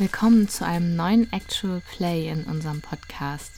[0.00, 3.50] Willkommen zu einem neuen Actual Play in unserem Podcast.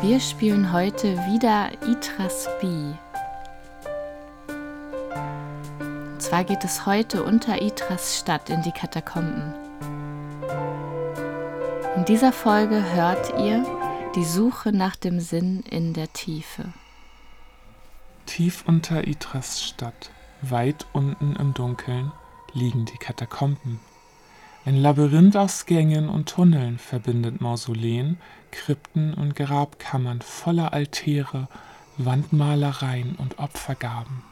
[0.00, 2.94] Wir spielen heute wieder Itras Bee.
[6.14, 9.52] Und zwar geht es heute unter Itras Stadt in die Katakomben.
[11.96, 13.66] In dieser Folge hört ihr
[14.16, 16.72] die Suche nach dem Sinn in der Tiefe.
[18.24, 20.10] Tief unter Itras Stadt,
[20.40, 22.10] weit unten im Dunkeln,
[22.54, 23.80] liegen die Katakomben.
[24.66, 28.18] Ein Labyrinth aus Gängen und Tunneln verbindet Mausoleen,
[28.50, 31.48] Krypten und Grabkammern voller Altäre,
[31.96, 34.22] Wandmalereien und Opfergaben.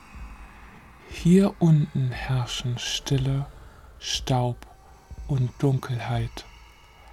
[1.08, 3.46] Hier unten herrschen Stille,
[4.00, 4.66] Staub
[5.28, 6.44] und Dunkelheit.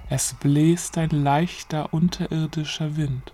[0.09, 3.31] Es bläst ein leichter unterirdischer Wind,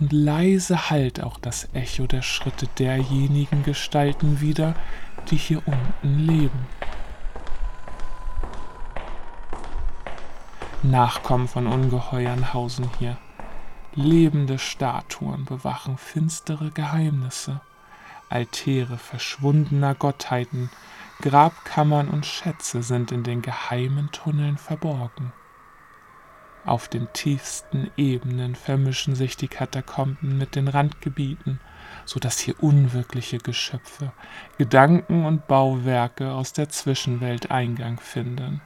[0.00, 4.74] und leise hallt auch das Echo der Schritte derjenigen Gestalten wieder,
[5.30, 6.66] die hier unten leben.
[10.84, 13.18] Nachkommen von Ungeheuern hausen hier.
[13.94, 17.60] Lebende Statuen bewachen finstere Geheimnisse,
[18.28, 20.70] Altäre verschwundener Gottheiten,
[21.20, 25.32] Grabkammern und Schätze sind in den geheimen Tunneln verborgen.
[26.64, 31.58] Auf den tiefsten Ebenen vermischen sich die Katakomben mit den Randgebieten,
[32.04, 34.12] so dass hier unwirkliche Geschöpfe,
[34.58, 38.60] Gedanken und Bauwerke aus der Zwischenwelt Eingang finden.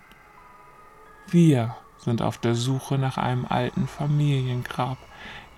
[1.29, 1.75] Wir
[2.05, 4.99] sind auf der Suche nach einem alten Familiengrab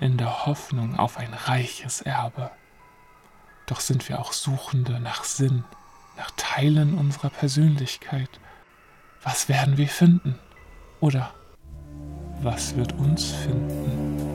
[0.01, 2.51] in der Hoffnung auf ein reiches Erbe.
[3.67, 5.65] Doch sind wir auch Suchende nach Sinn,
[6.17, 8.29] nach Teilen unserer Persönlichkeit.
[9.23, 10.39] Was werden wir finden?
[11.01, 11.33] Oder
[12.43, 14.34] was wird uns finden?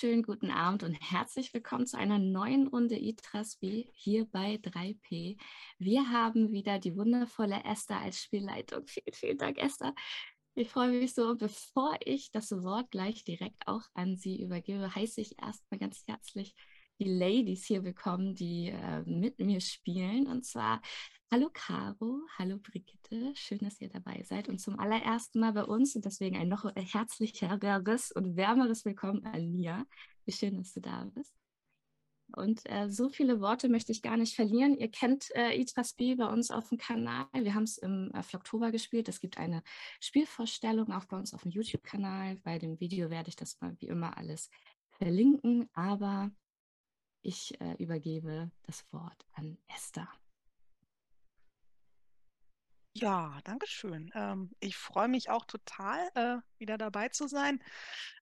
[0.00, 5.36] Wunderschönen guten Abend und herzlich willkommen zu einer neuen Runde ITRASB hier bei 3P.
[5.78, 8.86] Wir haben wieder die wundervolle Esther als Spielleitung.
[8.86, 9.92] Vielen, vielen Dank, Esther.
[10.54, 11.34] Ich freue mich so.
[11.34, 16.54] Bevor ich das Wort gleich direkt auch an Sie übergebe, heiße ich erstmal ganz herzlich
[17.00, 20.28] die Ladies hier willkommen, die äh, mit mir spielen.
[20.28, 20.80] Und zwar
[21.30, 25.94] Hallo Caro, hallo Brigitte, schön, dass ihr dabei seid und zum allerersten Mal bei uns
[25.94, 29.84] und deswegen ein noch herzlicheres und wärmeres Willkommen an Mia.
[30.24, 31.36] Wie schön, dass du da bist.
[32.34, 34.74] Und äh, so viele Worte möchte ich gar nicht verlieren.
[34.78, 35.62] Ihr kennt äh,
[35.98, 37.26] B bei uns auf dem Kanal.
[37.34, 39.06] Wir haben es im äh, Oktober gespielt.
[39.10, 39.62] Es gibt eine
[40.00, 42.36] Spielvorstellung auch bei uns auf dem YouTube-Kanal.
[42.36, 44.48] Bei dem Video werde ich das mal wie immer alles
[44.92, 45.68] verlinken.
[45.74, 46.30] Aber
[47.20, 50.08] ich äh, übergebe das Wort an Esther.
[52.94, 54.10] Ja, danke schön.
[54.14, 57.62] Ähm, ich freue mich auch total, äh, wieder dabei zu sein.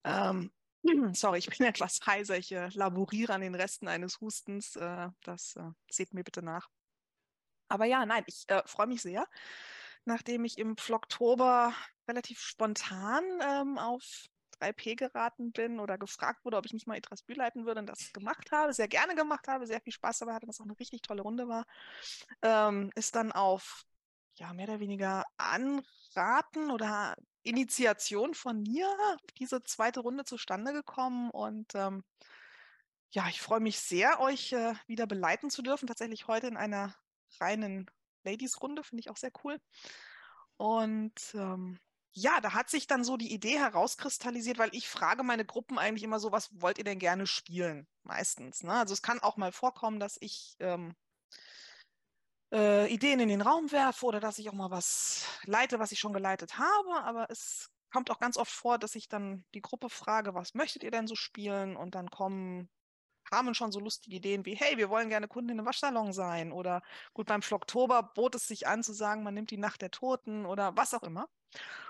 [0.04, 0.52] Ähm,
[1.14, 2.36] sorry, ich bin etwas heiser.
[2.38, 4.76] Ich äh, laboriere an den Resten eines Hustens.
[4.76, 6.68] Äh, das äh, seht mir bitte nach.
[7.68, 9.26] Aber ja, nein, ich äh, freue mich sehr,
[10.04, 11.74] nachdem ich im Oktober
[12.08, 14.26] relativ spontan ähm, auf
[14.58, 17.86] 3P geraten bin oder gefragt wurde, ob ich nicht mal Itras Bühl leiten würde und
[17.88, 20.78] das gemacht habe, sehr gerne gemacht habe, sehr viel Spaß dabei hatte, was auch eine
[20.78, 21.66] richtig tolle Runde war,
[22.42, 23.84] ähm, ist dann auf
[24.36, 28.88] ja, mehr oder weniger Anraten oder Initiation von mir
[29.38, 31.30] diese zweite Runde zustande gekommen.
[31.30, 32.04] Und ähm,
[33.10, 35.86] ja, ich freue mich sehr, euch äh, wieder beleiten zu dürfen.
[35.86, 36.94] Tatsächlich heute in einer
[37.40, 37.90] reinen
[38.24, 39.58] Ladies-Runde, finde ich auch sehr cool.
[40.56, 41.78] Und ähm,
[42.12, 46.02] ja, da hat sich dann so die Idee herauskristallisiert, weil ich frage meine Gruppen eigentlich
[46.02, 47.86] immer so, was wollt ihr denn gerne spielen?
[48.04, 48.62] Meistens.
[48.62, 48.72] Ne?
[48.72, 50.94] Also es kann auch mal vorkommen, dass ich ähm,
[52.52, 55.98] äh, Ideen in den Raum werfe oder dass ich auch mal was leite, was ich
[55.98, 57.02] schon geleitet habe.
[57.02, 60.82] Aber es kommt auch ganz oft vor, dass ich dann die Gruppe frage, was möchtet
[60.82, 61.76] ihr denn so spielen?
[61.76, 62.68] Und dann kommen
[63.30, 66.52] kamen schon so lustige Ideen wie, hey, wir wollen gerne Kunden in einem Waschsalon sein.
[66.52, 66.82] Oder
[67.12, 70.46] gut, beim Flocktober bot es sich an zu sagen, man nimmt die Nacht der Toten
[70.46, 71.28] oder was auch immer.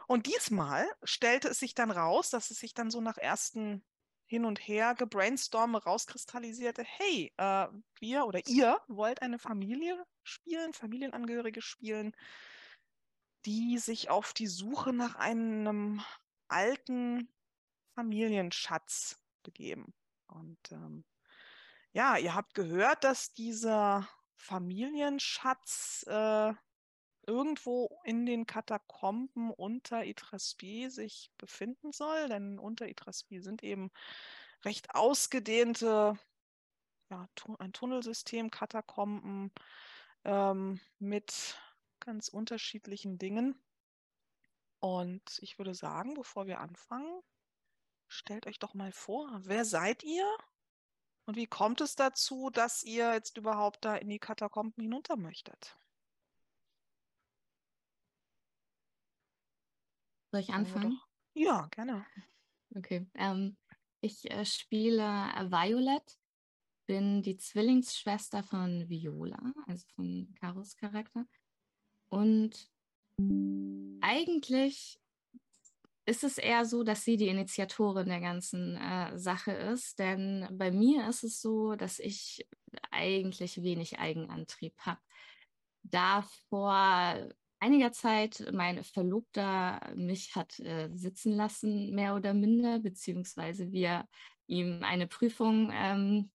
[0.06, 3.84] Und diesmal stellte es sich dann raus, dass es sich dann so nach ersten
[4.26, 7.68] hin und her gebrainstorme rauskristallisierte, hey, äh,
[8.00, 12.14] wir oder ihr wollt eine Familie spielen, Familienangehörige spielen,
[13.44, 16.02] die sich auf die Suche nach einem
[16.48, 17.32] alten
[17.94, 19.94] Familienschatz begeben.
[20.26, 21.04] Und ähm,
[21.92, 26.52] ja, ihr habt gehört, dass dieser Familienschatz äh,
[27.26, 33.90] irgendwo in den Katakomben unter Itraspi sich befinden soll, denn unter Itraspi sind eben
[34.64, 36.18] recht ausgedehnte,
[37.10, 37.28] ja,
[37.58, 39.52] ein Tunnelsystem, Katakomben
[40.24, 41.58] ähm, mit
[42.00, 43.60] ganz unterschiedlichen Dingen.
[44.80, 47.22] Und ich würde sagen, bevor wir anfangen,
[48.08, 50.26] stellt euch doch mal vor, wer seid ihr
[51.24, 55.76] und wie kommt es dazu, dass ihr jetzt überhaupt da in die Katakomben hinunter möchtet?
[60.30, 60.98] Soll ich anfangen?
[61.34, 62.04] Ja, gerne.
[62.74, 63.06] Okay.
[63.14, 63.56] Ähm,
[64.00, 66.18] ich äh, spiele Violet,
[66.86, 71.26] bin die Zwillingsschwester von Viola, also von Karos Charakter.
[72.08, 72.70] Und
[74.00, 75.00] eigentlich
[76.06, 79.98] ist es eher so, dass sie die Initiatorin der ganzen äh, Sache ist.
[79.98, 82.46] Denn bei mir ist es so, dass ich
[82.90, 85.00] eigentlich wenig Eigenantrieb habe.
[85.82, 93.72] Da vor einiger Zeit mein Verlobter mich hat äh, sitzen lassen, mehr oder minder, beziehungsweise
[93.72, 94.06] wir
[94.46, 96.30] ihm eine Prüfung, ähm,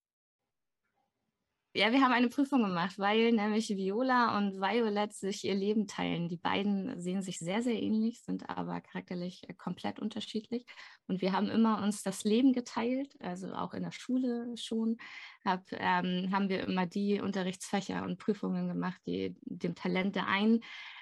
[1.74, 6.28] ja, wir haben eine Prüfung gemacht, weil nämlich Viola und Violet sich ihr Leben teilen.
[6.28, 10.66] Die beiden sehen sich sehr, sehr ähnlich, sind aber charakterlich äh, komplett unterschiedlich.
[11.08, 14.98] Und wir haben immer uns das Leben geteilt, also auch in der Schule schon,
[15.46, 20.60] hab, ähm, haben wir immer die Unterrichtsfächer und Prüfungen gemacht, die dem Talent der einen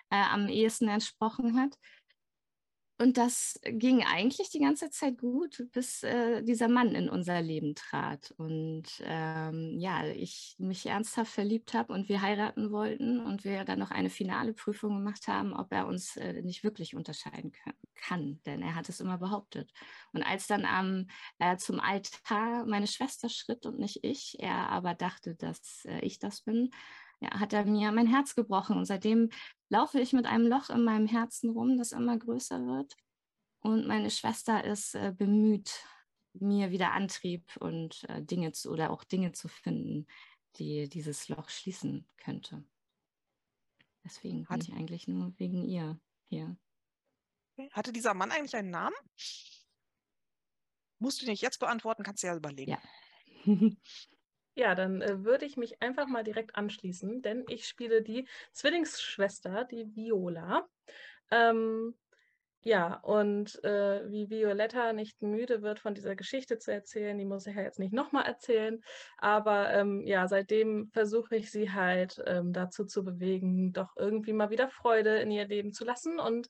[0.09, 1.77] äh, am ehesten entsprochen hat.
[3.01, 7.73] Und das ging eigentlich die ganze Zeit gut, bis äh, dieser Mann in unser Leben
[7.73, 8.33] trat.
[8.35, 13.79] Und ähm, ja, ich mich ernsthaft verliebt habe und wir heiraten wollten und wir dann
[13.79, 17.53] noch eine finale Prüfung gemacht haben, ob er uns äh, nicht wirklich unterscheiden
[17.95, 19.71] kann, denn er hat es immer behauptet.
[20.11, 21.07] Und als dann am,
[21.37, 26.19] äh, zum Altar meine Schwester schritt und nicht ich, er aber dachte, dass äh, ich
[26.19, 26.69] das bin,
[27.21, 28.77] ja, hat er mir mein Herz gebrochen.
[28.77, 29.29] Und seitdem
[29.69, 32.95] laufe ich mit einem Loch in meinem Herzen rum, das immer größer wird.
[33.61, 35.83] Und meine Schwester ist äh, bemüht,
[36.33, 40.07] mir wieder Antrieb und äh, Dinge zu oder auch Dinge zu finden,
[40.55, 42.63] die dieses Loch schließen könnte.
[44.03, 45.99] Deswegen bin ich eigentlich nur wegen ihr
[46.29, 46.57] hier.
[47.71, 48.95] Hatte dieser Mann eigentlich einen Namen?
[50.99, 52.71] Musst du nicht jetzt beantworten, kannst du ja überlegen.
[52.71, 52.81] Ja.
[54.59, 59.63] Ja, dann äh, würde ich mich einfach mal direkt anschließen, denn ich spiele die Zwillingsschwester,
[59.63, 60.67] die Viola.
[61.31, 61.95] Ähm,
[62.61, 67.47] ja, und äh, wie Violetta nicht müde wird, von dieser Geschichte zu erzählen, die muss
[67.47, 68.83] ich ja jetzt nicht nochmal erzählen,
[69.17, 74.49] aber ähm, ja, seitdem versuche ich sie halt ähm, dazu zu bewegen, doch irgendwie mal
[74.49, 76.49] wieder Freude in ihr Leben zu lassen und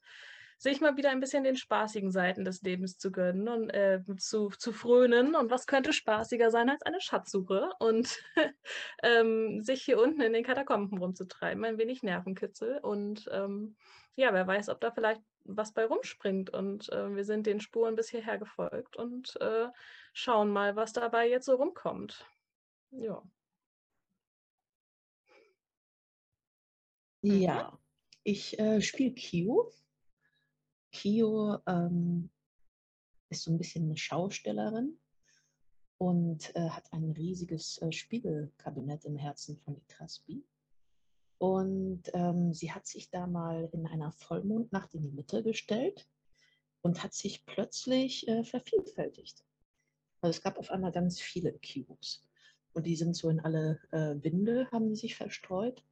[0.59, 4.50] sich mal wieder ein bisschen den spaßigen Seiten des Lebens zu gönnen und äh, zu,
[4.50, 5.33] zu frönen.
[5.33, 8.21] Und was könnte spaßiger sein als eine Schatzsuche und
[9.03, 12.77] ähm, sich hier unten in den Katakomben rumzutreiben, ein wenig Nervenkitzel.
[12.79, 13.77] Und ähm,
[14.15, 16.50] ja, wer weiß, ob da vielleicht was bei rumspringt.
[16.50, 19.69] Und äh, wir sind den Spuren bis hierher gefolgt und äh,
[20.11, 22.25] schauen mal, was dabei jetzt so rumkommt.
[22.91, 23.23] Ja.
[27.21, 27.77] Ja,
[28.23, 29.71] ich äh, spiele Kio.
[30.91, 32.30] Kio ähm,
[33.30, 34.97] ist so ein bisschen eine Schaustellerin
[35.97, 40.44] und äh, hat ein riesiges äh, Spiegelkabinett im Herzen von Itraspi.
[41.38, 46.07] Und ähm, sie hat sich da mal in einer Vollmondnacht in die Mitte gestellt
[46.81, 49.45] und hat sich plötzlich äh, vervielfältigt.
[50.21, 52.21] Also es gab auf einmal ganz viele Kios.
[52.73, 55.83] Und die sind so in alle äh, Winde, haben die sich verstreut.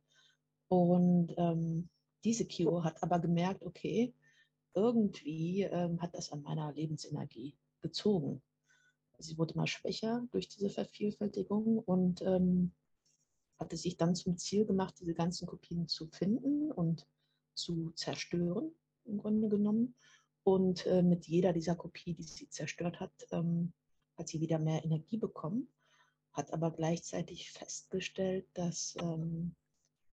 [0.67, 1.89] Und ähm,
[2.23, 4.13] diese Kio hat aber gemerkt, okay,
[4.77, 8.41] irgendwie ähm, hat das an meiner Lebensenergie gezogen.
[9.19, 12.71] Sie wurde mal schwächer durch diese Vervielfältigung und ähm,
[13.57, 17.07] hatte sich dann zum Ziel gemacht, diese ganzen Kopien zu finden und
[17.55, 18.71] zu zerstören,
[19.05, 19.95] im Grunde genommen.
[20.43, 23.73] Und äh, mit jeder dieser Kopie, die sie zerstört hat, ähm,
[24.15, 25.67] hat sie wieder mehr Energie bekommen,
[26.31, 29.55] hat aber gleichzeitig festgestellt, dass ähm,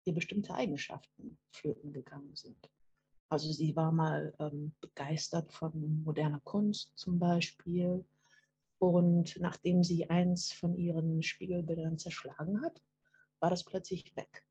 [0.04, 2.70] ihr bestimmte Eigenschaften flöten gegangen sind.
[3.32, 8.04] Also sie war mal ähm, begeistert von moderner Kunst zum Beispiel.
[8.78, 12.82] Und nachdem sie eins von ihren Spiegelbildern zerschlagen hat,
[13.40, 14.44] war das plötzlich weg.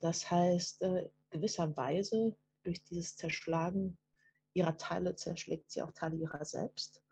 [0.00, 3.98] Das heißt, äh, gewisserweise durch dieses Zerschlagen
[4.54, 7.02] ihrer Teile zerschlägt sie auch Teile ihrer selbst.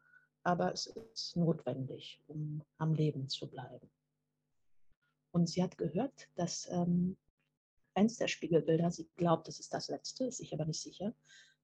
[0.43, 3.91] Aber es ist notwendig, um am Leben zu bleiben.
[5.33, 7.19] Und sie hat gehört, dass ähm,
[7.95, 11.15] eins der Spiegelbilder, sie glaubt, es ist das letzte, ist sich aber nicht sicher,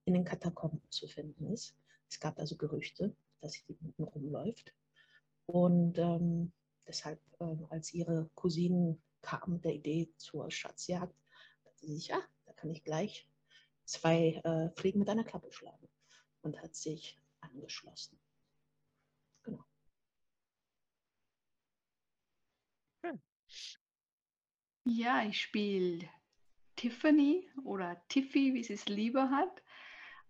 [0.04, 1.76] in den Katakomben zu finden ist.
[2.08, 4.74] Es gab also Gerüchte, dass sie hinten rumläuft.
[5.46, 6.52] Und ähm,
[6.86, 11.14] deshalb, ähm, als ihre Cousinen kamen mit der Idee zur Schatzjagd,
[11.64, 13.26] dachte sie sich, ja, dann kann ich gleich
[13.84, 15.88] zwei äh, Fliegen mit einer Klappe schlagen.
[16.42, 18.18] Und hat sich angeschlossen.
[19.42, 19.64] Genau.
[24.84, 26.08] Ja, ich spiele
[26.78, 29.62] Tiffany oder Tiffy, wie sie es lieber hat.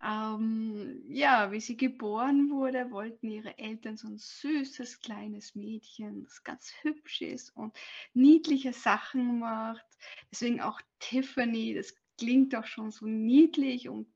[0.03, 6.43] Ähm, ja, wie sie geboren wurde, wollten ihre Eltern so ein süßes kleines Mädchen, das
[6.45, 7.77] ganz hübsch ist und
[8.15, 9.85] niedliche Sachen macht.
[10.31, 14.07] Deswegen auch Tiffany, das klingt auch schon so niedlich und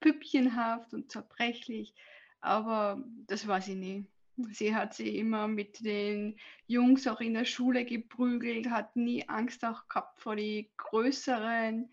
[0.00, 1.94] püppchenhaft und zerbrechlich,
[2.40, 4.06] aber das war sie nie.
[4.52, 9.64] Sie hat sich immer mit den Jungs auch in der Schule geprügelt, hat nie Angst
[9.64, 11.90] auch gehabt vor die Größeren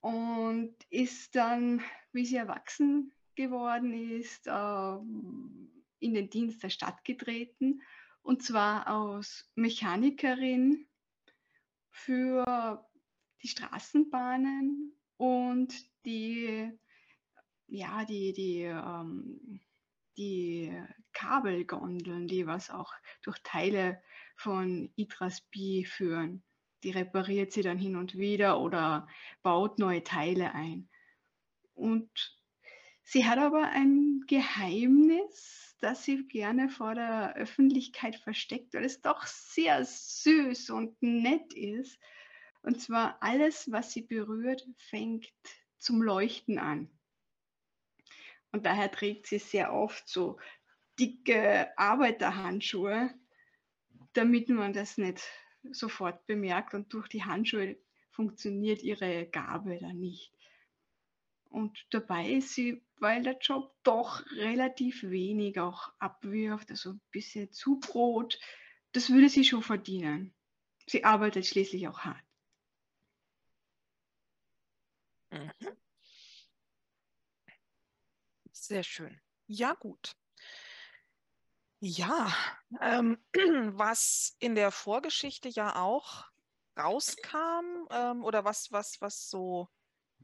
[0.00, 1.80] und ist dann,
[2.12, 7.80] wie sie erwachsen geworden ist, ähm, in den Dienst der Stadt getreten
[8.22, 10.86] und zwar als Mechanikerin
[11.90, 12.86] für
[13.42, 16.70] die Straßenbahnen und die,
[17.66, 19.60] ja, die, die, ähm,
[20.16, 20.72] die
[21.14, 22.92] Kabelgondeln, die was auch
[23.22, 24.02] durch Teile
[24.36, 26.42] von Itras B führen.
[26.82, 29.08] Die repariert sie dann hin und wieder oder
[29.42, 30.90] baut neue Teile ein.
[31.72, 32.10] Und
[33.02, 39.26] sie hat aber ein Geheimnis, das sie gerne vor der Öffentlichkeit versteckt, weil es doch
[39.26, 41.98] sehr süß und nett ist.
[42.62, 45.32] Und zwar alles, was sie berührt, fängt
[45.78, 46.90] zum Leuchten an.
[48.52, 50.38] Und daher trägt sie sehr oft so
[50.98, 53.10] dicke Arbeiterhandschuhe,
[54.14, 55.22] damit man das nicht
[55.72, 57.76] sofort bemerkt und durch die Handschuhe
[58.10, 60.32] funktioniert ihre Gabe dann nicht.
[61.48, 67.50] Und dabei ist sie, weil der Job doch relativ wenig auch abwirft, also ein bisschen
[67.50, 68.38] Zubrot,
[68.92, 70.34] das würde sie schon verdienen.
[70.86, 72.22] Sie arbeitet schließlich auch hart.
[75.32, 75.74] Mhm.
[78.52, 79.20] Sehr schön.
[79.48, 80.16] Ja, gut.
[81.86, 82.32] Ja,
[82.80, 83.18] ähm,
[83.76, 86.24] was in der Vorgeschichte ja auch
[86.78, 89.68] rauskam ähm, oder was, was, was so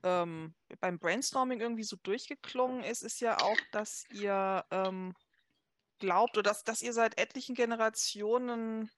[0.03, 5.15] ähm, beim Brainstorming irgendwie so durchgeklungen ist, ist ja auch, dass ihr ähm,
[5.99, 8.91] glaubt oder dass, dass ihr seit etlichen Generationen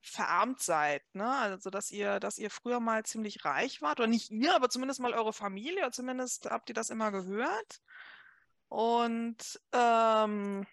[0.00, 1.30] verarmt seid, ne?
[1.30, 5.00] Also dass ihr, dass ihr früher mal ziemlich reich wart, oder nicht ihr, aber zumindest
[5.00, 7.82] mal eure Familie, oder zumindest habt ihr das immer gehört.
[8.68, 10.66] Und ähm,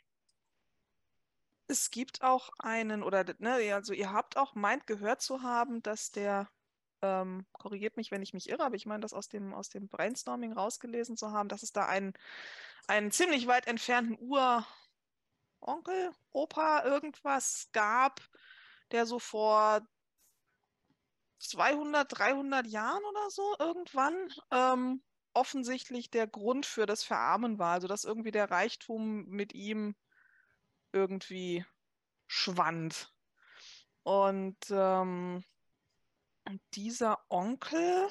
[1.67, 6.11] es gibt auch einen, oder ne, also ihr habt auch meint gehört zu haben, dass
[6.11, 6.49] der,
[7.01, 9.87] ähm, korrigiert mich, wenn ich mich irre, aber ich meine, das aus dem, aus dem
[9.87, 12.13] Brainstorming rausgelesen zu haben, dass es da einen,
[12.87, 18.21] einen ziemlich weit entfernten Uronkel, Opa, irgendwas gab,
[18.91, 19.81] der so vor
[21.39, 24.15] 200, 300 Jahren oder so irgendwann
[24.51, 25.03] ähm,
[25.33, 27.73] offensichtlich der Grund für das Verarmen war.
[27.73, 29.95] Also dass irgendwie der Reichtum mit ihm
[30.93, 31.65] irgendwie
[32.27, 33.13] schwand.
[34.03, 35.43] Und ähm,
[36.73, 38.07] dieser Onkel,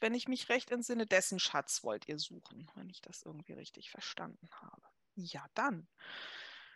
[0.00, 3.90] wenn ich mich recht entsinne, dessen Schatz wollt ihr suchen, wenn ich das irgendwie richtig
[3.90, 4.82] verstanden habe.
[5.14, 5.88] Ja, dann.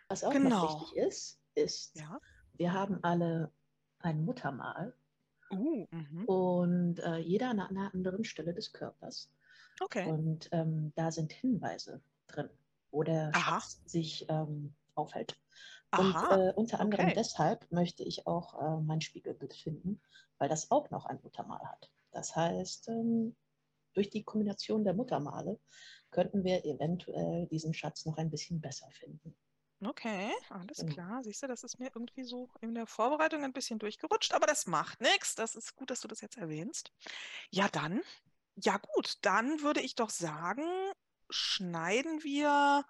[0.07, 0.49] Was auch Genau.
[0.49, 2.19] noch wichtig ist, ist, Ja.
[2.53, 3.51] wir haben alle
[3.99, 4.95] ein Muttermal
[5.51, 6.25] Uh, mhm.
[6.25, 9.31] und äh, jeder an einer anderen Stelle des Körpers.
[9.81, 10.09] Okay.
[10.09, 12.49] Und ähm, da sind Hinweise drin,
[12.93, 13.31] wo der.
[13.33, 15.35] Schatz sich ähm, aufhält.
[15.97, 16.49] Und Aha.
[16.49, 17.15] äh, unter anderem okay.
[17.15, 20.01] deshalb möchte ich auch äh, mein Spiegelbild finden,
[20.37, 21.91] weil das auch noch ein Muttermal hat.
[22.11, 23.35] Das heißt, ähm,
[23.93, 25.59] durch die Kombination der Muttermale
[26.09, 29.35] könnten wir eventuell diesen Schatz noch ein bisschen besser finden.
[29.85, 30.93] Okay, alles Genau.
[30.93, 31.23] klar.
[31.23, 34.65] Siehst du, das ist mir irgendwie so in der Vorbereitung ein bisschen durchgerutscht, aber das
[34.65, 35.35] macht nichts.
[35.35, 36.91] Das ist gut, dass du das jetzt erwähnst.
[37.51, 38.01] Ja, dann,
[38.55, 40.63] ja gut, dann würde ich doch sagen,
[41.33, 42.85] schneiden wir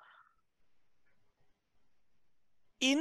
[2.79, 2.99] in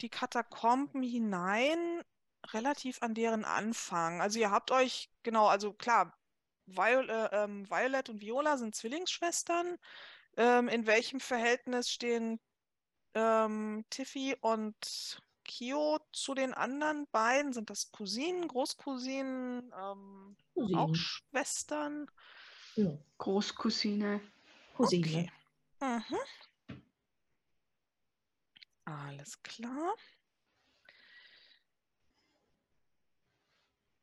[0.00, 2.02] die Katakomben hinein,
[2.48, 4.20] relativ an deren Anfang.
[4.20, 6.16] Also ihr habt euch, genau, also klar,
[6.66, 9.78] Viol äh, ähm, Violet und Viola sind Zwillingsschwestern.
[10.36, 12.40] Ähm, in welchem Verhältnis stehen
[13.14, 17.52] ähm, Tiffy und Kyo zu den anderen beiden?
[17.52, 20.36] Sind das Cousinen, Großcousinen, ähm,
[20.74, 20.94] auch Cousine.
[20.94, 22.10] Schwestern?
[22.74, 24.20] Ja, Großcousine.
[24.78, 25.06] Cousine.
[25.06, 25.30] Okay.
[25.80, 26.16] Mhm.
[28.84, 29.94] Alles klar.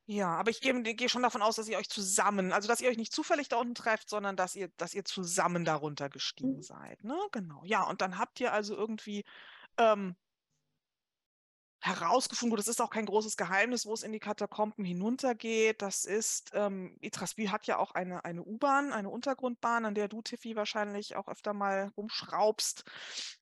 [0.07, 2.89] Ja, aber ich gehe, gehe schon davon aus, dass ihr euch zusammen, also dass ihr
[2.89, 6.61] euch nicht zufällig da unten trefft, sondern dass ihr, dass ihr zusammen darunter gestiegen Mhm.
[6.61, 7.17] seid, ne?
[7.31, 7.63] Genau.
[7.65, 9.23] Ja, und dann habt ihr also irgendwie
[9.77, 10.15] ähm,
[11.85, 15.81] herausgefunden, gut, das ist auch kein großes Geheimnis, wo es in die Katakomben hinuntergeht.
[15.81, 20.21] Das ist, ähm, Itrasby hat ja auch eine, eine U-Bahn, eine Untergrundbahn, an der du,
[20.21, 22.83] Tiffy, wahrscheinlich auch öfter mal rumschraubst.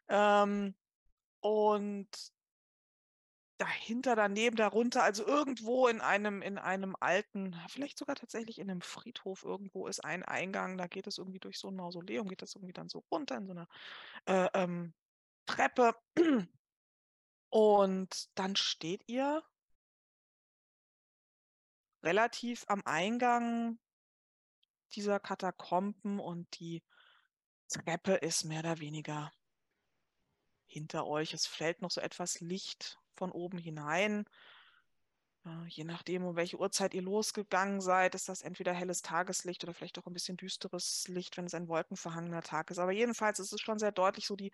[0.09, 0.75] Ähm,
[1.39, 2.09] und
[3.57, 8.81] dahinter, daneben, darunter, also irgendwo in einem, in einem alten, vielleicht sogar tatsächlich in einem
[8.81, 12.55] Friedhof irgendwo ist ein Eingang, da geht es irgendwie durch so ein Mausoleum, geht das
[12.55, 13.67] irgendwie dann so runter in so einer
[14.25, 14.93] äh, ähm,
[15.45, 15.95] Treppe.
[17.53, 19.43] Und dann steht ihr
[22.01, 23.77] relativ am Eingang
[24.93, 26.81] dieser Katakomben und die
[27.67, 29.31] Treppe ist mehr oder weniger
[30.65, 31.35] hinter euch.
[31.35, 34.25] Es fällt noch so etwas Licht von oben hinein.
[35.45, 39.75] Äh, je nachdem, um welche Uhrzeit ihr losgegangen seid, ist das entweder helles Tageslicht oder
[39.75, 42.79] vielleicht auch ein bisschen düsteres Licht, wenn es ein wolkenverhangener Tag ist.
[42.79, 44.51] Aber jedenfalls ist es schon sehr deutlich so die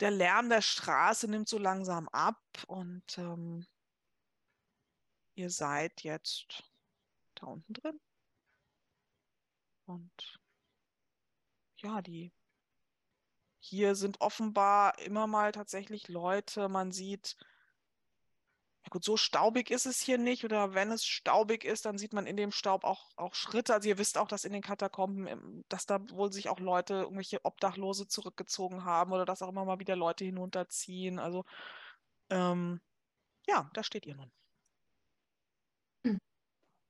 [0.00, 3.66] der Lärm der Straße nimmt so langsam ab und ähm,
[5.34, 6.64] ihr seid jetzt
[7.34, 8.00] da unten drin.
[9.86, 10.40] Und
[11.78, 12.32] ja, die
[13.58, 16.68] hier sind offenbar immer mal tatsächlich Leute.
[16.68, 17.36] Man sieht
[18.86, 20.44] ja gut, so staubig ist es hier nicht.
[20.44, 23.74] Oder wenn es staubig ist, dann sieht man in dem Staub auch, auch Schritte.
[23.74, 27.44] Also ihr wisst auch, dass in den Katakomben, dass da wohl sich auch Leute, irgendwelche
[27.44, 31.18] Obdachlose zurückgezogen haben oder dass auch immer mal wieder Leute hinunterziehen.
[31.18, 31.44] Also
[32.30, 32.80] ähm,
[33.48, 34.30] ja, da steht ihr nun.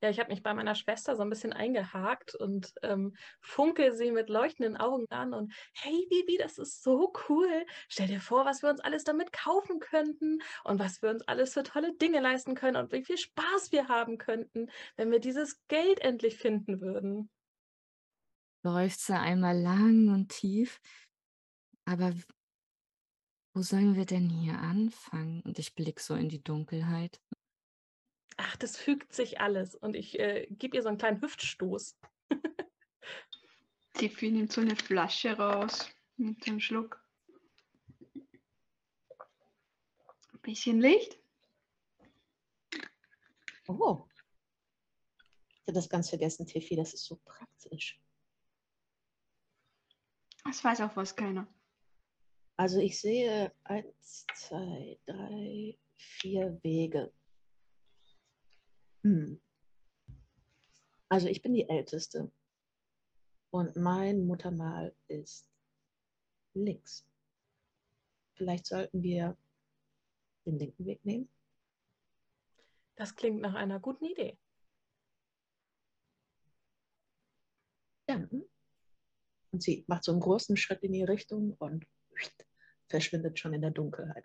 [0.03, 4.11] Ja, ich habe mich bei meiner Schwester so ein bisschen eingehakt und ähm, funkel sie
[4.11, 7.65] mit leuchtenden Augen an und hey Bibi, das ist so cool.
[7.89, 11.55] Stell dir vor, was wir uns alles damit kaufen könnten und was wir uns alles
[11.55, 15.67] für tolle Dinge leisten können und wie viel Spaß wir haben könnten, wenn wir dieses
[15.69, 17.31] Geld endlich finden würden.
[18.63, 20.81] Seufze einmal lang und tief.
[21.87, 22.13] Aber
[23.55, 25.41] wo sollen wir denn hier anfangen?
[25.43, 27.19] Und ich blicke so in die Dunkelheit
[28.37, 29.75] ach, das fügt sich alles.
[29.75, 31.99] Und ich äh, gebe ihr so einen kleinen Hüftstoß.
[33.95, 37.03] Tiffy nimmt so eine Flasche raus mit einem Schluck.
[40.33, 41.19] Ein bisschen Licht.
[43.69, 44.07] Oh.
[45.49, 46.77] Ich hatte das ganz vergessen, Tiffy.
[46.77, 48.01] Das ist so praktisch.
[50.45, 51.49] Das weiß auch was keiner.
[52.57, 57.13] Also ich sehe eins, zwei, drei, vier Wege.
[59.07, 59.41] Hm.
[61.09, 62.33] Also ich bin die Älteste
[63.51, 65.49] und mein Muttermal ist
[66.55, 67.07] links.
[68.35, 69.39] Vielleicht sollten wir
[70.45, 71.29] den linken Weg nehmen.
[72.97, 74.37] Das klingt nach einer guten Idee.
[78.09, 78.17] Ja.
[79.53, 81.87] Und sie macht so einen großen Schritt in die Richtung und
[82.89, 84.25] verschwindet schon in der Dunkelheit.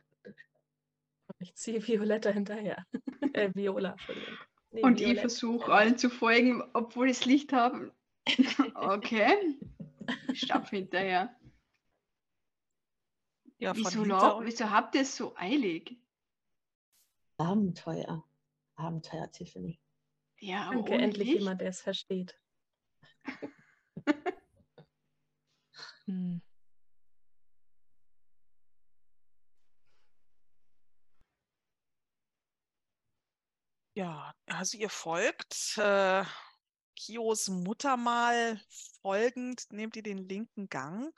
[1.38, 2.88] Ich ziehe Violetta hinterher.
[3.34, 4.38] äh, Viola, Entschuldigung.
[4.72, 7.94] Nee, und ich versuche allen zu folgen, obwohl ich das Licht habe.
[8.76, 9.60] Okay.
[10.32, 11.36] Ich stapfe hinterher.
[13.58, 15.98] Ja, wieso, wieso habt ihr es so eilig?
[17.38, 18.24] Abenteuer.
[18.76, 19.80] Abenteuer, Tiffany.
[20.40, 21.40] Ja, Danke, endlich Licht?
[21.40, 22.36] jemand, der es versteht.
[26.06, 26.42] hm.
[33.94, 36.24] Ja, also ihr folgt äh,
[36.96, 38.62] Kios Muttermal
[39.02, 41.14] folgend, nehmt ihr den linken Gang.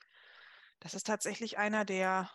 [0.79, 2.31] Das ist tatsächlich einer der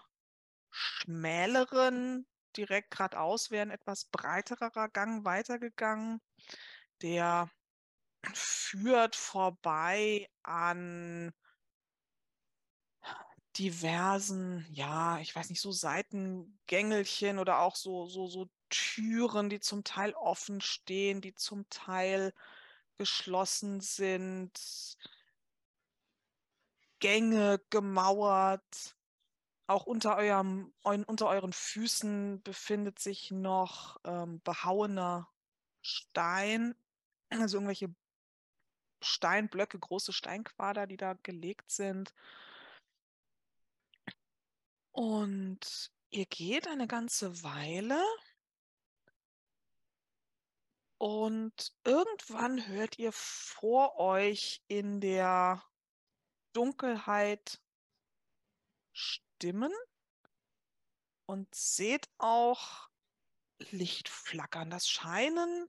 [0.70, 6.20] schmäleren, direkt geradeaus wäre ein etwas breiterer Gang weitergegangen.
[7.02, 7.50] Der
[8.32, 11.32] führt vorbei an
[13.58, 19.84] diversen, ja, ich weiß nicht, so Seitengängelchen oder auch so, so, so Türen, die zum
[19.84, 22.32] Teil offen stehen, die zum Teil
[22.98, 24.52] geschlossen sind,
[26.98, 28.96] Gänge gemauert.
[29.66, 35.28] Auch unter, eurem, unter euren Füßen befindet sich noch ähm, behauener
[35.82, 36.74] Stein,
[37.28, 37.94] also irgendwelche
[39.02, 42.14] Steinblöcke, große Steinquader, die da gelegt sind.
[44.92, 48.02] Und ihr geht eine ganze Weile
[50.98, 55.62] und irgendwann hört ihr vor euch in der
[56.52, 57.60] Dunkelheit
[58.92, 59.72] Stimmen
[61.26, 62.88] und seht auch
[63.70, 64.70] Licht flackern.
[64.70, 65.66] Das scheinen,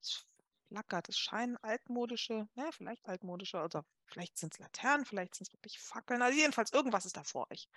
[0.00, 0.26] es
[0.68, 5.52] flackert, es scheinen altmodische, ja, vielleicht altmodische, oder vielleicht sind es Laternen, vielleicht sind es
[5.54, 6.22] wirklich Fackeln.
[6.22, 7.68] Also jedenfalls irgendwas ist da vor euch.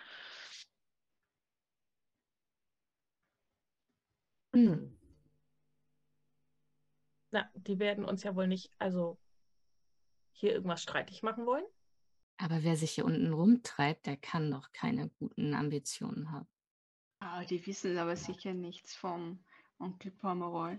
[4.54, 5.01] Hm.
[7.32, 9.18] Na, die werden uns ja wohl nicht, also
[10.32, 11.64] hier irgendwas streitig machen wollen.
[12.38, 16.46] Aber wer sich hier unten rumtreibt, der kann doch keine guten Ambitionen haben.
[17.20, 19.42] Ah, die wissen aber sicher nichts vom
[19.78, 20.78] Onkel Pomeroy.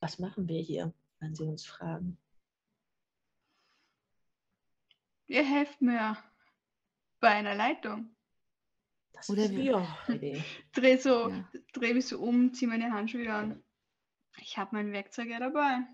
[0.00, 2.18] Was machen wir hier, wenn Sie uns fragen?
[5.26, 6.16] Ihr helft mir
[7.20, 8.14] bei einer Leitung.
[9.12, 10.44] Das Oder ist wir- Idee.
[10.72, 11.48] Dreh, so, Ja.
[11.72, 13.62] dreh mich so um, zieh meine Handschuhe an.
[14.38, 15.86] Ich habe mein Werkzeug ja dabei.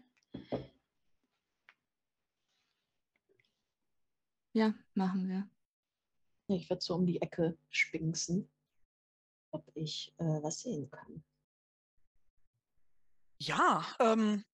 [4.52, 5.48] Ja, machen wir.
[6.48, 8.50] Ich werde so um die Ecke spinksen,
[9.52, 11.22] ob ich äh, was sehen kann.
[13.38, 14.44] Ja, ähm,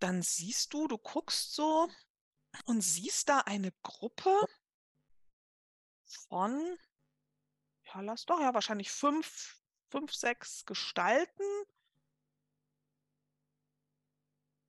[0.00, 1.88] dann siehst du, du guckst so
[2.64, 4.34] und siehst da eine Gruppe
[6.04, 6.78] von,
[7.84, 11.44] ja, lass doch, ja, wahrscheinlich fünf, fünf, sechs Gestalten,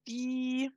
[0.08, 0.72] die,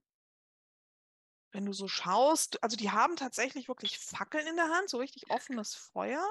[1.53, 5.31] wenn du so schaust, also die haben tatsächlich wirklich Fackeln in der Hand, so richtig
[5.31, 6.25] offenes Feuer.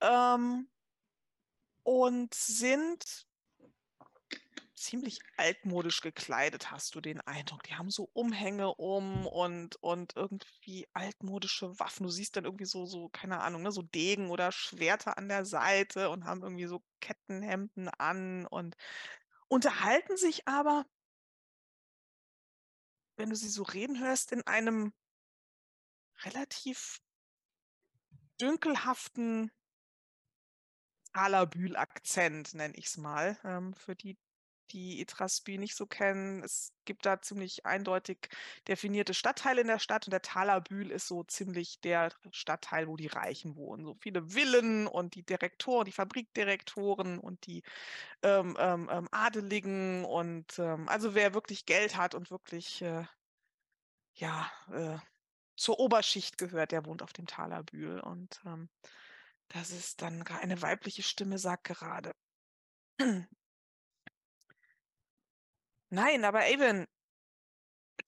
[0.00, 0.68] Ähm,
[1.82, 3.26] und sind
[4.80, 7.62] ziemlich altmodisch gekleidet, hast du den Eindruck.
[7.64, 12.04] Die haben so Umhänge um und, und irgendwie altmodische Waffen.
[12.04, 15.44] Du siehst dann irgendwie so, so, keine Ahnung, ne, so Degen oder Schwerter an der
[15.44, 18.76] Seite und haben irgendwie so Kettenhemden an und
[19.48, 20.86] unterhalten sich aber,
[23.20, 24.94] wenn du sie so reden hörst, in einem
[26.22, 27.02] relativ
[28.40, 29.52] dünkelhaften
[31.12, 34.16] Alabül-Akzent, nenne ich es mal, ähm, für die,
[34.72, 36.42] die Itrasby nicht so kennen.
[36.42, 38.28] Es gibt da ziemlich eindeutig
[38.68, 43.08] definierte Stadtteile in der Stadt und der Talabül ist so ziemlich der Stadtteil, wo die
[43.08, 43.84] Reichen wohnen.
[43.84, 47.62] So viele Villen und die Direktoren, die Fabrikdirektoren und die
[48.22, 53.04] ähm, ähm, ähm, Adeligen und ähm, also wer wirklich Geld hat und wirklich äh,
[54.14, 54.98] ja äh,
[55.56, 58.68] zur Oberschicht gehört, der wohnt auf dem Talabül und ähm,
[59.48, 62.12] das ist dann eine weibliche Stimme sagt gerade.
[65.90, 66.86] Nein, aber Avon,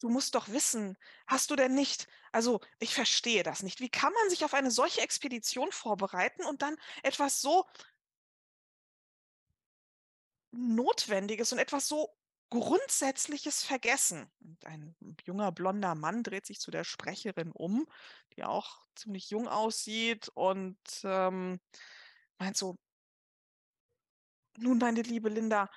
[0.01, 3.81] du musst doch wissen, hast du denn nicht, also ich verstehe das nicht.
[3.81, 7.67] Wie kann man sich auf eine solche Expedition vorbereiten und dann etwas so
[10.53, 12.15] Notwendiges und etwas so
[12.51, 14.31] Grundsätzliches vergessen?
[14.41, 17.87] Und ein junger blonder Mann dreht sich zu der Sprecherin um,
[18.37, 21.61] die auch ziemlich jung aussieht und ähm,
[22.39, 22.77] meint so,
[24.59, 25.71] nun, meine liebe Linda,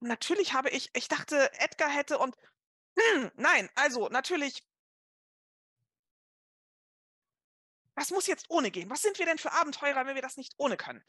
[0.00, 2.34] natürlich habe ich, ich dachte, Edgar hätte und
[2.96, 4.62] hm, nein, also natürlich.
[7.96, 8.90] Was muss jetzt ohne gehen?
[8.90, 11.02] Was sind wir denn für Abenteurer, wenn wir das nicht ohne können?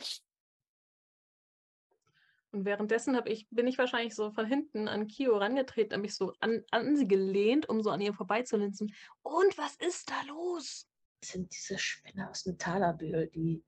[2.51, 6.15] Und währenddessen hab ich, bin ich wahrscheinlich so von hinten an Kio rangetreten, habe mich
[6.15, 8.93] so an, an sie gelehnt, um so an ihr vorbeizulinsen.
[9.23, 10.87] Und was ist da los?
[11.21, 13.63] Das sind diese Spinner aus dem Talabühl, die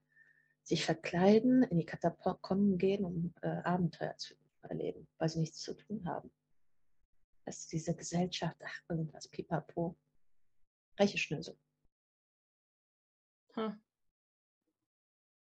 [0.64, 4.36] sich verkleiden, in die Katakomben gehen, um äh, Abenteuer zu
[4.70, 6.32] erleben, weil sie nichts zu tun haben.
[7.46, 9.98] Das ist diese Gesellschaft, ach, irgendwas, pipapo.
[11.00, 11.58] Reiche Schnösel.
[13.54, 13.82] Hm.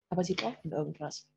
[0.09, 1.29] Aber sie brauchen irgendwas.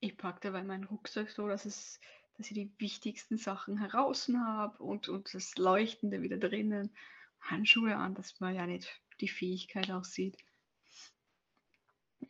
[0.00, 2.00] Ich packe dabei meinen Rucksack so, dass, es,
[2.36, 6.94] dass ich die wichtigsten Sachen heraus habe und, und das Leuchtende wieder drinnen.
[7.40, 8.88] Handschuhe an, dass man ja nicht
[9.20, 10.36] die Fähigkeit auch sieht.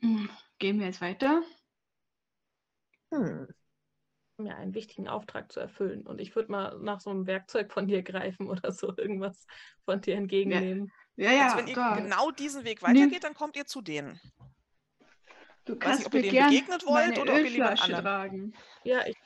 [0.00, 1.42] Hm, Gehen wir jetzt weiter?
[3.12, 3.48] Hm.
[4.36, 6.06] mir einen wichtigen Auftrag zu erfüllen.
[6.06, 9.46] Und ich würde mal nach so einem Werkzeug von dir greifen oder so irgendwas
[9.84, 10.92] von dir entgegennehmen.
[11.16, 11.96] Ja, ja, also wenn ihr da.
[11.96, 14.20] genau diesen Weg weitergeht, dann kommt ihr zu denen.
[15.64, 17.82] Du weiß kannst nicht, ob ihr mir denen begegnet wollt oder ob ihr lieber Ölflasche
[17.96, 18.54] anderen- tragen.
[18.84, 19.16] Ja, ich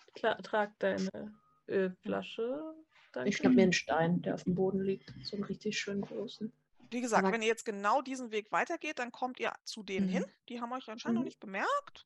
[0.42, 1.34] trage deine
[1.68, 2.74] Ölflasche.
[3.12, 3.28] Danke.
[3.28, 5.12] Ich schnapp mir einen Stein, der auf dem Boden liegt.
[5.22, 6.50] So einen richtig schönen großen.
[6.90, 10.06] Wie gesagt, Aber- wenn ihr jetzt genau diesen Weg weitergeht, dann kommt ihr zu denen
[10.06, 10.10] Mhm.
[10.12, 10.24] hin.
[10.48, 11.26] Die haben euch anscheinend noch Mhm.
[11.26, 12.04] nicht bemerkt.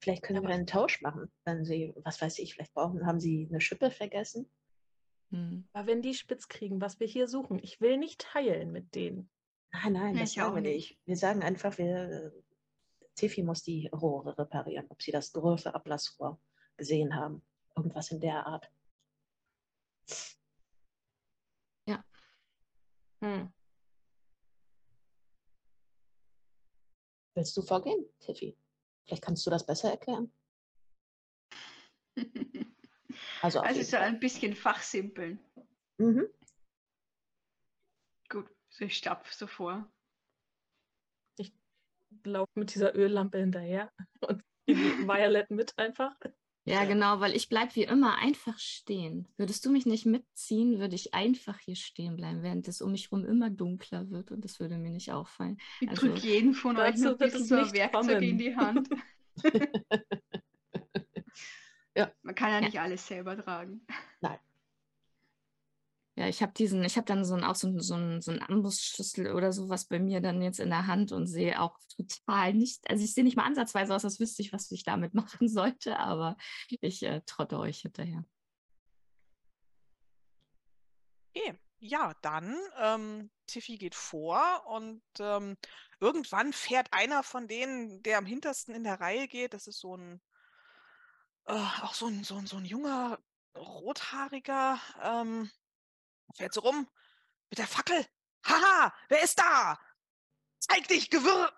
[0.00, 3.46] Vielleicht können wir einen Tausch machen, wenn sie, was weiß ich, vielleicht brauchen, haben sie
[3.48, 4.50] eine Schippe vergessen.
[5.30, 5.66] Hm.
[5.72, 9.30] Aber wenn die spitz kriegen, was wir hier suchen, ich will nicht teilen mit denen.
[9.72, 10.90] Nein, nein, Nee, das ich sagen auch wir nicht.
[10.90, 11.06] nicht.
[11.06, 12.32] Wir sagen einfach, wir,
[13.14, 16.38] Tiffy muss die Rohre reparieren, ob sie das große Ablassrohr
[16.76, 17.42] gesehen haben.
[17.76, 18.70] Irgendwas in der Art.
[23.24, 23.50] Hm.
[27.34, 28.56] Willst du vorgehen, Tiffy?
[29.04, 30.32] Vielleicht kannst du das besser erklären.
[33.42, 35.38] Also, Also so ein bisschen fachsimpeln.
[35.98, 36.28] Mhm.
[38.28, 39.90] Gut, so ich stapf so vor.
[42.22, 44.74] Lauf mit dieser Öllampe hinterher und die
[45.08, 46.14] Violet mit einfach.
[46.66, 46.84] Ja, Ja.
[46.86, 49.28] genau, weil ich bleibe wie immer einfach stehen.
[49.36, 53.10] Würdest du mich nicht mitziehen, würde ich einfach hier stehen bleiben, während es um mich
[53.10, 55.58] herum immer dunkler wird und das würde mir nicht auffallen.
[55.80, 58.38] Ich Also, drücke jeden von euch noch ein bisschen so ein Werkzeug in kommen.
[58.38, 58.88] die Hand.
[61.96, 62.10] Ja.
[62.22, 62.66] Man kann ja Ja.
[62.66, 63.86] nicht alles selber tragen.
[66.16, 68.30] Ja, ich habe diesen, ich habe dann so einen, auch so einen, so einen, so
[68.30, 72.54] einen Ambusschlüssel oder sowas bei mir dann jetzt in der Hand und sehe auch total
[72.54, 75.48] nicht, also ich sehe nicht mal ansatzweise aus, als wüsste ich, was ich damit machen
[75.48, 76.36] sollte, aber
[76.68, 78.24] ich äh, trotte euch hinterher.
[81.36, 85.56] Okay, ja, dann ähm, Tiffy geht vor und ähm,
[85.98, 89.96] irgendwann fährt einer von denen, der am hintersten in der Reihe geht, das ist so
[89.96, 90.22] ein,
[91.46, 93.18] äh, auch so ein, so ein, so ein junger,
[93.56, 95.50] rothaariger, ähm,
[96.34, 96.88] fährt so rum
[97.50, 98.06] mit der Fackel.
[98.46, 99.78] Haha, wer ist da?
[100.58, 101.52] Zeig dich, Gewirr!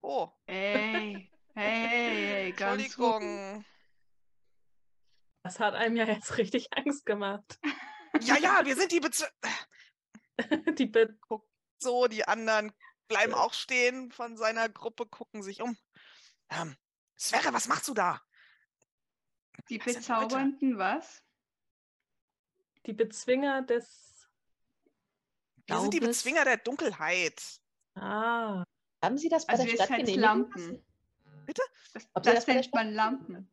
[0.00, 2.86] Oh, Ey, hey, hey, hey, ganz ruhig.
[2.86, 3.64] Entschuldigung.
[5.42, 7.58] Das hat einem ja jetzt richtig Angst gemacht.
[8.20, 9.26] Ja, ja, wir sind die Bezw
[10.78, 11.18] Die Be
[11.78, 12.72] So, die anderen
[13.08, 15.76] bleiben auch stehen von seiner Gruppe, gucken sich um.
[16.50, 16.76] Ähm,
[17.18, 18.20] Sverre, was machst du da?
[19.68, 19.78] Die.
[19.78, 21.22] Bezaubernden was?
[22.88, 24.28] Die Bezwinger des.
[25.66, 26.00] Wir sind die.
[26.00, 27.40] Bezwinger der Dunkelheit.
[27.94, 28.64] Ah,
[29.04, 30.84] Haben Sie das bei Also der Stadt seid genehmigen Lampen.
[31.46, 31.62] Bitte?
[31.92, 33.50] Das, Ob das das der Stadt man Lampen.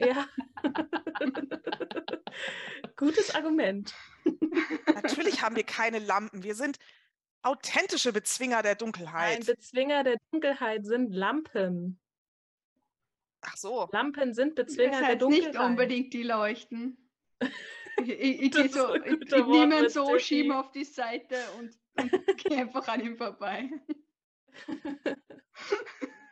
[0.00, 0.26] ja.
[2.96, 3.94] Gutes Argument.
[4.94, 6.42] Natürlich haben wir keine Lampen.
[6.42, 6.78] Wir sind
[7.42, 9.46] authentische Bezwinger der Ein Dunkelheit.
[9.46, 11.98] Bezwinger der Dunkelheit sind Lampen.
[13.42, 13.88] Ach so.
[13.92, 15.54] Lampen sind Das Bezwinger der heißt Dunkelheit.
[15.54, 17.10] nicht unbedingt die leuchten.
[17.98, 22.58] Ich, ich, so, ich, ich nehme ihn so, schiebe auf die Seite und, und gehe
[22.58, 23.70] einfach an ihm vorbei.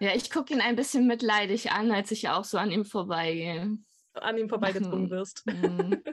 [0.01, 3.77] Ja, ich gucke ihn ein bisschen mitleidig an, als ich auch so an ihm vorbeigehe.
[4.13, 5.45] An ihm vorbeigezogen wirst.
[5.47, 6.05] Mhm.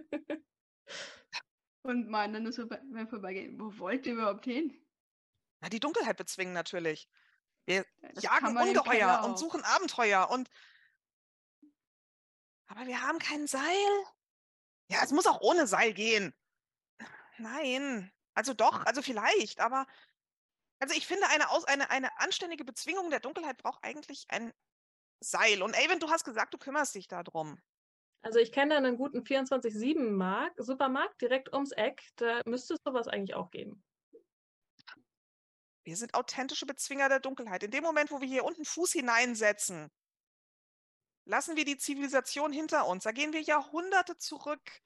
[1.84, 4.74] Und meine nur so beim Vorbeigehen, wo wollt ihr überhaupt hin?
[5.62, 7.08] Na, die Dunkelheit bezwingen natürlich.
[7.66, 10.50] Wir Das jagen Ungeheuer und suchen Abenteuer und.
[12.66, 13.62] Aber wir haben kein Seil.
[14.90, 16.34] Ja, es muss auch ohne Seil gehen.
[17.38, 18.12] Nein.
[18.34, 19.86] Also doch, also vielleicht, aber.
[20.80, 24.54] Also ich finde, eine, aus, eine, eine anständige Bezwingung der Dunkelheit braucht eigentlich ein
[25.22, 25.64] Seil.
[25.64, 27.58] Und Avon, du hast gesagt, du kümmerst dich darum.
[28.22, 32.02] Also ich kenne da einen guten 24-7-Markt, Supermarkt direkt ums Eck.
[32.18, 33.84] Da müsste es sowas eigentlich auch geben.
[35.86, 37.64] Wir sind authentische Bezwinger der Dunkelheit.
[37.64, 39.92] In dem Moment, wo wir hier unten Fuß hineinsetzen,
[41.26, 43.04] lassen wir die Zivilisation hinter uns.
[43.04, 44.82] Da gehen wir Jahrhunderte zurück.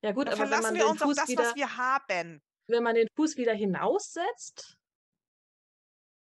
[0.00, 1.54] Ja gut, Da aber wenn man verlassen wir den uns auf Fuß das, wieder, was
[1.54, 2.42] wir haben.
[2.66, 4.76] wenn man den Fuß wieder hinaussetzt,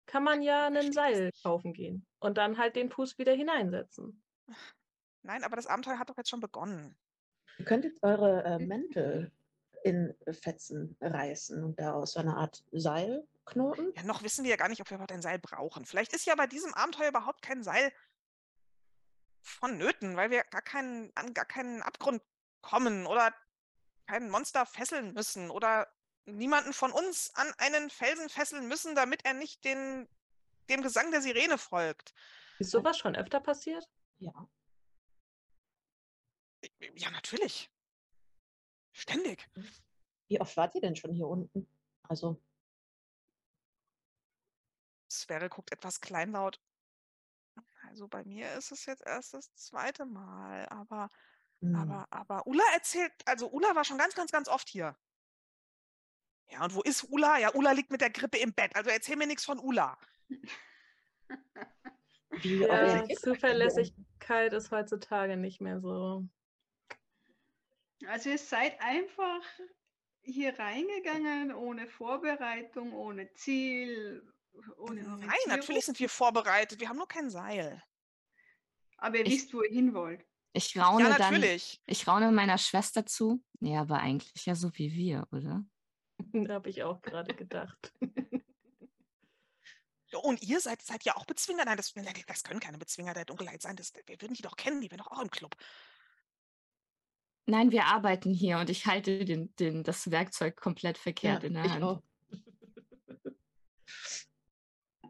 [0.07, 4.23] kann man ja einen Seil kaufen gehen und dann halt den Fuß wieder hineinsetzen.
[5.23, 6.97] Nein, aber das Abenteuer hat doch jetzt schon begonnen.
[7.59, 9.33] Ihr könntet eure äh, Mäntel
[9.85, 13.93] in Fetzen reißen und daraus so eine Art Seil knoten.
[13.97, 15.85] Ja, noch wissen wir ja gar nicht, ob wir überhaupt ein Seil brauchen.
[15.87, 17.93] Vielleicht ist ja bei diesem Abenteuer überhaupt kein Seil
[19.43, 22.23] vonnöten, weil wir gar keinen, an gar keinen Abgrund
[22.61, 23.35] kommen oder
[24.07, 25.93] kein Monster fesseln müssen oder
[26.25, 30.09] niemanden von uns an einen Felsen fesseln müssen, damit er nicht den,
[30.69, 32.15] dem Gesang der Sirene folgt.
[32.59, 33.89] Ist sowas schon öfter passiert?
[34.19, 34.49] Ja.
[36.95, 37.71] Ja, natürlich.
[38.93, 39.49] Ständig.
[40.29, 41.67] Wie oft wart ihr denn schon hier unten?
[42.09, 42.41] Also,
[45.11, 46.61] Sverre guckt etwas kleinlaut.
[47.93, 51.11] Also bei mir ist es jetzt erst das zweite Mal, aber,
[51.61, 54.97] hm, aber, aber Ulla erzählt, also Ulla war schon ganz, ganz, ganz oft hier.
[56.49, 57.37] Ja, und wo ist Ulla?
[57.37, 58.75] Ja, Ulla liegt mit der Grippe im Bett.
[58.77, 59.99] Also erzähl mir nichts von Ulla.
[62.45, 63.07] Ja?
[63.21, 66.27] Zuverlässigkeit ist heutzutage nicht mehr so.
[68.07, 69.45] Also ihr seid einfach
[70.23, 74.32] hier reingegangen, ohne Vorbereitung, ohne Ziel,
[74.77, 75.31] ohne Nein, Orientierung.
[75.49, 76.81] natürlich sind wir vorbereitet.
[76.81, 77.83] Wir haben nur kein Seil.
[78.99, 80.25] Aber ihr Ich- wisst, wo ihr hin wollt.
[80.55, 83.43] Ich raune Ja, dann, ich raune meiner Schwester zu.
[83.61, 85.65] Ja, aber eigentlich ja so wie wir, oder?
[86.55, 87.93] Habe ich auch gerade gedacht.
[90.23, 91.65] Und ihr seid, seid ja auch Bezwinger?
[91.65, 91.95] Nein, das,
[92.27, 93.77] das können keine Bezwinger der Dunkelheit sein.
[93.77, 95.57] Das, wir würden die doch kennen, die wären doch auch im Club.
[97.47, 101.55] Nein, wir arbeiten hier und ich halte den, den, das Werkzeug komplett verkehrt Ja, in
[101.55, 101.83] der ich Hand.
[101.83, 102.03] auch.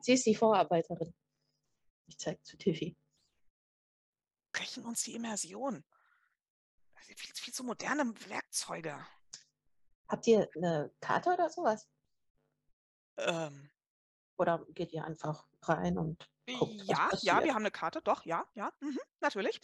[0.03, 1.15] Sie ist die Vorarbeiterin.
[2.09, 2.97] Ich zeige zu Tiffy.
[4.53, 5.85] Brechen uns die Immersion.
[6.97, 9.07] Viel, viel zu moderne Werkzeuge.
[10.09, 11.89] Habt ihr eine Karte oder sowas?
[13.17, 13.71] Ähm,
[14.37, 18.45] Oder geht ihr einfach rein und guckt, ja, ja, wir haben eine Karte, doch, ja,
[18.55, 19.61] ja, mhm, natürlich.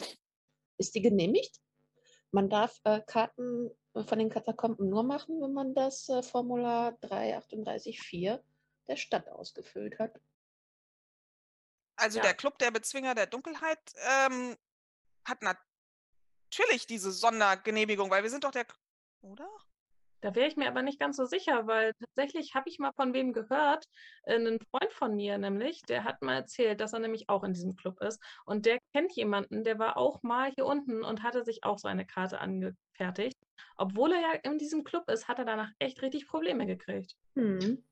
[0.76, 1.60] Ist die genehmigt?
[2.30, 8.40] Man darf äh, Karten von den Katakomben nur machen, wenn man das äh, Formular 338.4
[8.86, 10.20] der Stadt ausgefüllt hat.
[11.98, 12.24] Also Ja.
[12.24, 13.78] der Club der Bezwinger der Dunkelheit
[14.26, 14.56] ähm,
[15.24, 18.66] hat natürlich diese Sondergenehmigung, weil wir sind doch der,
[19.20, 19.48] oder?
[20.20, 23.14] Da wäre ich mir aber nicht ganz so sicher, weil tatsächlich habe ich mal von
[23.14, 23.86] wem gehört,
[24.24, 27.52] äh, ein Freund von mir nämlich, der hat mal erzählt, dass er nämlich auch in
[27.52, 28.20] diesem Club ist.
[28.44, 31.86] Und der kennt jemanden, der war auch mal hier unten und hatte sich auch so
[31.86, 33.36] eine Karte angefertigt.
[33.76, 37.14] Obwohl er ja in diesem Club ist, hat er danach echt richtig Probleme gekriegt.
[37.36, 37.84] Hm.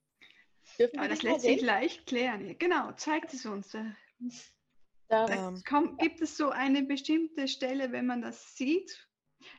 [0.79, 2.57] Dürfen Aber das lässt sich leicht klären.
[2.59, 3.73] Genau, zeigt es uns.
[3.73, 3.85] Da
[5.09, 9.09] Da, Ähm, kommt, gibt es so eine bestimmte Stelle, wenn man das sieht,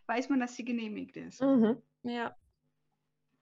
[0.07, 1.41] weiß man, dass sie genehmigt ist.
[1.41, 1.81] mhm.
[2.03, 2.35] Ja.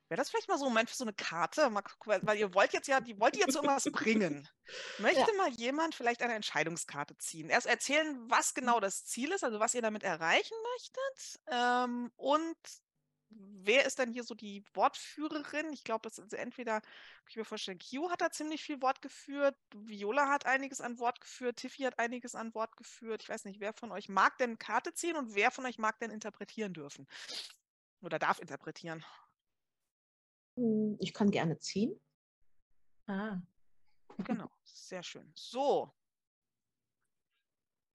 [0.08, 1.68] Wäre das vielleicht mal so ein Moment für so eine Karte?
[1.72, 4.48] Mal gucken, weil, ihr wollt jetzt ja, die wollt ihr jetzt irgendwas bringen.
[5.00, 7.50] Möchte mal jemand vielleicht eine Entscheidungskarte ziehen?
[7.50, 11.42] Erst erzählen, was genau das Ziel ist, also was ihr damit erreichen möchtet.
[11.48, 12.56] Ähm, und
[13.30, 15.74] wer ist dann hier so die Wortführerin?
[15.74, 19.02] Ich glaube, das ist entweder, kann ich mir vorstellen, Kio hat da ziemlich viel Wort
[19.02, 23.24] geführt, Viola hat einiges an Wort geführt, Tiffy hat einiges an Wort geführt.
[23.24, 26.00] Ich weiß nicht, wer von euch mag denn Karte ziehen und wer von euch mag
[26.00, 27.08] denn interpretieren dürfen?
[28.02, 29.04] Oder darf interpretieren?
[30.58, 32.00] Hm, Ich kann gerne ziehen.
[33.08, 33.40] Ah.
[34.20, 35.32] Genau, sehr schön.
[35.36, 35.94] So.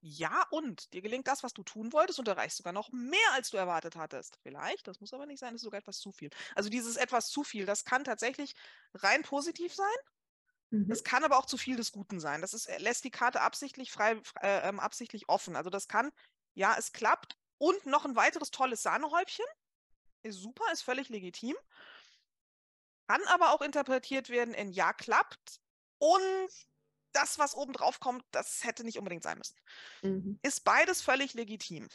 [0.02, 3.50] Ja, und dir gelingt das, was du tun wolltest, und erreichst sogar noch mehr, als
[3.50, 4.38] du erwartet hattest.
[4.42, 6.30] Vielleicht, das muss aber nicht sein, das ist sogar etwas zu viel.
[6.54, 8.54] Also dieses etwas zu viel, das kann tatsächlich
[8.94, 9.86] rein positiv sein.
[10.70, 10.90] Mhm.
[10.90, 12.40] Es kann aber auch zu viel des Guten sein.
[12.40, 15.54] Das ist, er lässt die Karte absichtlich frei, äh, ähm, absichtlich offen.
[15.54, 16.10] Also das kann,
[16.54, 19.44] ja, es klappt und noch ein weiteres tolles Sahnehäubchen.
[20.22, 21.56] Ist super, ist völlig legitim.
[23.06, 25.60] Kann aber auch interpretiert werden in ja, klappt
[25.98, 26.69] und
[27.12, 29.56] das, was oben drauf kommt, das hätte nicht unbedingt sein müssen.
[30.02, 30.38] Mhm.
[30.42, 31.88] Ist beides völlig legitim.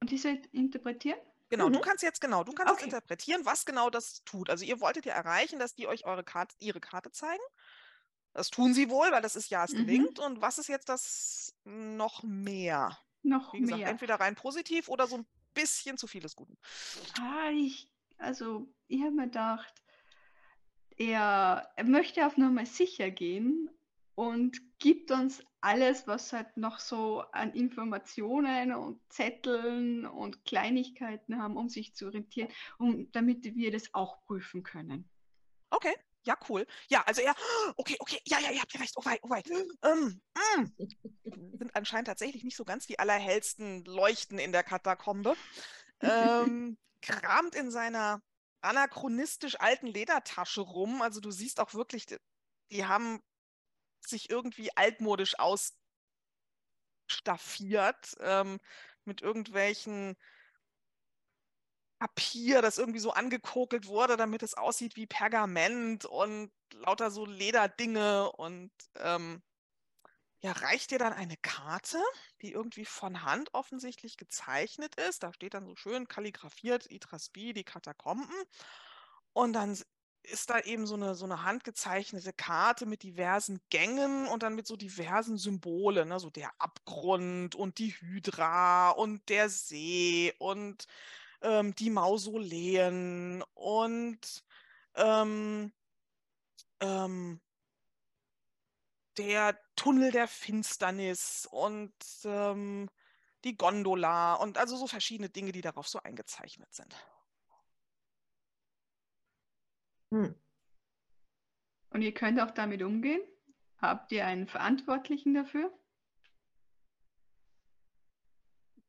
[0.00, 1.18] Und diese interpretieren?
[1.48, 1.82] Genau, du Mhm.
[1.82, 2.86] kannst jetzt genau, du kannst jetzt Okay.
[2.90, 4.48] interpretieren, was genau das tut.
[4.48, 7.42] Also ihr wolltet ja erreichen, dass die euch eure Karte, ihre Karte zeigen.
[8.32, 9.86] Das tun sie wohl, weil das ist ja, es Mhm.
[9.86, 10.18] gelingt.
[10.18, 12.98] Und was ist jetzt das noch mehr?
[13.22, 13.90] Noch Wie gesagt, mehr.
[13.90, 16.56] entweder rein positiv oder so ein bisschen zu viel des Guten.
[17.20, 19.81] Ah, ich, also, ich habe mir gedacht,
[20.98, 23.70] er, er möchte auf Nummer sicher gehen
[24.14, 31.56] und gibt uns alles, was halt noch so an Informationen und Zetteln und Kleinigkeiten haben,
[31.56, 35.08] um sich zu orientieren, um, damit wir das auch prüfen können.
[35.70, 36.66] Okay, ja, cool.
[36.88, 37.34] Ja, also er,
[37.76, 38.94] okay, okay, ja, ja, ihr habt ja recht.
[38.96, 39.42] Oh wei, oh wei.
[39.82, 40.20] Ähm,
[40.58, 41.56] mm.
[41.58, 45.34] Sind anscheinend tatsächlich nicht so ganz die allerhellsten Leuchten in der Katakombe.
[46.04, 48.20] Ähm, kramt in seiner
[48.62, 51.02] anachronistisch alten Ledertasche rum.
[51.02, 52.06] Also du siehst auch wirklich,
[52.70, 53.20] die, haben
[54.06, 55.34] sich irgendwie altmodisch
[57.08, 58.58] ausstaffiert ähm,
[59.04, 60.16] mit irgendwelchen
[61.98, 68.32] Papier, das irgendwie so angekokelt wurde, damit es aussieht wie Pergament und lauter so Lederdinge
[68.32, 69.40] und ähm,
[70.42, 72.02] ja, reicht dir dann eine Karte,
[72.42, 75.22] die irgendwie von Hand offensichtlich gezeichnet ist.
[75.22, 78.34] Da steht dann so schön kalligrafiert Itrasbi, die Katakomben.
[79.32, 79.78] Und dann
[80.24, 84.66] ist da eben so eine, so eine handgezeichnete Karte mit diversen Gängen und dann mit
[84.66, 86.18] so diversen Symbolen, ne?
[86.18, 90.86] So der Abgrund und die Hydra und der See und
[91.42, 94.44] ähm, die Mausoleen und
[94.96, 95.72] ähm,
[96.80, 97.40] ähm,
[99.16, 101.94] der Tunnel der Finsternis und
[102.24, 102.88] ähm,
[103.44, 106.94] die Gondola und also so verschiedene Dinge, die darauf so eingezeichnet sind.
[110.10, 110.34] Hm.
[111.90, 113.22] Und ihr könnt auch damit umgehen?
[113.78, 115.72] Habt ihr einen Verantwortlichen dafür?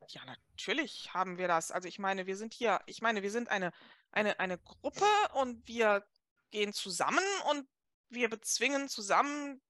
[0.09, 1.71] Ja, natürlich haben wir das.
[1.71, 3.71] Also ich meine, wir sind hier, ich meine, wir sind eine,
[4.11, 6.05] eine, eine Gruppe und wir
[6.51, 7.67] gehen zusammen und
[8.09, 9.61] wir bezwingen zusammen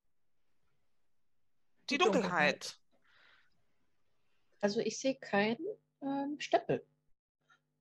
[1.90, 2.32] die, Die Dunkelheit.
[2.32, 2.80] Dunkelheit.
[4.62, 5.66] Also ich sehe keinen
[6.02, 6.86] ähm, Stempel.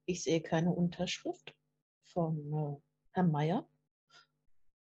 [0.05, 1.55] Ich sehe keine Unterschrift
[2.05, 2.77] von äh,
[3.13, 3.69] Herrn Meier.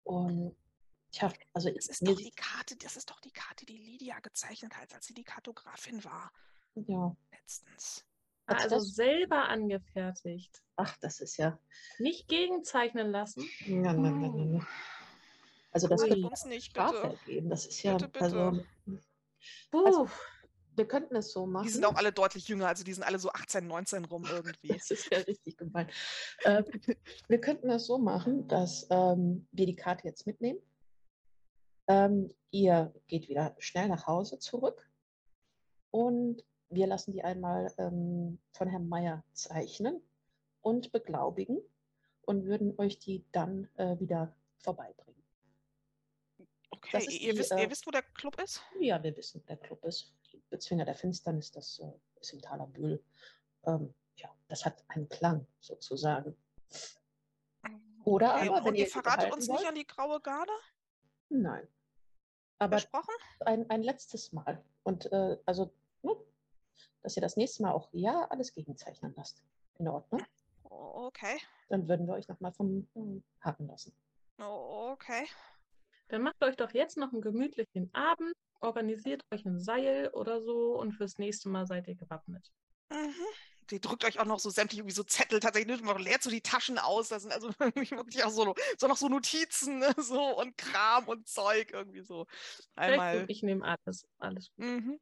[0.04, 0.56] Und
[1.10, 4.18] tja, also Das ist mir doch die Karte, das ist doch die Karte, die Lydia
[4.20, 6.32] gezeichnet hat, als sie die Kartografin war
[6.74, 8.04] ja, letztens.
[8.46, 8.94] Also das?
[8.94, 10.62] selber angefertigt.
[10.76, 11.58] ach, das ist ja.
[11.98, 13.48] Nicht gegenzeichnen lassen.
[13.66, 14.66] Ja, nein, nein, nein, nein.
[15.72, 17.18] Also das wird Uns nicht, Strafe bitte.
[17.26, 17.50] geben.
[17.50, 18.24] Das ist ja, Bitte, bitte.
[18.24, 18.64] also.
[19.72, 20.08] Also-
[20.74, 21.66] wir könnten es so machen.
[21.66, 24.68] Die sind auch alle deutlich jünger, also die sind alle so 18, 19 rum irgendwie.
[24.78, 25.88] Das ist ja richtig gemein.
[26.44, 26.64] Ähm,
[27.28, 30.58] wir könnten das so machen, dass ähm, wir die Karte jetzt mitnehmen.
[31.88, 34.88] Ähm, ihr geht wieder schnell nach Hause zurück
[35.90, 40.00] und wir lassen die einmal ähm, von Herrn Meier zeichnen
[40.62, 41.58] und beglaubigen
[42.22, 45.21] und würden euch die dann äh, wieder vorbeibringen.
[46.98, 48.62] Okay, ist ihr, die, wisst, äh, ihr wisst, wo der Club ist?
[48.80, 50.12] Ja, wir wissen, wo der Club ist.
[50.32, 53.02] Die Bezwinger der Finsternis, das äh, ist im Taler Bühl.
[53.64, 56.36] Ähm, ja, das hat einen Klang sozusagen.
[58.04, 60.52] Oder Okay, aber, und wenn ihr ihr verratet uns nicht wollt- an die graue Garde?
[61.28, 61.66] Nein.
[62.58, 63.14] Aber Versprochen?
[63.40, 64.62] ein, ein letztes Mal.
[64.82, 65.72] Und äh, also,
[66.02, 66.14] ne,
[67.02, 69.42] dass ihr das nächste Mal auch ja alles gegenzeichnen lasst.
[69.78, 70.22] In Ordnung.
[70.64, 71.38] O- Okay,
[71.68, 73.94] Dann würden wir euch nochmal vom ähm, Haken lassen.
[74.40, 75.26] O- okay.
[76.08, 80.78] Dann macht euch doch jetzt noch einen gemütlichen Abend, organisiert euch ein Seil oder so
[80.78, 82.50] und fürs nächste Mal seid ihr gewappnet.
[82.90, 83.14] Mhm.
[83.70, 86.42] Die drückt euch auch noch so sämtliche irgendwie so Zettel tatsächlich, man leert so die
[86.42, 87.08] Taschen aus.
[87.08, 91.28] Da sind also wirklich auch so, so noch so Notizen ne, so und Kram und
[91.28, 92.26] Zeug irgendwie so.
[92.74, 93.20] Einmal.
[93.20, 94.06] gut, ich nehme alles.
[94.18, 94.66] Alles gut.
[94.66, 95.00] Mhm.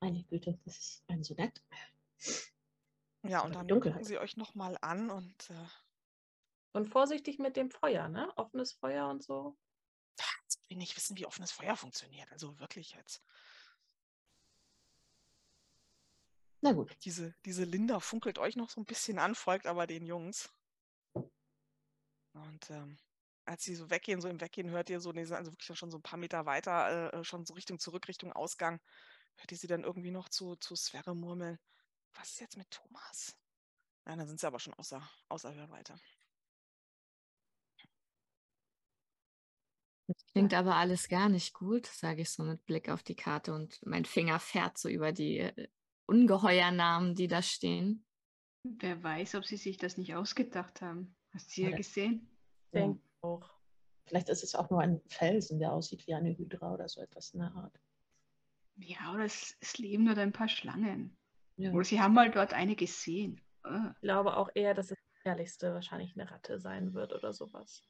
[0.00, 1.62] Meine Güte, das ist ein so nett.
[3.22, 3.94] Ja, und dann Dunkelheit.
[3.94, 5.54] gucken sie euch nochmal an und äh,
[6.76, 8.30] Und vorsichtig mit dem Feuer, ne?
[8.36, 9.56] Offenes Feuer und so.
[10.44, 12.30] als ob wir nicht wissen, wie offenes Feuer funktioniert.
[12.30, 13.22] Also wirklich jetzt.
[16.60, 16.94] Na gut.
[17.02, 20.50] Diese, diese Linda funkelt euch noch so ein bisschen an, folgt aber den Jungs.
[22.34, 22.98] Und ähm,
[23.46, 25.78] als sie so weggehen, so im Weggehen hört ihr so, nee, sie sind also wirklich
[25.78, 28.82] schon so ein paar Meter weiter, äh, schon so Richtung zurück, Richtung Ausgang,
[29.36, 31.58] hört ihr sie dann irgendwie noch zu, zu Sverre murmeln.
[32.12, 33.34] Was ist jetzt mit Thomas?
[34.04, 35.00] Nein, dann sind sie aber schon außer,
[35.30, 35.98] außer Hörweite.
[40.32, 43.78] Klingt aber alles gar nicht gut, sage ich so mit Blick auf die Karte und
[43.84, 45.68] mein Finger fährt so über die äh,
[46.06, 48.04] Ungeheuernamen, die da stehen.
[48.62, 51.16] Wer weiß, ob sie sich das nicht ausgedacht haben.
[51.32, 52.28] Hast du ja Oder- gesehen?
[52.72, 52.80] Ja.
[52.80, 53.50] Denke ich auch.
[54.06, 57.30] Vielleicht ist es auch nur ein Felsen, der aussieht wie eine Hydra oder so etwas
[57.30, 57.80] in der Art.
[58.76, 61.16] Ja, oder es, es leben dort ein paar Schlangen.
[61.56, 61.72] Ja.
[61.72, 63.40] Oder sie haben mal dort eine gesehen.
[63.64, 67.82] Ich glaube auch eher, dass das Gefährlichste wahrscheinlich eine Ratte sein wird oder sowas.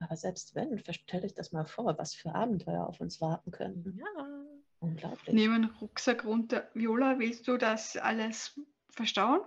[0.00, 3.98] Aber selbst wenn, stellt euch das mal vor, was für Abenteuer auf uns warten können.
[3.98, 4.44] Ja.
[4.80, 5.34] Unglaublich.
[5.34, 6.68] Nehmen Rucksack runter.
[6.74, 9.40] Viola, willst du das alles verstauen?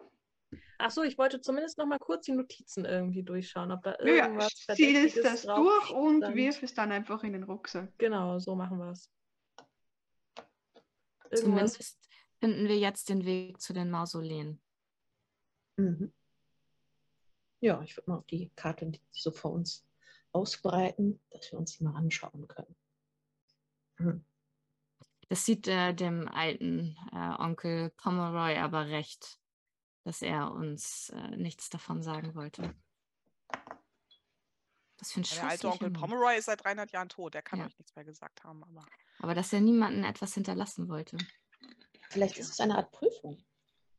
[0.79, 4.13] Ach so, ich wollte zumindest noch mal kurz die Notizen irgendwie durchschauen, ob da Ja,
[4.13, 6.35] ja, irgendwas zieh Verdächtiges das drauf durch und stand.
[6.35, 7.91] wirf es dann einfach in den Rucksack.
[7.97, 9.11] Genau, so machen wir es.
[11.33, 11.97] Zumindest
[12.39, 14.59] finden wir jetzt den Weg zu den Mausoleen.
[15.77, 16.13] Mhm.
[17.59, 19.83] Ja, ich würde mal auf die Karte, die so vor uns
[20.31, 22.75] ausbreiten, dass wir uns die mal anschauen können.
[23.97, 24.25] Hm.
[25.29, 29.39] Das sieht äh, dem alten äh, Onkel Pomeroy aber recht,
[30.03, 32.73] dass er uns äh, nichts davon sagen wollte.
[34.99, 35.91] Was für ein Der alte Onkel.
[35.91, 37.33] Pomeroy ist seit 300 Jahren tot.
[37.33, 37.65] Der kann Ja.
[37.65, 38.63] euch nichts mehr gesagt haben.
[38.63, 38.85] Aber
[39.19, 41.17] Aber dass er niemanden etwas hinterlassen wollte.
[42.09, 43.43] Vielleicht ist es eine Art Prüfung.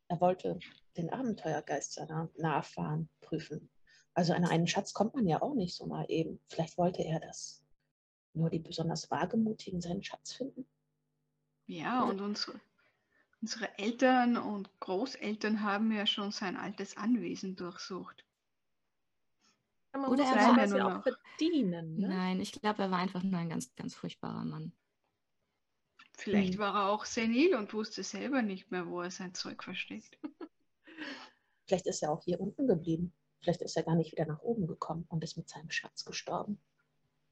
[0.07, 0.57] Er wollte
[0.97, 3.69] den Abenteuergeist seiner Nachfahren prüfen.
[4.19, 6.41] Also an einen Schatz kommt man ja auch nicht so mal eben.
[6.49, 7.63] Vielleicht wollte er das.
[8.33, 10.67] Nur die besonders Wagemutigen seinen Schatz finden.
[11.67, 12.59] Ja, und unsere,
[13.41, 18.25] unsere Eltern und Großeltern haben ja schon sein altes Anwesen durchsucht.
[19.93, 21.03] Ja, man Oder er ja war- nur ja auch noch.
[21.37, 21.95] verdienen.
[21.95, 22.09] Ne?
[22.09, 24.73] Nein, ich glaube, er war einfach nur ein ganz, ganz furchtbarer Mann.
[26.17, 26.59] Vielleicht Hm.
[26.59, 30.19] war er auch senil und wusste selber nicht mehr, wo er sein Zeug versteckt.
[31.67, 33.13] Vielleicht ist er auch hier unten geblieben.
[33.41, 36.61] Vielleicht ist er gar nicht wieder nach oben gekommen und ist mit seinem Schatz gestorben.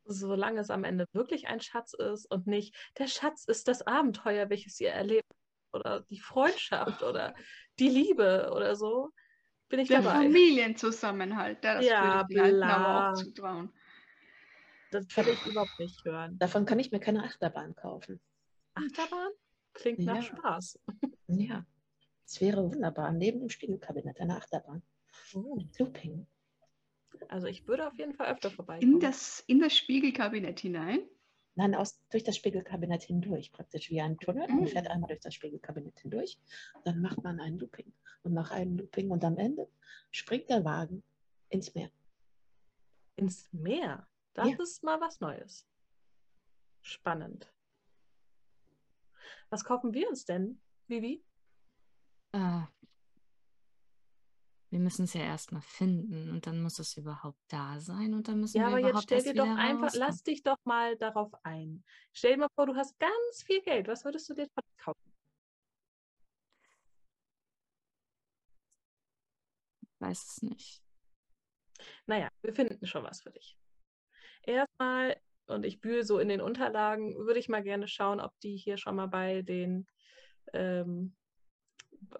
[0.06, 4.50] Solange es am Ende wirklich ein Schatz ist und nicht der Schatz ist das Abenteuer,
[4.50, 5.28] welches ihr erlebt
[5.74, 7.36] oder die Freundschaft oder
[7.78, 9.12] die Liebe oder so,
[9.68, 10.24] bin ich Der dabei.
[10.24, 13.10] Familienzusammenhalt, ja, das Ja, würde ich aber bla.
[13.12, 13.74] auch zutrauen.
[14.92, 16.40] Das will ich überhaupt nicht hören.
[16.40, 18.22] Davon kann ich mir keine Achterbahn kaufen.
[18.76, 19.32] Achterbahn
[19.74, 20.22] klingt nach Ja.
[20.22, 20.80] Spaß.
[21.28, 21.66] Ja,
[22.26, 23.12] es wäre wunderbar.
[23.12, 24.82] Neben dem Spiegelkabinett eine Achterbahn.
[25.34, 25.60] Oh.
[25.80, 26.28] Looping.
[27.30, 28.94] Also ich würde auf jeden Fall öfter vorbeikommen.
[28.94, 31.00] In das, in das Spiegelkabinett hinein.
[31.56, 34.48] Nein, aus, durch das Spiegelkabinett hindurch, praktisch wie ein Tunnel.
[34.48, 34.68] Man Mhm.
[34.68, 36.38] fährt einmal durch das Spiegelkabinett hindurch,
[36.84, 37.92] dann macht man ein Looping
[38.24, 39.68] und nach einem Looping und am Ende
[40.12, 41.04] springt der Wagen
[41.50, 41.90] ins Meer.
[43.16, 44.08] Ins Meer.
[44.36, 44.58] Das Ja.
[44.62, 45.68] ist mal was Neues.
[46.84, 47.52] Spannend.
[49.50, 51.24] Was kaufen wir uns denn, Vivi?
[52.34, 52.62] Äh,
[54.70, 58.40] wir müssen es ja erstmal finden und dann muss es überhaupt da sein und dann
[58.42, 60.08] müssen Ja, wir aber jetzt überhaupt stell erst dir doch einfach, rauskommen.
[60.08, 61.84] lass dich doch mal darauf ein.
[62.14, 63.88] Stell dir mal vor, du hast ganz viel Geld.
[63.88, 64.48] Was würdest du dir
[64.78, 65.14] kaufen?
[69.82, 70.84] Ich weiß es nicht.
[72.06, 73.58] Naja, wir finden schon was für dich.
[74.44, 78.56] Erstmal, und ich bühle so in den Unterlagen, würde ich mal gerne schauen, ob die
[78.58, 79.88] hier schon mal bei den,
[80.54, 81.17] ähm,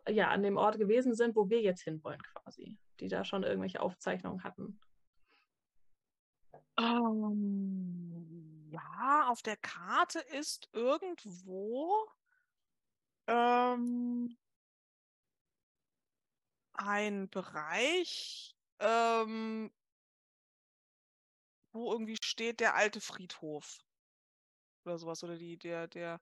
[0.10, 2.78] ja, an dem Ort gewesen sind, wo wir jetzt hinwollen quasi.
[3.00, 4.80] Die da schon irgendwelche Aufzeichnungen hatten.
[6.80, 12.08] Ähm, ja, auf der Karte ist irgendwo
[13.28, 14.38] ähm,
[16.74, 19.72] ein Bereich, ähm,
[21.72, 23.84] wo irgendwie steht der alte Friedhof
[24.86, 26.22] oder sowas oder die, der, der,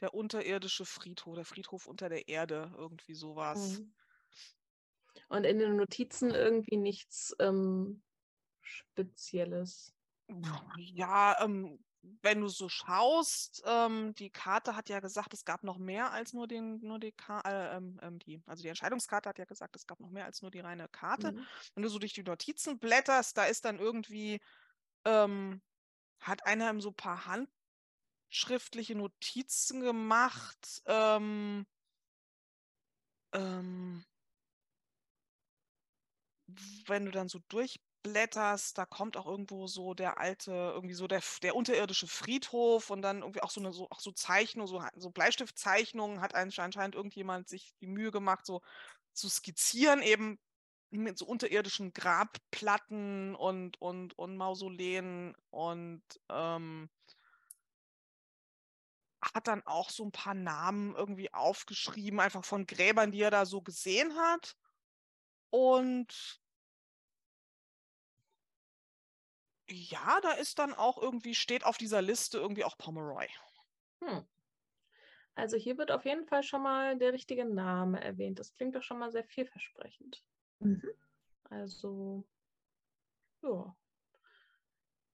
[0.00, 3.80] der unterirdische Friedhof, der Friedhof unter der Erde, irgendwie sowas.
[3.80, 3.94] Mhm.
[5.28, 8.02] Und in den Notizen irgendwie nichts ähm,
[8.60, 9.94] Spezielles.
[10.78, 11.78] Ja, ähm,
[12.22, 16.32] wenn du so schaust, ähm, die Karte hat ja gesagt, es gab noch mehr als
[16.32, 19.86] nur den, nur die, äh, ähm, ähm, die, also die Entscheidungskarte hat ja gesagt, es
[19.86, 21.32] gab noch mehr als nur die reine Karte.
[21.32, 21.46] Mhm.
[21.74, 24.40] Wenn du so durch die Notizen blätterst, da ist dann irgendwie,
[25.04, 25.60] ähm,
[26.20, 27.26] hat einer so ein paar
[28.30, 31.66] handschriftliche Notizen gemacht, ähm,
[33.32, 34.04] ähm,
[36.86, 41.22] wenn du dann so durchblätterst, da kommt auch irgendwo so der alte, irgendwie so der,
[41.42, 45.10] der unterirdische Friedhof und dann irgendwie auch so eine so, auch so Zeichnung, so, so
[45.10, 48.62] Bleistiftzeichnungen hat ansch- anscheinend irgendjemand sich die Mühe gemacht, so
[49.12, 50.38] zu skizzieren, eben
[50.90, 56.88] mit so unterirdischen Grabplatten und, und, und Mausoleen und ähm,
[59.36, 63.44] hat dann auch so ein paar Namen irgendwie aufgeschrieben, einfach von Gräbern, die er da
[63.44, 64.56] so gesehen hat.
[65.50, 66.40] Und
[69.68, 73.28] ja, da ist dann auch irgendwie, steht auf dieser Liste irgendwie auch Pomeroy.
[74.02, 74.26] Hm.
[75.34, 78.38] Also hier wird auf jeden Fall schon mal der richtige Name erwähnt.
[78.38, 80.24] Das klingt doch schon mal sehr vielversprechend.
[80.60, 80.82] Mhm.
[81.50, 82.24] Also,
[83.42, 83.76] ja.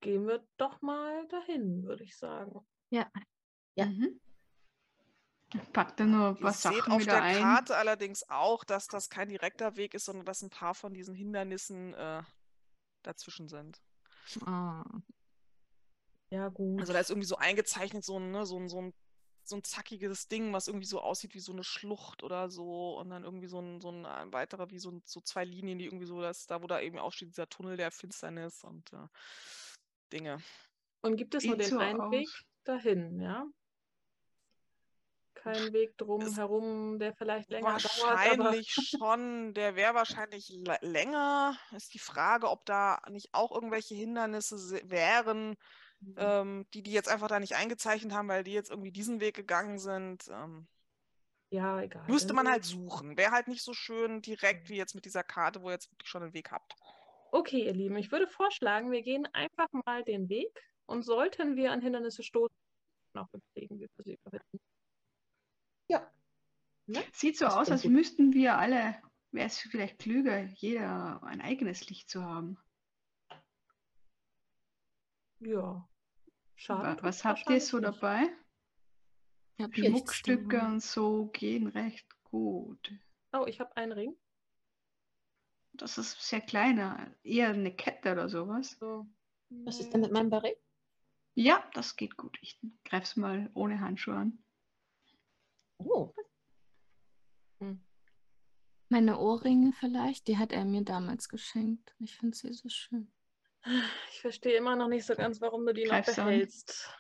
[0.01, 2.65] Gehen wir doch mal dahin, würde ich sagen.
[2.91, 3.11] Ja,
[3.75, 3.87] Ja.
[3.87, 4.21] Mhm.
[5.55, 7.37] Ich pack da nur ein Ihr paar seht Sachen auf wieder der ein.
[7.39, 11.15] Karte allerdings auch, dass das kein direkter Weg ist, sondern dass ein paar von diesen
[11.15, 12.23] Hindernissen äh,
[13.03, 13.83] dazwischen sind.
[14.47, 14.85] Ah,
[16.31, 16.81] Ja, gut.
[16.81, 18.95] Also da ist irgendwie so eingezeichnet, so ein, ne, so ein, so ein,
[19.45, 22.99] so ein zackiges Ding, was irgendwie so aussieht wie so eine Schlucht oder so.
[22.99, 25.79] Und dann irgendwie so ein, so ein, ein weiterer, wie so, ein, so zwei Linien,
[25.79, 28.93] die irgendwie so, dass da, wo da eben auch steht, dieser Tunnel der Finsternis und
[28.95, 29.07] äh,
[30.13, 30.39] Dinge.
[31.03, 32.29] Und gibt es nur den einen Weg
[32.65, 33.47] dahin, ja?
[35.43, 38.15] Kein Weg drum Es- herum, der vielleicht länger dauert, aber
[38.45, 41.57] Wahrscheinlich schon, der wäre wahrscheinlich lä- länger.
[41.75, 45.57] Ist die Frage, ob da nicht auch irgendwelche Hindernisse se- wären,
[46.17, 49.35] ähm, die die jetzt einfach da nicht eingezeichnet haben, weil die jetzt irgendwie diesen Weg
[49.35, 50.29] gegangen sind.
[50.29, 50.69] Ähm,
[51.51, 52.05] ja, egal.
[52.09, 53.17] müsste man wir- halt suchen.
[53.17, 56.09] Wäre halt nicht so schön direkt wie jetzt mit dieser Karte, wo ihr jetzt wirklich
[56.09, 56.75] schon einen Weg habt.
[57.33, 60.51] Okay, ihr Lieben, ich würde vorschlagen, wir gehen einfach mal den Weg
[60.87, 62.55] und sollten wir an Hindernisse stoßen,
[63.15, 64.61] noch überlegen, wie wir sie überwinden.
[67.13, 67.93] Sieht so Das aus, als gut.
[67.93, 72.59] müssten wir alle, wäre es vielleicht klüger, jeder ein eigenes Licht zu haben.
[75.41, 75.89] Ja.
[76.55, 77.03] Schade.
[77.03, 77.87] Was habt ihr so nicht.
[77.89, 78.31] dabei?
[79.59, 82.93] nichts Schmuckstücke und so gehen recht gut.
[83.33, 84.17] Oh, ich habe einen Ring.
[85.75, 88.77] Das ist sehr kleiner, eher eine Kette oder sowas.
[88.79, 89.07] So.
[89.65, 90.57] Was ist denn mit meinem Barret?
[91.35, 92.39] Ja, das geht gut.
[92.43, 94.45] Ich greif's mal ohne Handschuhe an.
[95.85, 96.15] Oh,
[98.89, 101.95] Meine Ohrringe vielleicht, die hat er mir damals geschenkt.
[101.99, 103.11] Ich finde sie so schön.
[104.11, 106.27] Ich verstehe immer noch nicht so ganz, warum du die noch Greif's an.
[106.27, 106.93] behältst.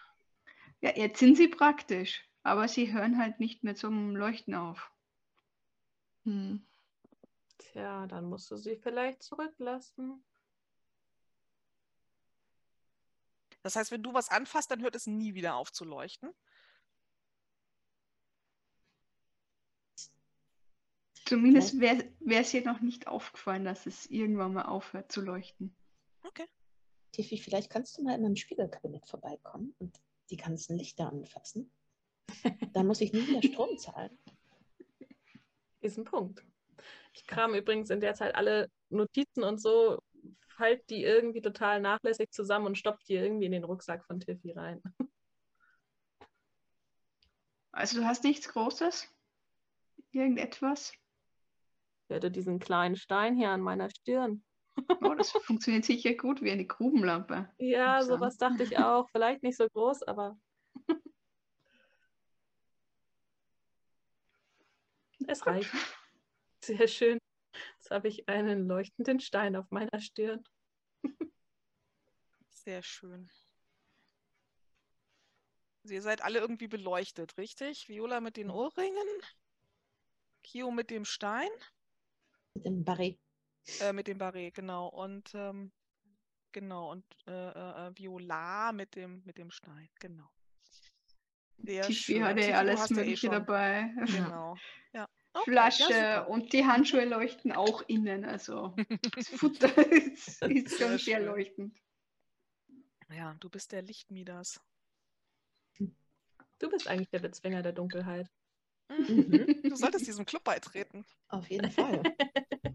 [0.80, 4.90] Ja, jetzt sind sie praktisch, aber sie hören halt nicht mehr zum Leuchten auf.
[6.24, 6.66] Hm.
[7.58, 10.24] Tja, dann musst du sie vielleicht zurücklassen.
[13.62, 16.32] Das heißt, wenn du was anfasst, dann hört es nie wieder auf zu leuchten.
[21.32, 25.74] Zumindest wäre es ihr noch nicht aufgefallen, dass es irgendwann mal aufhört zu leuchten.
[26.24, 26.44] Okay.
[27.12, 31.72] Tiffy, vielleicht kannst du mal in meinem Spiegelkabinett vorbeikommen und die ganzen Lichter anfassen.
[32.74, 34.18] Da muss ich nie wieder Strom zahlen.
[35.80, 36.44] Ist ein Punkt.
[37.14, 40.02] Ich kram übrigens in der Zeit alle Notizen und so
[40.48, 44.50] faltet die irgendwie total nachlässig zusammen und stopft die irgendwie in den Rucksack von Tiffy
[44.50, 44.82] rein.
[47.70, 49.08] Also du hast nichts Großes?
[50.10, 50.92] Irgendetwas?
[52.09, 54.44] Ich hätte diesen kleinen Stein hier an meiner Stirn.
[55.03, 57.48] Oh, das funktioniert sicher gut wie eine Grubenlampe.
[57.59, 59.09] Ja, sowas dachte ich auch.
[59.11, 60.38] Vielleicht nicht so groß, aber
[65.26, 65.70] es reicht.
[66.64, 67.18] Sehr schön.
[67.76, 70.42] Jetzt habe ich einen leuchtenden Stein auf meiner Stirn.
[72.50, 73.28] Sehr schön.
[75.82, 77.88] Also ihr seid alle irgendwie beleuchtet, richtig?
[77.88, 79.09] Viola mit den Ohrringen,
[80.44, 81.50] Kio mit dem Stein,
[82.55, 83.18] Mit dem Barret.
[83.80, 84.88] äh, mit dem Barret, genau.
[84.88, 85.72] Und ähm,
[86.53, 90.28] genau, und äh, äh, äh, Viola mit dem, mit dem Stein, genau.
[91.64, 92.24] Tiffy schön.
[92.24, 93.32] hatte alles eh Mögliche schon.
[93.32, 93.92] dabei.
[94.07, 94.57] Genau.
[94.92, 95.09] Ja.
[95.34, 98.24] Okay, Flasche ja, und die Handschuhe leuchten auch innen.
[98.24, 98.74] Also
[99.14, 101.78] das Futter ist, ist Sehr schon sehr leuchtend.
[103.11, 104.61] Ja, du bist der Lichtmidas.
[106.59, 108.30] Du bist eigentlich der Bezwinger der Dunkelheit.
[108.88, 109.62] Mhm.
[109.62, 111.04] Du solltest diesem Club beitreten.
[111.28, 112.02] Auf jeden Fall.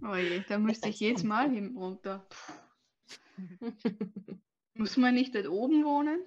[0.10, 1.24] Oh je, da müsste ich jedes.
[1.24, 2.26] Mal hin runter.
[4.74, 6.24] Muss man nicht dort oben wohnen?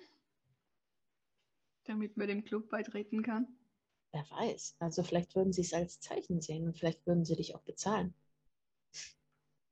[1.84, 3.46] Damit man dem Club beitreten kann?
[4.12, 4.76] Wer weiß.
[4.80, 8.12] Also vielleicht würden sie es als Zeichen sehen und vielleicht würden sie dich auch bezahlen.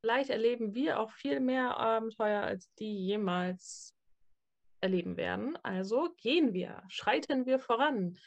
[0.01, 3.93] Vielleicht erleben wir auch viel mehr Abenteuer, als die jemals
[4.81, 5.57] erleben werden.
[5.57, 8.17] Also gehen wir, schreiten wir voran.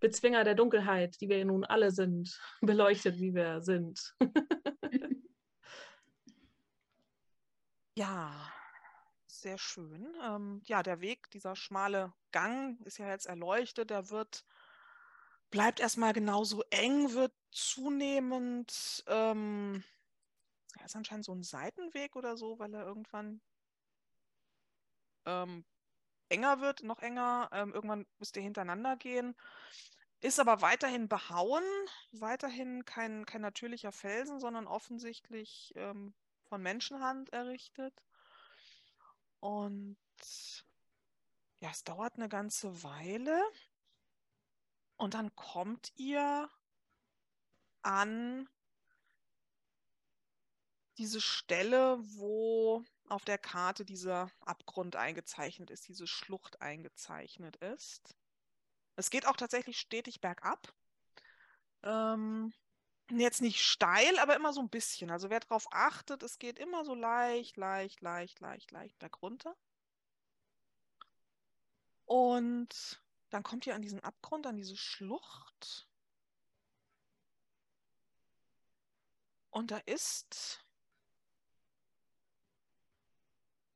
[0.00, 4.14] Bezwinger der Dunkelheit, die wir nun alle sind, beleuchtet, wie wir sind.
[7.96, 8.50] Ja,
[9.26, 10.16] sehr schön.
[10.22, 13.90] Ähm, ja, der Weg, dieser schmale Gang ist ja jetzt erleuchtet.
[13.90, 14.46] Der wird,
[15.50, 19.84] bleibt erstmal genauso eng, wird zunehmend, ähm,
[20.78, 23.42] ja, ist anscheinend so ein Seitenweg oder so, weil er irgendwann
[25.26, 25.66] ähm,
[26.30, 27.48] enger wird, noch enger.
[27.52, 29.36] Ähm, irgendwann müsst ihr hintereinander gehen.
[30.20, 31.64] Ist aber weiterhin behauen,
[32.12, 36.14] weiterhin kein, kein natürlicher Felsen, sondern offensichtlich ähm,
[36.48, 38.04] von Menschenhand errichtet.
[39.40, 39.96] Und
[41.60, 43.42] ja, es dauert eine ganze Weile.
[44.96, 46.50] Und dann kommt ihr
[47.82, 48.46] an
[50.98, 58.16] diese Stelle, wo auf der Karte dieser Abgrund eingezeichnet ist, diese Schlucht eingezeichnet ist.
[58.96, 60.72] Es geht auch tatsächlich stetig bergab.
[61.82, 62.52] Ähm,
[63.10, 65.10] jetzt nicht steil, aber immer so ein bisschen.
[65.10, 69.56] Also wer darauf achtet, es geht immer so leicht, leicht, leicht, leicht, leicht bergunter.
[72.04, 73.00] Und
[73.30, 75.88] dann kommt ihr an diesen Abgrund, an diese Schlucht.
[79.50, 80.64] Und da ist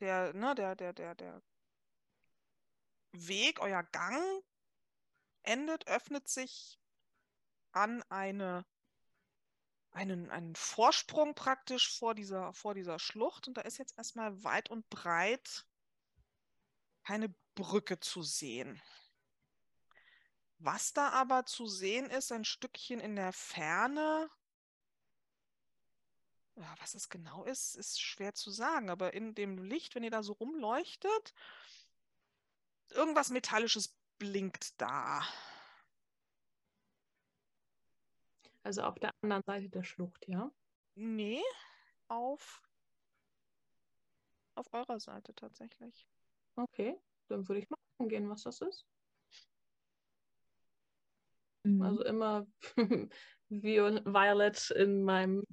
[0.04, 1.42] der, ne, der, der, der, der
[3.12, 4.44] Weg, euer Gang
[5.42, 6.78] endet, öffnet sich
[7.72, 8.66] an eine,
[9.92, 13.48] einen, einen Vorsprung praktisch vor dieser, vor dieser Schlucht.
[13.48, 15.64] Und da ist jetzt erstmal weit und breit
[17.02, 18.82] keine Brücke zu sehen.
[20.58, 24.28] Was da aber zu sehen ist, ein Stückchen in der Ferne,
[26.56, 28.90] ja, was es genau ist, ist schwer zu sagen.
[28.90, 31.34] Aber in dem Licht, wenn ihr da so rumleuchtet,
[32.90, 35.22] irgendwas Metallisches blinkt da.
[38.62, 40.50] Also auf der anderen Seite der Schlucht, ja.
[40.94, 41.42] Nee,
[42.08, 42.62] auf,
[44.54, 46.06] auf eurer Seite tatsächlich.
[46.56, 46.96] Okay,
[47.28, 48.86] dann würde ich mal gucken gehen, was das ist.
[51.64, 51.82] Mhm.
[51.82, 52.46] Also immer
[53.48, 55.44] Viol Violet in meinem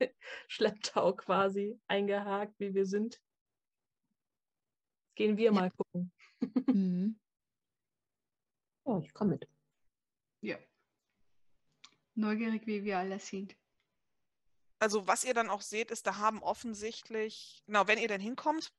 [0.48, 3.20] Schlepptau quasi eingehakt, wie wir sind.
[5.14, 5.52] Gehen wir Ja.
[5.52, 6.12] mal gucken.
[6.74, 7.20] Mhm.
[8.86, 9.48] Ja, ich komme mit.
[10.40, 10.58] Ja.
[12.14, 13.56] Neugierig, wie wir alle sind.
[14.78, 18.72] Also was ihr dann auch seht, ist, da haben offensichtlich, genau, wenn ihr denn hinkommt,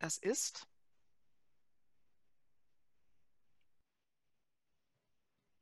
[0.00, 0.66] das ist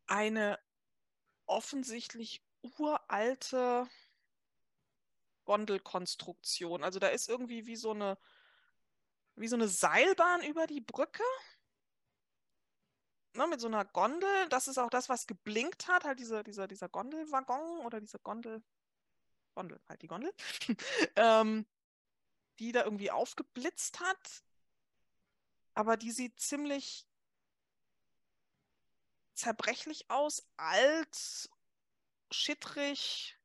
[0.07, 0.59] eine
[1.47, 3.87] offensichtlich uralte
[5.49, 6.85] Gondelkonstruktion.
[6.85, 8.19] Also da ist irgendwie wie so eine,
[9.35, 11.23] wie so eine Seilbahn über die Brücke.
[13.33, 14.49] Ne, mit so einer Gondel.
[14.51, 18.63] Das ist auch das, was geblinkt hat, halt dieser, dieser, dieser Gondelwaggon oder diese Gondel,
[19.55, 20.35] Gondel, halt die Gondel,
[21.17, 21.65] ähm,
[22.59, 24.43] die da irgendwie aufgeblitzt hat.
[25.73, 27.07] Aber die sieht ziemlich
[29.33, 31.49] zerbrechlich aus, alt,
[32.31, 33.38] schittrig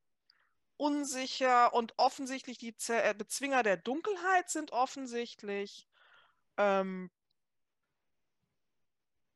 [0.77, 5.87] unsicher und offensichtlich die Z äh, Bezwinger der Dunkelheit sind offensichtlich
[6.57, 7.09] ähm,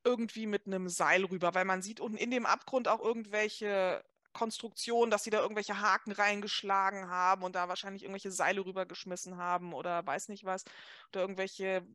[0.03, 5.11] irgendwie mit einem Seil rüber, weil man sieht unten in dem Abgrund auch irgendwelche Konstruktionen,
[5.11, 10.05] dass sie da irgendwelche Haken reingeschlagen haben und da wahrscheinlich irgendwelche Seile rübergeschmissen haben oder
[10.05, 10.63] weiß nicht was.
[11.09, 11.85] Oder irgendwelche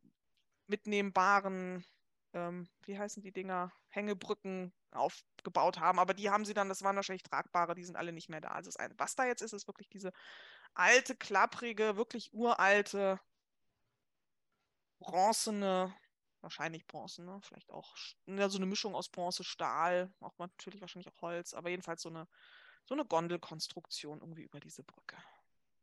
[0.67, 1.85] mitnehmbaren,
[2.33, 5.99] ähm, wie heißen die Dinger, Hängebrücken aufgebaut haben.
[5.99, 8.49] Aber die haben sie dann, das waren wahrscheinlich tragbare, die sind alle nicht mehr da.
[8.49, 10.13] Also ein, was da jetzt ist, ist wirklich diese
[10.75, 13.21] alte, klapprige, wirklich uralte,
[15.01, 15.95] bronzene,
[16.41, 17.41] wahrscheinlich Bronze, ne?
[17.43, 17.95] Vielleicht auch
[18.27, 22.09] ja, so eine Mischung aus Bronze, Stahl, auch natürlich wahrscheinlich auch Holz, aber jedenfalls so
[22.09, 22.27] eine,
[22.85, 25.17] so eine Gondelkonstruktion irgendwie über diese Brücke.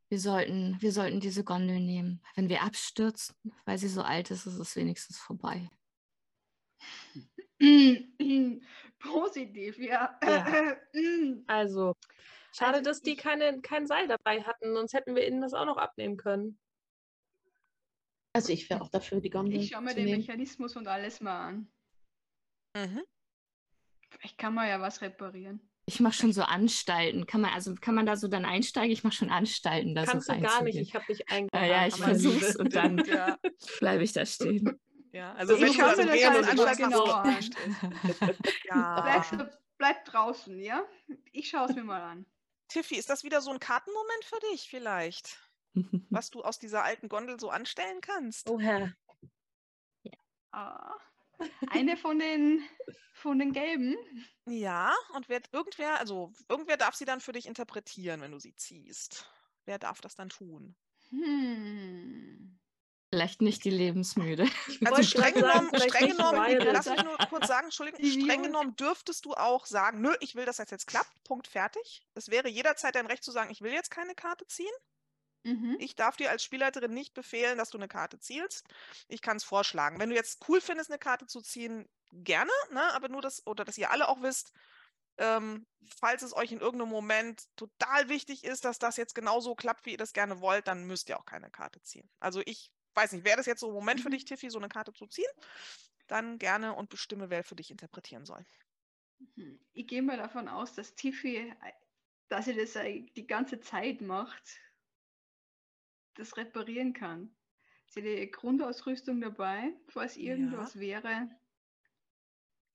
[0.09, 2.23] Wir sollten, wir sollten diese Gondel nehmen.
[2.35, 3.35] Wenn wir abstürzen,
[3.65, 5.69] weil sie so alt ist, ist es wenigstens vorbei.
[8.99, 10.17] Positiv, ja.
[10.23, 10.75] Ja.
[11.47, 11.95] Also,
[12.53, 15.65] schade, Also dass die keine, kein Seil dabei hatten, sonst hätten wir ihnen das auch
[15.65, 16.59] noch abnehmen können.
[18.33, 20.17] Also ich wäre auch dafür, die Gondel Ich schaue mir zu den nehmen.
[20.19, 21.71] Mechanismus und alles mal an.
[22.75, 23.01] Mhm.
[24.11, 25.61] Vielleicht kann man ja was reparieren.
[25.85, 27.25] Ich mache schon so Anstalten.
[27.25, 28.91] Kann man, also kann man da so dann einsteigen?
[28.91, 31.69] Ich mache schon Anstalten, da Kannst so du gar nicht, ich habe dich Ah eingeladen.
[31.71, 33.39] ja, ich Aber versuch's diese- und dann Ja,
[33.79, 34.79] bleibe ich da stehen.
[35.11, 35.33] Ja.
[35.33, 37.49] Also Ich wenn du schau also mir das anschließend genauer so- an.
[38.65, 39.25] Ja.
[39.31, 40.83] Bleib, bleib draußen, ja?
[41.31, 42.25] Ich schaue es mir mal an.
[42.67, 45.39] Tiffy, ist das wieder so ein Kartenmoment für dich vielleicht?
[46.09, 48.49] Was du aus dieser alten Gondel so anstellen kannst?
[48.49, 48.93] Oh Herr.
[50.51, 50.95] Ah,
[51.69, 52.67] eine von den,
[53.13, 53.95] von den gelben.
[54.47, 58.55] Ja, und wer, irgendwer, also irgendwer darf sie dann für dich interpretieren, wenn du sie
[58.55, 59.29] ziehst.
[59.65, 60.75] Wer darf das dann tun?
[61.09, 62.59] Hm.
[63.11, 64.47] Vielleicht nicht die Lebensmüde.
[64.85, 69.25] Also streng sagen, genommen, streng genommen, lass mich nur kurz sagen, Entschuldigung, streng genommen dürftest
[69.25, 72.01] du auch sagen, nö, ich will, dass das jetzt klappt, Punkt, fertig.
[72.13, 74.71] Es wäre jederzeit dein Recht zu sagen, ich will jetzt keine Karte ziehen.
[75.43, 75.77] Mhm.
[75.79, 78.67] Ich darf dir als Spielleiterin nicht befehlen, dass du eine Karte zielst.
[79.07, 79.99] Ich kann es vorschlagen.
[79.99, 82.93] Wenn du jetzt cool findest, eine Karte zu ziehen, gerne, ne?
[82.93, 84.53] aber nur das, oder dass ihr alle auch wisst,
[85.17, 85.65] ähm,
[85.99, 89.91] falls es euch in irgendeinem Moment total wichtig ist, dass das jetzt genauso klappt, wie
[89.91, 92.09] ihr das gerne wollt, dann müsst ihr auch keine Karte ziehen.
[92.19, 94.11] Also ich weiß nicht, wäre das jetzt so ein Moment für Mhm.
[94.11, 95.31] dich, Tiffy, so eine Karte zu ziehen?
[96.07, 98.45] Dann gerne und bestimme, wer für dich interpretieren soll.
[99.19, 99.59] Mhm.
[99.73, 101.55] Ich gehe mal davon aus, dass Tiffy, äh,
[102.29, 104.59] dass sie das äh, die ganze Zeit macht,
[106.15, 107.35] das reparieren kann.
[107.87, 110.25] Sie hat die Grundausrüstung dabei, falls Ja.
[110.25, 111.29] irgendwas wäre.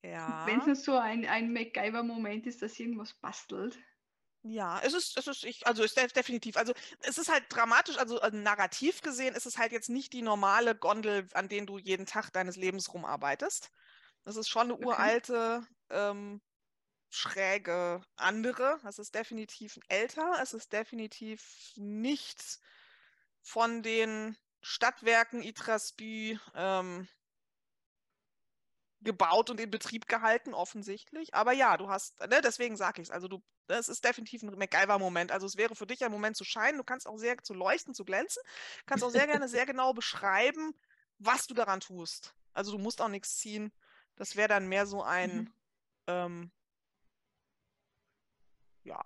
[0.03, 0.31] Ja.
[0.43, 3.79] Wenn es nur so ein, ein MacGyver-Moment ist, dass irgendwas bastelt.
[4.47, 6.55] Ja, es ist, es ist, ich, also ist def- definitiv.
[6.55, 10.21] Also es ist halt dramatisch, also äh, narrativ gesehen ist es halt jetzt nicht die
[10.21, 13.71] normale Gondel, an denen du jeden Tag deines Lebens rumarbeitest.
[14.23, 15.15] Das ist schon eine Okay.
[15.15, 16.41] uralte, ähm,
[17.09, 18.79] schräge andere.
[18.87, 20.39] Es ist definitiv älter.
[20.41, 22.59] Es ist definitiv nicht
[23.41, 27.07] von den Stadtwerken Itrasby ähm,
[29.05, 31.33] gebaut und in Betrieb gehalten, offensichtlich.
[31.33, 33.11] Aber ja, du hast, ne, deswegen sage ich es.
[33.11, 35.31] Also du, das ist definitiv ein MacGyver-Moment.
[35.31, 36.77] Also es wäre für dich ein Moment zu scheinen.
[36.77, 38.43] Du kannst auch sehr zu leuchten, zu glänzen.
[38.85, 40.73] Kannst auch sehr gerne sehr genau beschreiben,
[41.19, 42.35] was du daran tust.
[42.53, 43.71] Also du musst auch nichts ziehen.
[44.17, 45.53] Das wäre dann mehr so ein, Mhm.
[46.07, 46.51] ähm,
[48.83, 49.01] ja,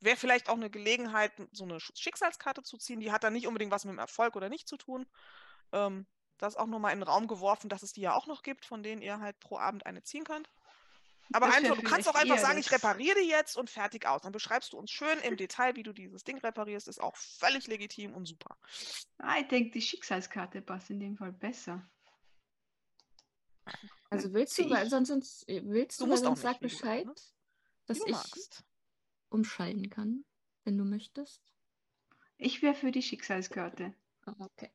[0.00, 3.00] wäre vielleicht auch eine Gelegenheit, so eine Sch- Schicksalskarte zu ziehen.
[3.00, 5.06] Die hat dann nicht unbedingt was mit dem Erfolg oder nicht zu tun.
[5.72, 6.06] Ähm,
[6.38, 8.82] das auch nochmal in den Raum geworfen, dass es die ja auch noch gibt, von
[8.82, 10.48] denen ihr halt pro Abend eine ziehen könnt.
[11.32, 14.22] Aber Das einfach, du kannst auch einfach sagen, ich repariere die jetzt und fertig aus.
[14.22, 16.86] Dann beschreibst du uns schön im Detail, wie du dieses Ding reparierst.
[16.86, 18.56] Ist auch völlig legitim und super.
[19.18, 21.88] Ah, ich denke, die Schicksalskarte passt in dem Fall besser.
[24.10, 27.14] Also willst du, weil sonst, sonst willst Du du, musst auch sonst sag Bescheid, ne?
[27.86, 28.64] dass ich magst.
[29.28, 30.24] umschalten kann,
[30.62, 31.42] wenn du möchtest.
[32.38, 33.94] Ich wäre für die Schicksalskarte.
[34.26, 34.70] Okay.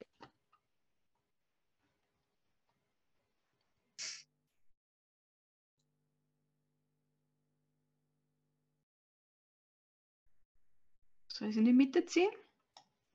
[11.41, 12.29] Soll ich es in die Mitte ziehen?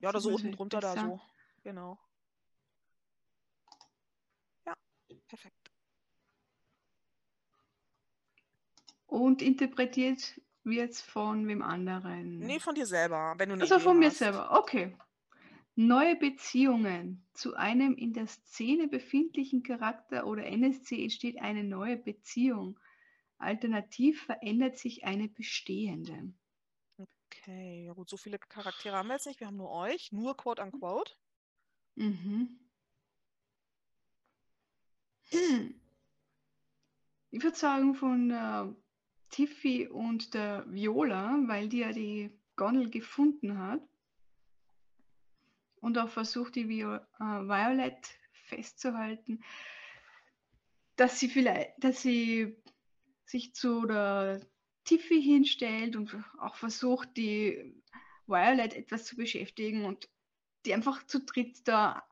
[0.01, 1.07] Ja, oder so unten drunter da besser.
[1.07, 1.21] so.
[1.63, 1.97] Genau.
[4.65, 4.73] Ja,
[5.29, 5.71] perfekt.
[9.05, 12.39] Und interpretiert wird es von wem anderen?
[12.39, 14.17] Nee, von dir selber, wenn du eine Also Idee von mir hast.
[14.17, 14.97] selber, okay.
[15.75, 17.25] Neue Beziehungen.
[17.33, 22.77] Zu einem in der Szene befindlichen Charakter oder NSC entsteht eine neue Beziehung.
[23.37, 26.33] Alternativ verändert sich eine bestehende.
[27.27, 29.39] Okay, ja gut, so viele Charaktere haben wir jetzt nicht.
[29.39, 31.13] Wir haben nur euch, nur quote unquote.
[31.95, 32.59] Mhm.
[35.29, 35.75] Hm.
[37.29, 38.73] Ich würde sagen von äh,
[39.29, 43.81] Tiffy und der Viola, weil die ja die Gondel gefunden hat
[45.81, 47.99] und auch versucht, die Vio äh, Violet
[48.31, 49.43] festzuhalten,
[50.95, 52.55] dass sie vielleicht, dass sie
[53.25, 54.39] sich zu der
[54.87, 57.75] Tiffy hinstellt und auch versucht, die
[58.25, 60.09] Violet etwas zu beschäftigen und
[60.65, 62.07] die einfach zu dritt da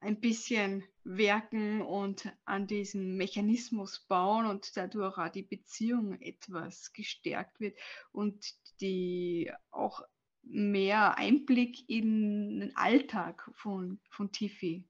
[0.00, 7.58] ein bisschen werken und an diesem Mechanismus bauen und dadurch auch die Beziehung etwas gestärkt
[7.60, 7.76] wird
[8.12, 10.02] und die auch
[10.42, 14.84] mehr Einblick in den Alltag von, von Tiffy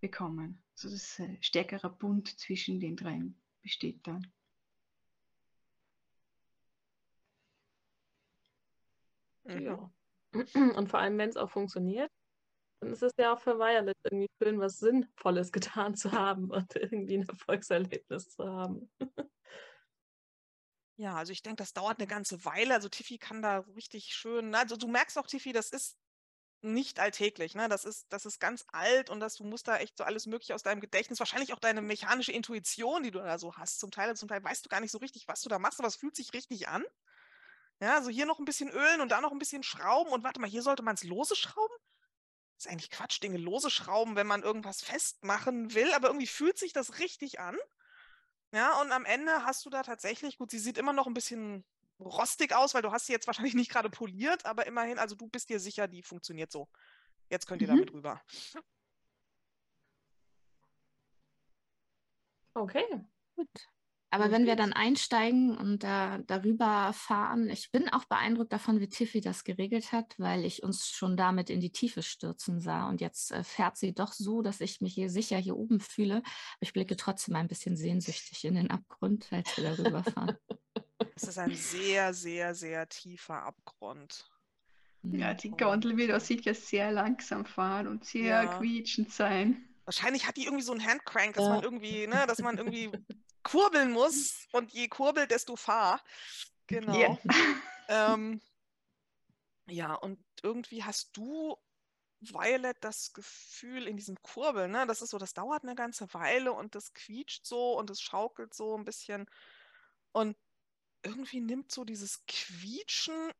[0.00, 0.62] bekommen.
[0.72, 4.32] Also das stärkerer Bund zwischen den dreien besteht dann.
[9.58, 9.90] Ja.
[10.54, 12.10] Und vor allem, wenn es auch funktioniert,
[12.80, 16.74] dann ist es ja auch für Violet irgendwie schön, was Sinnvolles getan zu haben und
[16.76, 18.90] irgendwie ein Erfolgserlebnis zu haben.
[20.96, 22.74] Ja, also ich denke, das dauert eine ganze Weile.
[22.74, 25.98] Also Tiffy kann da richtig schön, also du merkst auch, Tiffy, das ist
[26.62, 27.68] nicht alltäglich, ne?
[27.68, 30.54] Das ist, das ist ganz alt und das, du musst da echt so alles Mögliche
[30.54, 34.14] aus deinem Gedächtnis, wahrscheinlich auch deine mechanische Intuition, die du da so hast, zum Teil,
[34.16, 36.16] zum Teil weißt du gar nicht so richtig, was du da machst, aber es fühlt
[36.16, 36.84] sich richtig an.
[37.80, 40.40] Ja, also hier noch ein bisschen ölen und da noch ein bisschen schrauben und warte
[40.40, 41.74] mal, hier sollte man es lose schrauben?
[42.60, 46.72] ist eigentlich Quatsch, Dinge lose schrauben, wenn man irgendwas festmachen will, aber irgendwie fühlt sich
[46.72, 47.56] das richtig an.
[48.52, 51.64] Ja, und am Ende hast du da tatsächlich, gut, sie sieht immer noch ein bisschen
[51.98, 55.28] rostig aus, weil du hast sie jetzt wahrscheinlich nicht gerade poliert, aber immerhin, also du
[55.28, 56.68] bist dir sicher, die funktioniert so.
[57.30, 57.76] Jetzt könnt ihr mhm.
[57.76, 58.22] damit rüber.
[62.54, 62.84] Okay,
[63.36, 63.48] gut.
[64.12, 68.88] Aber wenn wir dann einsteigen und da, darüber fahren, ich bin auch beeindruckt davon, wie
[68.88, 72.88] Tiffy das geregelt hat, weil ich uns schon damit in die Tiefe stürzen sah.
[72.88, 76.16] Und jetzt äh, fährt sie doch so, dass ich mich hier sicher hier oben fühle.
[76.16, 80.36] Aber ich blicke trotzdem ein bisschen sehnsüchtig in den Abgrund, als wir darüber fahren.
[81.14, 84.28] Es ist ein sehr, sehr, sehr tiefer Abgrund.
[85.02, 88.58] Ja, die Gondel wird auch sicher sehr langsam fahren und sehr ja.
[88.58, 89.68] quietschend sein.
[89.84, 91.54] Wahrscheinlich hat die irgendwie so einen Handcrank, dass ja.
[91.54, 92.90] man irgendwie, ne, dass man irgendwie
[93.42, 96.02] kurbeln muss und je kurbel, desto fahr.
[96.66, 96.96] Genau.
[96.96, 97.18] Yeah.
[97.88, 98.40] ähm,
[99.66, 101.56] ja, und irgendwie hast du,
[102.20, 106.52] Violet, das Gefühl in diesem Kurbeln, ne, das ist so, das dauert eine ganze Weile
[106.52, 109.26] und das quietscht so und es schaukelt so ein bisschen.
[110.12, 110.36] Und
[111.02, 113.32] irgendwie nimmt so dieses Quietschen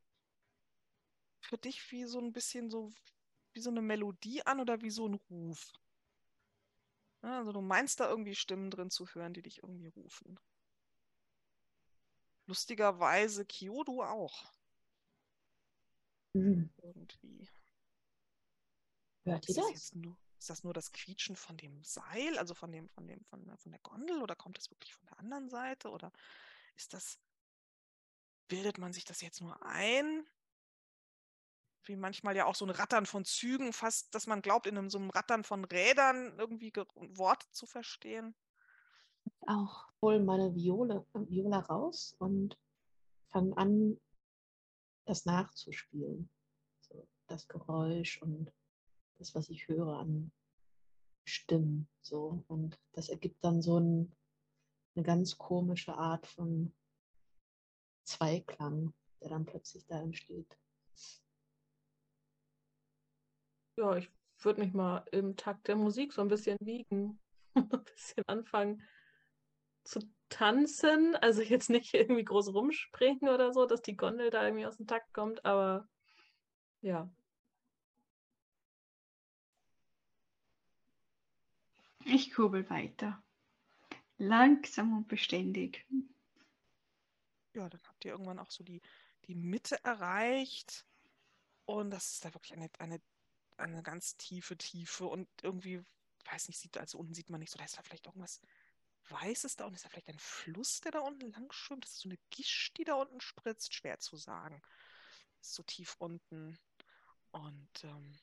[1.41, 2.93] für dich wie so ein bisschen so,
[3.53, 5.73] wie so eine Melodie an oder wie so ein Ruf.
[7.23, 10.39] Also du meinst da irgendwie Stimmen drin zu hören, die dich irgendwie rufen.
[12.47, 14.53] Lustigerweise Kyodo auch.
[16.33, 16.71] Mhm.
[16.83, 17.49] Irgendwie.
[19.25, 19.73] Hört ihr das?
[19.73, 23.23] das nur, ist das nur das Quietschen von dem Seil, also von dem, von dem,
[23.25, 25.91] von, von der Gondel, oder kommt das wirklich von der anderen Seite?
[25.91, 26.13] Oder
[26.77, 27.19] ist das,
[28.49, 30.27] bildet man sich das jetzt nur ein?
[31.85, 34.91] Wie manchmal ja auch so ein Rattern von Zügen, fast, dass man glaubt, in einem,
[34.91, 38.35] so einem Rattern von Rädern irgendwie Worte zu verstehen.
[39.47, 42.59] Auch hol meine Viole, Viola raus und
[43.31, 44.01] fange an,
[45.05, 46.31] das nachzuspielen.
[46.81, 48.53] So, das Geräusch und
[49.19, 50.33] das, was ich höre an
[51.25, 51.89] Stimmen.
[52.03, 52.45] So.
[52.49, 54.13] Und das ergibt dann so ein,
[54.95, 56.73] eine ganz komische Art von
[58.05, 60.59] Zweiklang, der dann plötzlich da entsteht.
[63.77, 67.21] Ja, ich würde mich mal im Takt der Musik so ein bisschen wiegen.
[67.55, 68.83] ein bisschen anfangen
[69.85, 71.17] zu tanzen.
[71.17, 74.87] Also jetzt nicht irgendwie groß rumspringen oder so, dass die Gondel da irgendwie aus dem
[74.87, 75.89] Takt kommt, aber
[76.83, 77.11] ja.
[82.05, 83.23] Ich kurbel weiter.
[84.19, 85.87] Langsam und beständig.
[87.55, 88.81] Ja, dann habt ihr irgendwann auch so die,
[89.27, 90.87] die Mitte erreicht.
[91.67, 93.01] Und das ist da wirklich eine, eine
[93.61, 95.83] eine ganz tiefe Tiefe und irgendwie,
[96.31, 98.41] weiß nicht, sieht, also unten sieht man nicht so, da ist da vielleicht irgendwas
[99.09, 101.85] Weißes da unten, ist da vielleicht ein Fluss, der da unten lang schwimmt?
[101.85, 104.63] Das ist so eine Gischt, die da unten spritzt, schwer zu sagen.
[105.41, 106.59] Ist so tief unten.
[107.33, 108.19] Und ähm,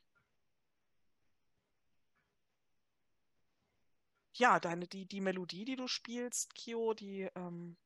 [4.34, 7.78] ja, deine, die, die Melodie, die du spielst, Kio, die ähm,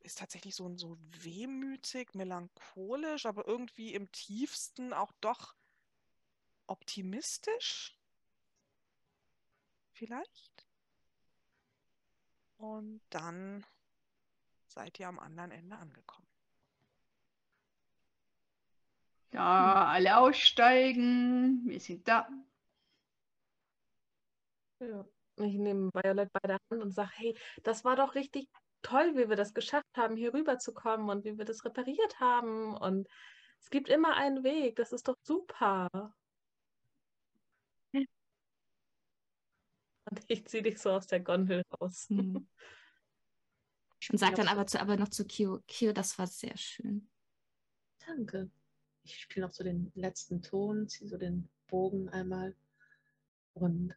[0.00, 5.54] ist tatsächlich so, so wehmütig, melancholisch, aber irgendwie im tiefsten auch doch
[6.66, 7.98] optimistisch.
[9.92, 10.66] Vielleicht.
[12.56, 13.64] Und dann
[14.66, 16.28] seid ihr am anderen Ende angekommen.
[19.32, 21.62] Ja, alle aussteigen.
[21.66, 22.28] Wir sind da.
[24.80, 25.04] Ja.
[25.36, 28.48] Ich nehme Violet bei der Hand und sage, hey, das war doch richtig
[28.82, 32.20] toll, wie wir das geschafft haben, hier rüber zu kommen und wie wir das repariert
[32.20, 32.76] haben.
[32.76, 33.08] Und
[33.64, 35.88] Es gibt immer einen Weg, das ist doch super.
[40.28, 42.06] Ich ziehe dich so aus der Gondel raus.
[42.08, 42.48] Hm.
[44.10, 47.08] Und sag dann aber, zu, aber noch zu Kio, Kio, das war sehr schön.
[48.06, 48.50] Danke.
[49.02, 52.54] Ich spiele noch so den letzten Ton, ziehe so den Bogen einmal
[53.54, 53.94] und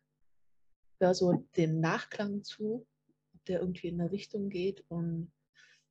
[0.99, 2.87] höre so dem Nachklang zu,
[3.33, 5.31] ob der irgendwie in eine Richtung geht und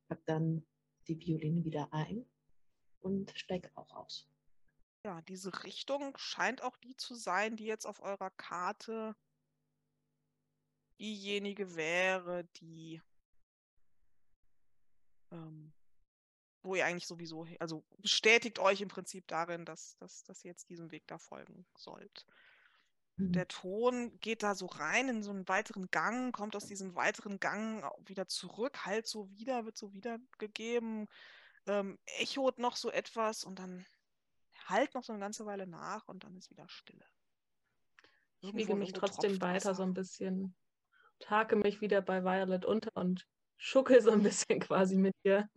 [0.07, 0.65] pack dann
[1.07, 2.25] die Violine wieder ein
[2.99, 4.27] und steige auch aus.
[5.05, 9.15] Ja, diese Richtung scheint auch die zu sein, die jetzt auf eurer Karte
[10.99, 13.01] diejenige wäre, die
[15.31, 15.73] ähm,
[16.67, 20.69] wo ihr eigentlich sowieso, also bestätigt euch im Prinzip darin, dass, dass, dass ihr jetzt
[20.69, 22.25] diesem Weg da folgen sollt.
[23.15, 23.31] Mhm.
[23.31, 27.39] Der Ton geht da so rein in so einen weiteren Gang, kommt aus diesem weiteren
[27.39, 31.07] Gang wieder zurück, halt so wieder, wird so wiedergegeben,
[31.65, 33.85] ähm, echot noch so etwas und dann
[34.65, 37.05] halt noch so eine ganze Weile nach und dann ist wieder Stille.
[38.41, 40.55] Ich wiege mich trotzdem weiter so ein bisschen,
[41.19, 45.49] tage mich wieder bei Violet unter und schuckel so ein bisschen quasi mit ihr.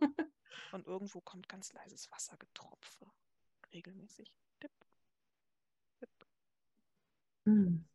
[0.71, 3.11] Und irgendwo kommt ganz leises Wassergetropfe.
[3.73, 4.33] Regelmäßig.
[4.59, 4.71] Tipp.
[5.99, 6.09] Tipp.
[7.45, 7.87] Hm.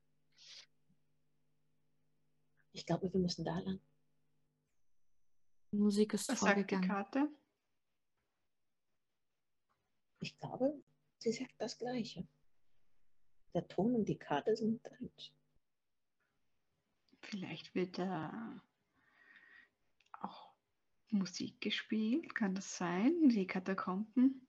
[2.73, 3.81] Ich glaube, wir müssen da lang.
[5.73, 6.89] Die Musik ist Was sagt die vorgegangen.
[6.89, 7.29] Karte?
[10.21, 10.83] Ich glaube,
[11.19, 12.27] sie sagt das Gleiche.
[13.55, 15.33] Der Ton und die Karte sind eins.
[17.29, 18.62] Vielleicht wird da
[20.20, 20.55] auch
[21.11, 23.29] Musik gespielt, kann das sein?
[23.29, 24.47] Die Katakomben?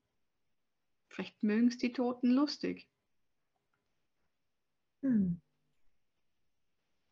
[1.10, 2.88] Vielleicht mögen es die Toten lustig.
[5.02, 5.42] Hm.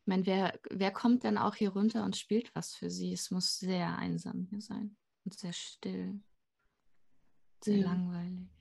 [0.01, 3.13] Ich meine, wer, wer kommt denn auch hier runter und spielt was für sie?
[3.13, 6.21] Es muss sehr einsam hier sein und sehr still.
[7.63, 7.85] Sehr Ja.
[7.85, 8.54] langweilig.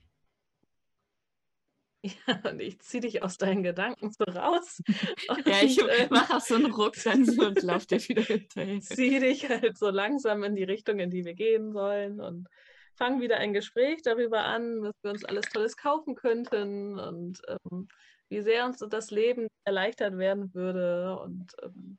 [2.04, 4.82] Ja, und ich ziehe dich aus deinen Gedanken so raus.
[5.28, 8.22] Und, Ja, ich äh, mache auch so einen Ruck dann so und laufe dir wieder
[8.22, 8.80] hinterher.
[8.82, 12.48] ziehe dich halt so langsam in die Richtung, in die wir gehen sollen und
[12.94, 17.88] fangen wieder ein Gespräch darüber an, was wir uns alles Tolles kaufen könnten und ähm,
[18.28, 21.98] wie sehr uns das Leben erleichtert werden würde und ähm,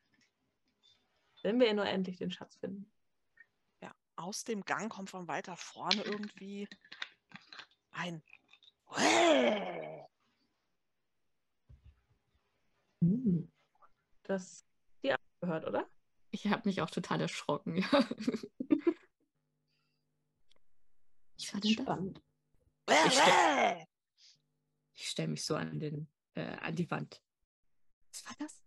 [1.42, 2.92] wenn wir nur endlich den Schatz finden.
[3.82, 6.68] Ja, aus dem Gang kommt von weiter vorne irgendwie
[7.92, 8.22] ein.
[14.24, 14.66] Das
[15.04, 15.88] die gehört, oder?
[16.32, 17.78] Ich habe mich auch total erschrocken.
[17.78, 17.88] Ja.
[21.38, 21.84] Ich war denn das?
[21.84, 22.22] Spannend.
[23.12, 23.86] stell-
[24.94, 27.22] Ich stelle mich so an, den, äh, an die Wand.
[28.10, 28.64] Was war das?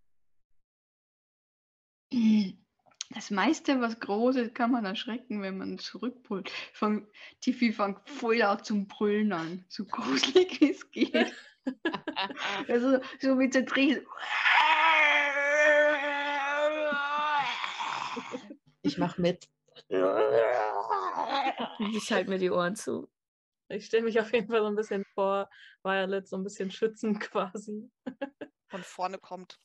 [3.11, 6.51] Das meiste, was groß ist, kann man erschrecken, wenn man zurückpult.
[6.75, 7.09] Von
[7.41, 9.65] Tiffy fängt voll laut zum Brüllen an.
[9.69, 11.35] So gruselig wie es geht.
[12.69, 14.03] also so mit so Dreh.
[18.83, 19.49] Ich mache mit.
[21.95, 23.11] Ich halte mir die Ohren zu.
[23.69, 25.49] Ich stelle mich auf jeden Fall so ein bisschen vor,
[25.83, 27.91] Violet so ein bisschen schützend quasi.
[28.69, 29.59] Von vorne kommt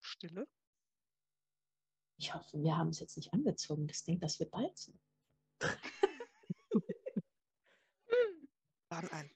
[0.00, 0.46] Stille.
[2.16, 3.86] Ich hoffe, wir haben es jetzt nicht angezogen.
[3.86, 5.00] Das Ding, das wird balzen.
[8.88, 9.30] Dann ein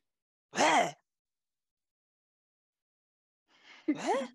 [0.55, 0.95] Hä?
[3.87, 4.29] Hä?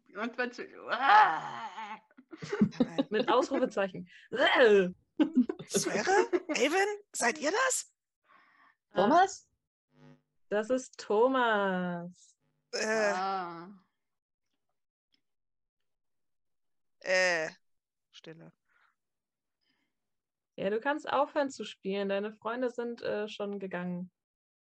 [3.09, 4.09] Mit Ausrufezeichen.
[5.69, 6.11] Sphäre?
[6.49, 6.87] Avon?
[7.11, 7.93] Seid ihr das?
[8.93, 9.47] Thomas?
[10.49, 12.35] Das ist Thomas.
[12.71, 13.69] Äh, ah.
[16.99, 17.49] äh.
[18.23, 18.53] Stille.
[20.55, 22.07] Ja, du kannst aufhören zu spielen.
[22.07, 24.11] Deine Freunde sind äh, schon gegangen.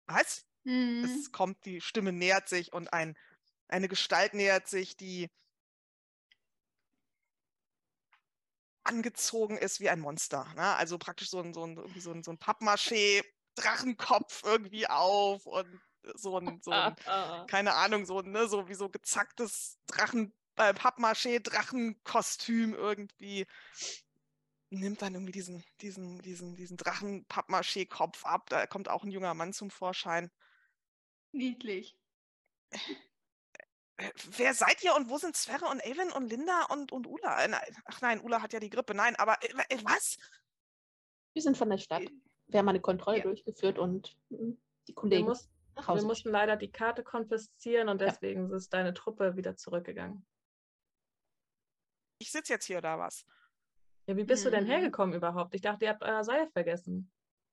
[0.07, 0.44] Was?
[0.64, 1.05] Mhm.
[1.05, 3.16] Es kommt, die Stimme nähert sich und ein,
[3.68, 5.30] eine Gestalt nähert sich, die
[8.82, 10.52] angezogen ist wie ein Monster.
[10.57, 10.74] Ne?
[10.74, 15.80] Also praktisch so ein, so ein, irgendwie so ein, so ein Pappmaché-Drachenkopf irgendwie auf und
[16.16, 16.96] so ein, so ein
[17.46, 23.46] keine Ahnung, so, ne, so wie so gezacktes Drachen, äh, Pappmaché-Drachenkostüm irgendwie.
[24.70, 28.48] Nimmt dann irgendwie diesen, diesen, diesen, diesen Drachen-Pappmaché-Kopf ab.
[28.50, 30.30] Da kommt auch ein junger Mann zum Vorschein.
[31.32, 31.96] Niedlich.
[33.96, 37.44] Äh, Wer seid ihr und wo sind Sverre und Avon und Linda und, und Ula?
[37.44, 37.52] Äh,
[37.84, 38.94] Ach nein, Ula hat ja die Grippe.
[38.94, 40.16] Nein, aber äh, was?
[41.32, 42.02] Wir sind von der Stadt.
[42.46, 43.24] Wir haben eine Kontrolle Ja.
[43.24, 44.52] durchgeführt und mm,
[44.88, 48.09] die Wir, Kollegen muss, nach wir mussten leider die Karte konfiszieren und Ja.
[48.09, 50.26] deswegen ist deine Truppe wieder zurückgegangen.
[52.25, 53.27] Ich sitze jetzt hier oder was?
[54.07, 54.68] Ja, wie bist du denn Mhm.
[54.70, 55.55] hergekommen überhaupt?
[55.55, 57.12] Ich dachte, ihr habt euer Seil vergessen.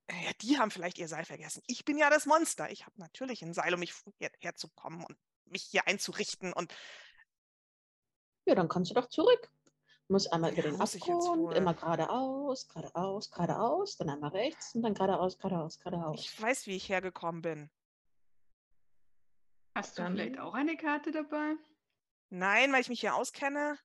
[0.10, 1.62] Ja, die haben vielleicht ihr Seil vergessen.
[1.68, 2.72] Ich bin ja das Monster.
[2.72, 6.54] Ich habe natürlich ein Seil, um mich her herzukommen und mich hier einzurichten.
[6.54, 6.74] Und
[8.46, 9.52] Ja, dann kannst du doch zurück.
[10.08, 14.10] Du musst einmal über Ja, den muss ich jetzt Abgrund, immer geradeaus, geradeaus, geradeaus, dann
[14.10, 16.18] einmal rechts und dann geradeaus, geradeaus, geradeaus.
[16.22, 17.70] ich weiß, wie ich hergekommen bin.
[19.76, 21.56] Hast du Dann- vielleicht auch eine Karte dabei?
[22.30, 23.78] Nein, weil ich mich hier auskenne.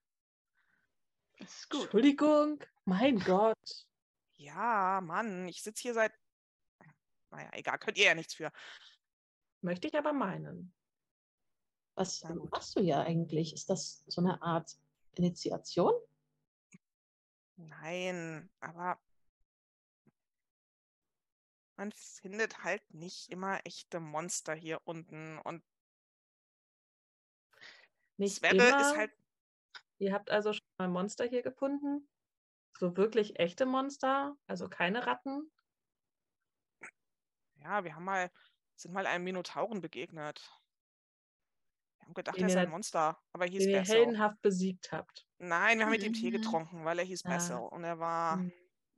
[1.39, 1.83] Das ist gut.
[1.83, 3.87] Entschuldigung, mein Gott.
[4.37, 6.13] Ja, Mann, ich sitze hier seit.
[7.31, 8.53] Naja, egal, könnt ihr ja nichts für.
[9.61, 10.73] Möchte ich aber meinen.
[11.95, 13.55] Was machst du ja eigentlich?
[13.55, 14.77] Ist das so eine Art
[15.15, 15.95] Initiation?
[17.57, 19.01] Nein, aber
[21.77, 25.39] man findet halt nicht immer echte Monster hier unten.
[25.39, 25.65] Und
[28.19, 28.81] Nicht Sverre immer.
[28.81, 29.13] ist halt.
[29.99, 30.53] Ihr habt also
[30.87, 32.07] Monster hier gefunden?
[32.79, 34.37] So wirklich echte Monster?
[34.47, 35.51] Also keine Ratten?
[37.57, 38.31] Ja, wir haben mal,
[38.77, 40.51] sind mal einem Minotauren begegnet.
[42.01, 43.97] Wir haben gedacht, Den er ist ihr ein Monster, aber er hieß Den ihr Bessel.
[43.97, 45.27] heldenhaft besiegt habt.
[45.39, 46.33] Nein, wir haben mit ihm Tee Mhm.
[46.33, 47.29] getrunken, weil er hieß Ah.
[47.31, 48.53] Bessel und er war Hm.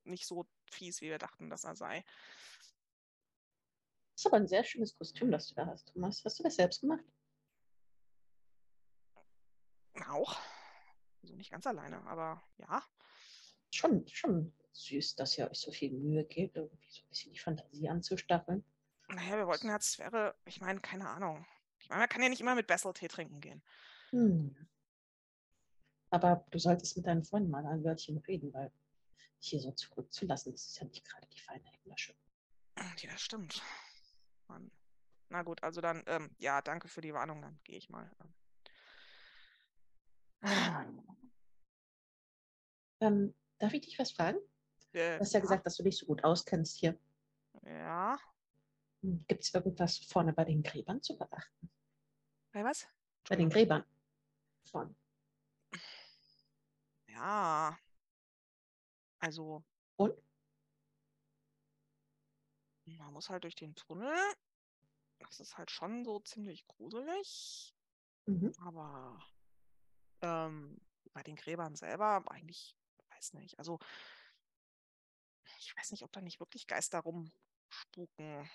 [0.05, 2.03] nicht so fies, wie wir dachten, dass er sei.
[4.15, 6.25] Das ist aber ein sehr schönes Kostüm, das du da hast, Thomas.
[6.25, 7.05] Hast du das selbst gemacht?
[10.09, 10.37] Auch.
[11.23, 12.83] Also nicht ganz alleine, aber ja.
[13.71, 17.39] Schon, schon süß, dass ihr euch so viel Mühe gebt, irgendwie so ein bisschen die
[17.39, 18.65] Fantasie anzustacheln.
[19.09, 21.47] Naja, wir wollten ja Sphäre, ich meine, keine Ahnung.
[21.81, 23.63] Ich meine, man kann ja nicht immer mit Bessel Tee trinken gehen.
[24.11, 24.55] Hm.
[26.11, 28.71] Aber du solltest mit deinen Freunden mal ein Wörtchen reden, weil
[29.41, 32.15] dich hier so zurückzulassen, das ist ja nicht gerade die feine Englische.
[32.77, 33.63] Ja, das stimmt.
[34.49, 34.71] Mann.
[35.29, 38.11] Na gut, also dann, ähm, ja, danke für die Warnung, dann gehe ich mal.
[38.21, 38.35] Ähm.
[43.01, 44.39] Ähm, darf ich dich was fragen?
[44.93, 46.99] Äh, Du hast ja gesagt, dass du dich so gut auskennst hier.
[47.65, 48.19] Ja.
[49.03, 51.71] Gibt es irgendwas vorne bei den Gräbern zu beachten?
[52.53, 52.89] Bei was?
[53.29, 53.51] Bei den.
[53.51, 53.85] Gräbern.
[54.65, 54.95] Vorne.
[57.07, 57.79] Ja.
[59.21, 59.63] Also,
[59.97, 60.15] Und?
[62.87, 64.15] man muss halt durch den Tunnel.
[65.19, 67.75] Das ist halt schon so ziemlich gruselig.
[68.27, 68.53] Mhm.
[68.61, 69.21] Aber
[70.23, 70.81] ähm,
[71.13, 72.77] bei den Gräbern selber eigentlich,
[73.11, 73.59] weiß nicht.
[73.59, 73.79] Also,
[75.59, 78.49] ich weiß nicht, ob da nicht wirklich Geister rumspuken.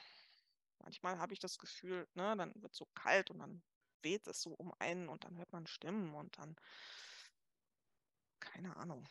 [0.79, 3.63] Manchmal habe ich das Gefühl, ne, dann wird es so kalt und dann
[4.01, 6.55] weht es so um einen und dann hört man Stimmen und dann,
[8.39, 9.07] keine Ahnung.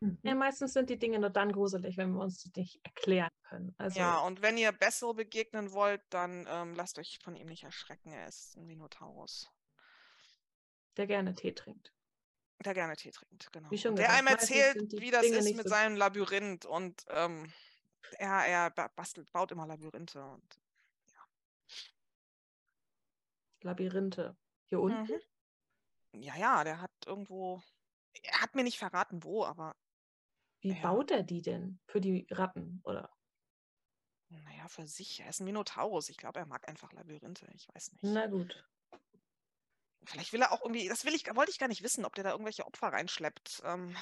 [0.00, 0.18] Mhm.
[0.22, 3.74] Ja, meistens sind die Dinge nur dann gruselig, wenn wir uns die nicht erklären können.
[3.78, 7.64] Also, Ja, und wenn ihr Bessel begegnen wollt, dann ähm, lasst euch von ihm nicht
[7.64, 8.12] erschrecken.
[8.12, 9.50] Er ist ein Minotaurus,
[11.00, 11.92] der gerne Tee trinkt.
[12.64, 13.70] der gerne Tee trinkt, genau.
[13.70, 16.66] Wie schon Und der gesagt, einem erzählt, wie das Dinge ist mit so- seinem Labyrinth
[16.66, 17.50] und ähm,
[18.18, 20.60] er, er ba- bastelt, baut immer Labyrinthe und
[23.62, 24.36] Labyrinthe.
[24.66, 25.20] Hier unten?
[26.12, 26.22] Mhm.
[26.22, 27.62] Ja, ja, der hat irgendwo.
[28.22, 29.74] Er hat mir nicht verraten, wo, aber
[30.60, 30.82] Wie Ja.
[30.82, 31.80] baut er die denn?
[31.86, 33.10] Für die Ratten, oder?
[34.28, 35.20] naja, für sich.
[35.20, 36.08] Er ist ein Minotaurus.
[36.08, 37.48] Ich glaube, er mag einfach Labyrinthe.
[37.54, 38.04] Ich weiß nicht.
[38.04, 38.64] Na gut.
[40.04, 40.88] Vielleicht will er auch irgendwie.
[40.88, 43.62] Das will ich, wollte ich gar nicht wissen, ob der da irgendwelche Opfer reinschleppt.
[43.64, 43.94] Ähm,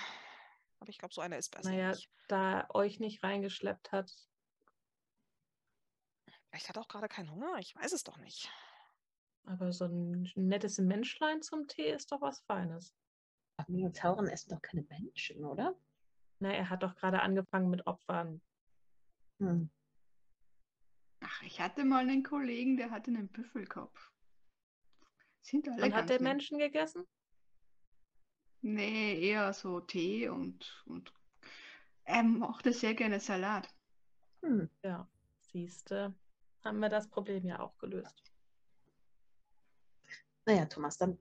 [0.80, 2.11] aber ich glaube, so einer ist besser Naja, nicht.
[2.28, 4.12] da er euch nicht reingeschleppt hat.
[6.51, 7.56] Vielleicht hat er auch gerade keinen Hunger.
[7.59, 8.51] Ich weiß es doch nicht.
[9.44, 12.94] Aber so ein nettes Menschlein zum Tee ist doch was Feines.
[13.56, 15.74] Aber Minotauren essen doch keine Menschen, oder?
[16.39, 18.40] Na, er hat doch gerade angefangen mit Opfern.
[19.40, 19.70] Hm.
[21.20, 24.12] Ach, ich hatte mal einen Kollegen, der hatte einen Büffelkopf.
[25.40, 26.20] Sind alle Und hat der.
[26.20, 27.06] Menschen gegessen?
[28.60, 31.12] Nee, eher so Tee und, und
[32.05, 33.69] er mochte sehr gerne Salat.
[34.43, 34.69] Hm.
[34.82, 35.09] Ja,
[35.40, 36.15] siehste,
[36.65, 38.32] haben wir das Problem ja auch gelöst.
[40.44, 41.19] Naja, Thomas, dann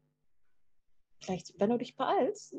[1.22, 2.56] vielleicht, wenn du dich beeilst,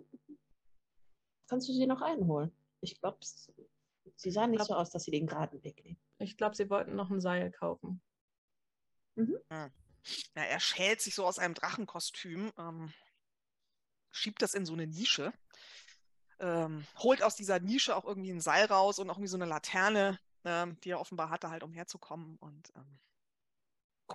[1.48, 2.52] kannst du sie noch einholen.
[2.80, 5.98] Ich glaube, sie sahen nicht Glaub- so aus, dass sie den geraden Weg nehmen.
[6.18, 8.01] Ich glaube, sie wollten noch ein Seil kaufen.
[9.51, 9.70] Ja,
[10.35, 12.93] er schält sich so aus einem Drachenkostüm, ähm,
[14.10, 15.32] schiebt das in so eine Nische,
[16.40, 19.47] ähm, holt aus dieser Nische auch irgendwie ein Seil raus und auch irgendwie so eine
[19.47, 22.98] Laterne, ähm, die er offenbar hatte, halt umherzukommen und ähm,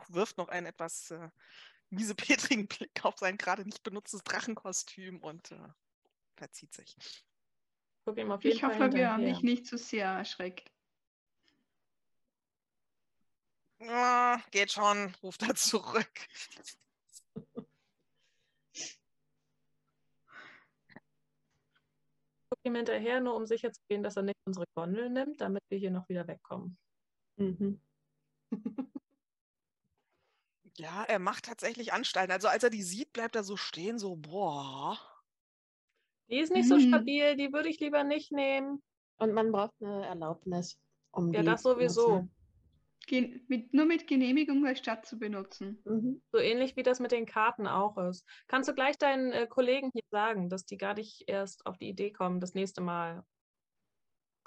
[0.10, 1.30] wirft noch einen etwas äh,
[1.90, 5.68] miesepetrigen Blick auf sein gerade nicht benutztes Drachenkostüm und äh,
[6.36, 6.95] verzieht sich.
[8.44, 10.70] Ich Fall hoffe, wir haben dich nicht zu sehr erschreckt.
[10.70, 10.74] Ah,
[14.51, 16.27] geht schon, ruft er zurück.
[22.65, 25.77] ihm hinterher, nur um sicher zu gehen, dass er nicht unsere Gondel nimmt, damit wir
[25.77, 26.77] hier noch wieder wegkommen.
[27.38, 27.80] Mhm.
[30.77, 32.31] Ja, er macht tatsächlich Anstalten.
[32.31, 34.97] Also als er die sieht, bleibt er so stehen, so, boah.
[36.30, 36.88] Die ist nicht so Mhm.
[36.88, 38.81] stabil, die würde ich lieber nicht nehmen.
[39.18, 40.80] Und man braucht eine Erlaubnis,
[41.11, 42.07] um Ja, die das sowieso.
[42.07, 42.35] benutzen.
[43.06, 45.82] Gen mit, nur mit Genehmigung der Stadt zu benutzen.
[45.86, 46.22] Mhm.
[46.32, 48.26] So ähnlich wie das mit den Karten auch ist.
[48.48, 51.90] Kannst du gleich deinen äh, Kollegen hier sagen, dass die gar nicht erst auf die
[51.90, 53.26] Idee kommen, das nächste Mal.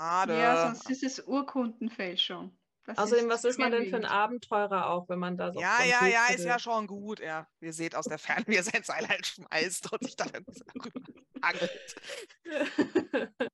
[0.00, 0.38] Schade.
[0.38, 2.58] Ja, sonst ist es Urkundenfälschung.
[2.84, 4.04] Das Außerdem, was ist man denn für ein.
[4.04, 7.18] Abenteurer auch, wenn man da so Ja, ja, ja, ist ja schon gut.
[7.18, 10.30] Ja, ihr seht aus der Ferne, wie er sein Seil halt schmeißt und sich dann
[10.46, 11.00] so darüber
[11.40, 11.96] angelt.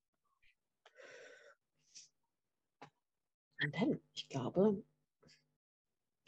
[3.62, 4.82] Und dann, ich glaube,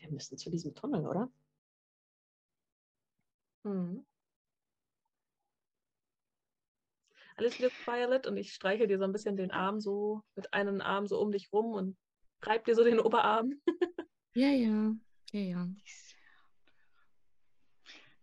[0.05, 1.31] wir müssen zu diesem Tunnel, oder?
[3.65, 4.05] Hm.
[7.37, 10.81] Alles wird Violet und ich streiche dir so ein bisschen den Arm so, mit einem
[10.81, 11.97] Arm so um dich rum und
[12.43, 13.61] reib dir so den Oberarm.
[14.37, 14.93] Ja, ja.
[15.31, 15.69] Ja, ja.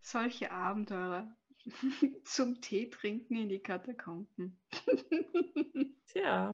[0.02, 1.34] Solche Abenteurer
[2.26, 4.60] zum Tee trinken in die Katakomben.
[6.08, 6.52] Tja.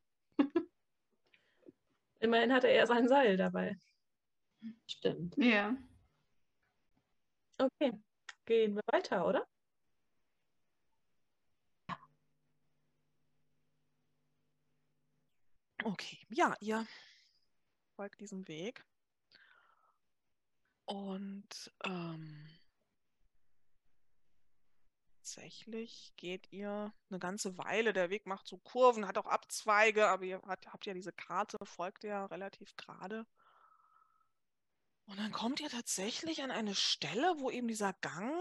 [2.20, 3.80] Immerhin hatte er sein Seil dabei.
[4.88, 5.36] Stimmt.
[5.38, 5.76] ja.
[7.60, 7.92] Okay,
[8.46, 9.48] gehen wir weiter, oder?
[15.84, 16.86] Okay, ja, ihr
[17.96, 18.84] folgt diesem Weg.
[20.86, 22.48] Und ähm,
[25.28, 27.94] tatsächlich geht ihr eine ganze Weile.
[27.94, 31.58] Der Weg macht so Kurven, hat auch Abzweige, aber ihr habt, habt ja diese Karte,
[31.64, 33.26] folgt ja relativ gerade.
[35.08, 38.34] Und dann kommt ihr tatsächlich an eine Stelle, wo eben dieser Gang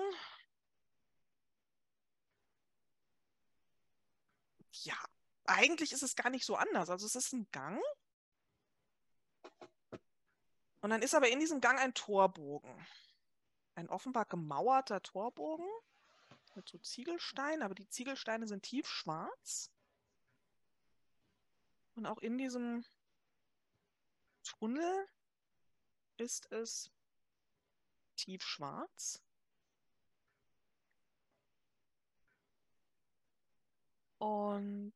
[4.84, 4.96] ja,
[5.44, 6.90] eigentlich ist es gar nicht so anders.
[6.90, 7.80] Also es ist ein Gang.
[10.80, 12.86] Und dann ist aber in diesem Gang ein Torbogen.
[13.74, 15.68] Ein offenbar gemauerter Torbogen
[16.54, 19.70] mit so Ziegelsteinen, aber die Ziegelsteine sind tiefschwarz.
[21.94, 22.84] Und auch in diesem
[24.42, 25.08] Tunnel
[26.18, 26.90] ist es
[28.16, 29.22] tiefschwarz.
[34.18, 34.92] Und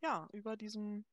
[0.00, 1.04] ja, über diesem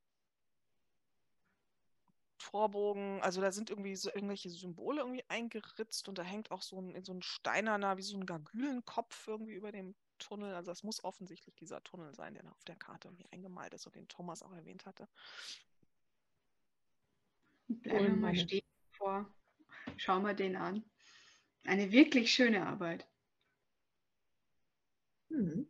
[2.38, 6.80] Torbogen, also da sind irgendwie so irgendwelche Symbole irgendwie eingeritzt und da hängt auch so
[6.80, 10.54] ein, so ein steinerner, wie so ein Gargülenkopf irgendwie über dem Tunnel.
[10.56, 13.86] Also das muss offensichtlich dieser Tunnel sein, der da auf der Karte irgendwie eingemalt ist
[13.88, 15.08] und den Thomas auch erwähnt hatte.
[17.68, 19.34] Bleiben wir mal stehen vor.
[19.98, 20.84] Schauen wir den an.
[21.64, 23.08] Eine wirklich schöne Arbeit.
[25.30, 25.68] Mhm.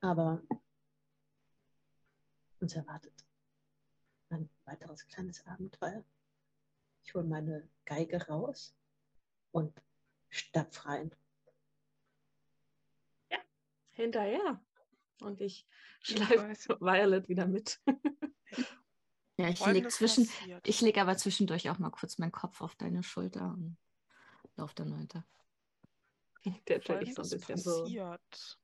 [0.00, 0.42] Aber
[2.60, 3.24] uns erwartet
[4.30, 6.04] ein weiteres kleines Abenteuer.
[7.04, 8.74] Ich hole meine Geige raus
[9.52, 9.72] und
[10.30, 11.14] stapf rein.
[13.92, 14.60] Hinterher.
[15.20, 15.66] Und ich
[16.00, 16.76] schleife.
[16.80, 17.80] Violet wieder mit.
[19.36, 20.66] Ja, ich lege zwischen, passiert.
[20.66, 23.76] ich lege aber zwischendurch auch mal kurz meinen Kopf auf deine Schulter und
[24.56, 25.26] laufe dann weiter.
[26.68, 27.82] Der natürlich so ein bisschen so.
[27.82, 28.58] passiert.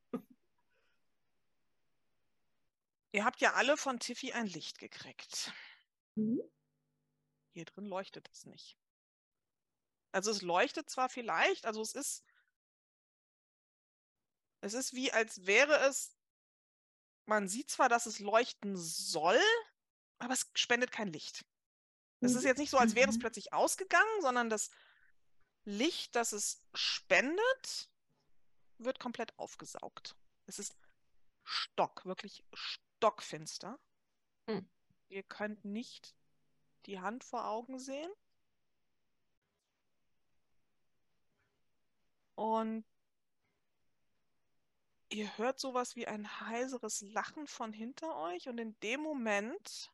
[3.13, 5.53] Ihr habt ja alle von Tiffy ein Licht gekriegt.
[6.15, 6.41] Mhm.
[7.53, 8.79] Hier drin leuchtet es nicht.
[10.13, 12.25] Also es leuchtet zwar vielleicht, also es ist,
[14.61, 16.17] es ist wie, als wäre es,
[17.27, 19.41] man sieht zwar, dass es leuchten soll,
[20.21, 21.45] aber es spendet kein Licht.
[22.21, 22.49] Es ist Mhm.
[22.49, 23.21] jetzt nicht so, als wäre es Mhm.
[23.21, 24.71] plötzlich ausgegangen, sondern das
[25.65, 27.91] Licht, das es spendet,
[28.79, 30.15] wird komplett aufgesaugt.
[30.47, 30.75] Es ist
[31.45, 33.79] stock, wirklich stockfinster.
[34.47, 34.69] Hm.
[35.09, 36.15] Ihr könnt nicht
[36.87, 38.11] die Hand vor Augen sehen.
[42.35, 42.85] Und
[45.11, 49.91] ihr hört sowas wie ein heiseres Lachen von hinter euch und in dem Moment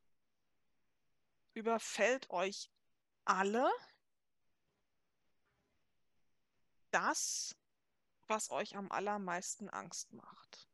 [1.56, 2.70] überfällt euch
[3.24, 3.68] alle
[6.90, 7.56] das,
[8.28, 10.68] was euch am allermeisten Angst macht.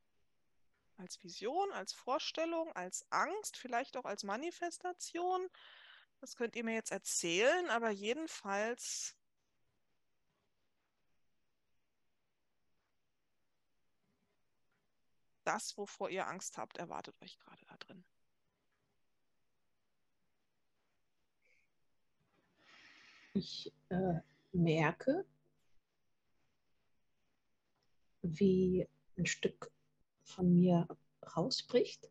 [0.97, 5.49] Als Vision, als Vorstellung, als Angst, vielleicht auch als Manifestation.
[6.21, 9.17] Das könnt ihr mir jetzt erzählen, aber jedenfalls
[15.45, 18.05] das, wovor ihr Angst habt, erwartet euch gerade da drin.
[23.35, 24.21] Ich äh,
[24.53, 25.25] merke,
[28.23, 28.87] wie
[29.17, 29.73] ein Stück
[30.23, 30.87] von mir
[31.35, 32.11] rausbricht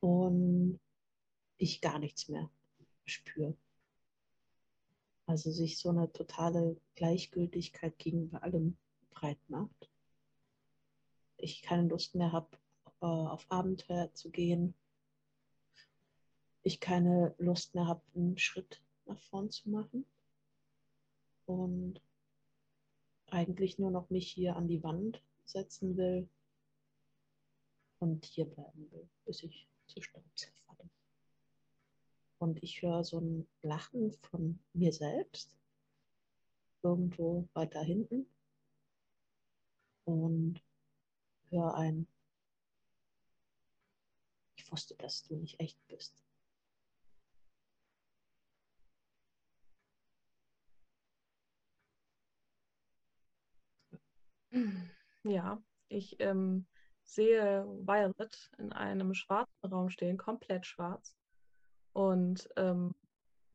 [0.00, 0.80] und
[1.58, 2.50] ich gar nichts mehr
[3.04, 3.56] spüre.
[5.26, 8.76] Also sich so eine totale Gleichgültigkeit gegenüber allem
[9.10, 9.90] breit macht.
[11.36, 12.56] Ich keine Lust mehr habe,
[13.00, 14.74] äh, auf Abenteuer zu gehen.
[16.62, 20.04] Ich keine Lust mehr habe, einen Schritt nach vorn zu machen.
[21.46, 22.00] Und
[23.28, 26.28] eigentlich nur noch mich hier an die Wand setzen will
[27.98, 30.88] und hier bleiben will, bis ich zu Staub zerfalle.
[32.38, 35.56] Und ich höre so ein Lachen von mir selbst
[36.82, 38.26] irgendwo weiter hinten
[40.04, 40.62] und
[41.50, 42.06] höre ein,
[44.56, 46.22] ich wusste, dass du nicht echt bist.
[55.22, 56.66] Ja, ich ähm,
[57.04, 61.14] sehe Violet in einem schwarzen Raum stehen, komplett schwarz.
[61.92, 62.94] Und ähm,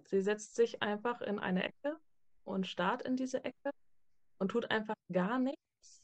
[0.06, 1.98] sie setzt sich einfach in eine Ecke
[2.44, 3.72] und starrt in diese Ecke
[4.38, 6.04] und tut einfach gar nichts.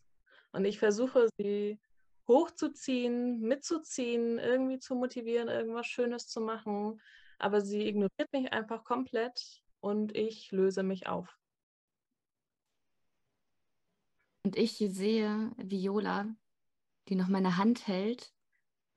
[0.51, 1.79] Und ich versuche sie
[2.27, 7.01] hochzuziehen, mitzuziehen, irgendwie zu motivieren, irgendwas Schönes zu machen.
[7.39, 11.40] Aber sie ignoriert mich einfach komplett und ich löse mich auf.
[14.43, 16.35] Und ich sehe Viola,
[17.07, 18.33] die noch meine Hand hält,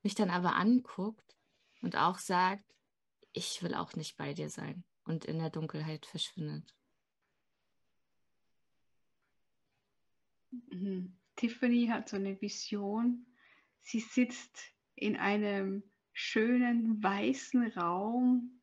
[0.02, 1.36] mich dann aber anguckt
[1.82, 2.64] und auch sagt,
[3.32, 6.74] ich will auch nicht bei dir sein und in der Dunkelheit verschwindet.
[10.70, 11.16] Mhm.
[11.36, 13.26] Tiffany hat so eine Vision.
[13.80, 18.60] Sie sitzt in einem schönen weißen Raum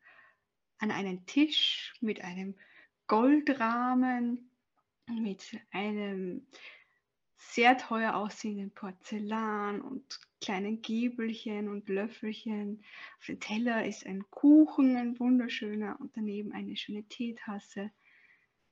[0.78, 2.56] an einem Tisch mit einem
[3.06, 4.50] Goldrahmen,
[5.06, 6.46] mit einem
[7.36, 12.84] sehr teuer aussehenden Porzellan und kleinen Gäbelchen und Löffelchen.
[13.18, 17.90] Auf dem Teller ist ein Kuchen, ein wunderschöner, und daneben eine schöne Teetasse.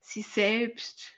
[0.01, 1.13] Sie selbst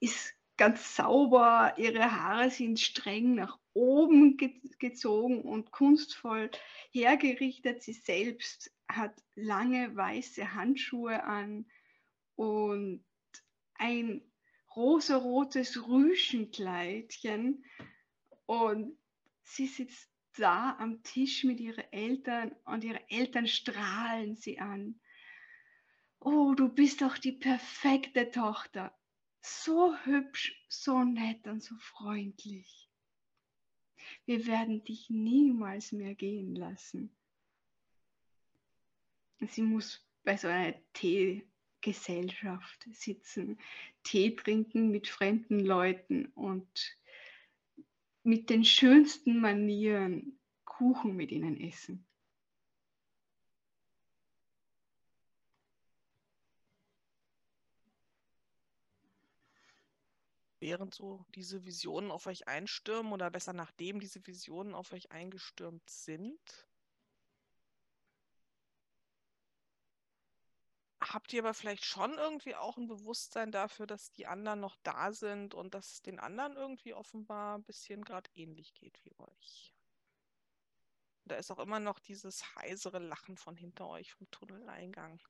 [0.00, 6.50] ist ganz sauber, ihre Haare sind streng nach oben ge gezogen und kunstvoll
[6.90, 7.82] hergerichtet.
[7.82, 11.66] Sie selbst hat lange weiße Handschuhe an
[12.36, 13.04] und
[13.74, 14.22] ein
[14.76, 17.64] rosarotes Rüschenkleidchen
[18.46, 18.98] und
[19.42, 25.00] sie sitzt da am Tisch mit ihren Eltern und ihre Eltern strahlen sie an.
[26.20, 28.96] Oh, du bist doch die perfekte Tochter.
[29.40, 32.88] So hübsch, so nett und so freundlich.
[34.26, 37.16] Wir werden dich niemals mehr gehen lassen.
[39.48, 41.48] Sie muss bei so einer Tee
[41.80, 43.58] Gesellschaft sitzen,
[44.02, 46.98] Tee trinken mit fremden Leuten und
[48.22, 52.06] mit den schönsten Manieren Kuchen mit ihnen essen.
[60.60, 65.88] Während so diese Visionen auf euch einstürmen oder besser nachdem diese Visionen auf euch eingestürmt
[65.88, 66.38] sind,
[71.12, 75.12] habt ihr aber vielleicht schon irgendwie auch ein Bewusstsein dafür, dass die anderen noch da
[75.12, 79.74] sind und dass es den anderen irgendwie offenbar ein bisschen gerade ähnlich geht wie euch.
[81.24, 85.20] Da ist auch immer noch dieses heisere Lachen von hinter euch vom Tunneleingang.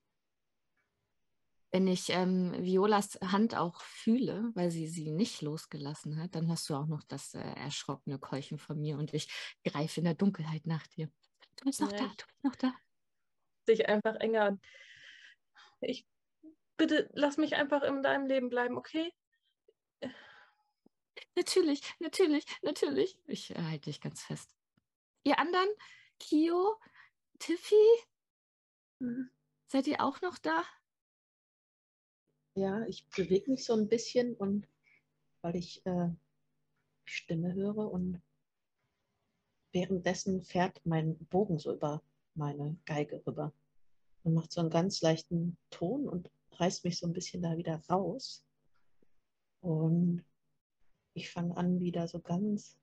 [1.72, 6.68] Wenn ich ähm, Violas Hand auch fühle, weil sie sie nicht losgelassen hat, dann hast
[6.68, 9.30] du auch noch das äh, erschrockene Keuchen von mir und ich
[9.64, 11.10] greife in der Dunkelheit nach dir.
[11.56, 12.74] Du bist noch ja, da, du bist noch da.
[13.66, 14.58] Sich einfach enger
[15.80, 16.06] ich
[16.76, 19.12] bitte lass mich einfach in deinem Leben bleiben, okay?
[21.36, 23.18] Natürlich, natürlich, natürlich.
[23.26, 24.54] Ich halte dich ganz fest.
[25.24, 25.68] Ihr anderen,
[26.18, 26.76] Kio,
[27.38, 27.74] Tiffy,
[28.98, 29.30] mhm.
[29.66, 30.64] seid ihr auch noch da?
[32.54, 34.66] Ja, ich bewege mich so ein bisschen und
[35.42, 36.08] weil ich äh,
[37.04, 38.20] Stimme höre und
[39.72, 42.02] währenddessen fährt mein Bogen so über
[42.34, 43.52] meine Geige rüber
[44.22, 47.80] und macht so einen ganz leichten Ton und reißt mich so ein bisschen da wieder
[47.88, 48.44] raus.
[49.60, 50.24] Und
[51.14, 52.78] ich fange an, wieder so ganz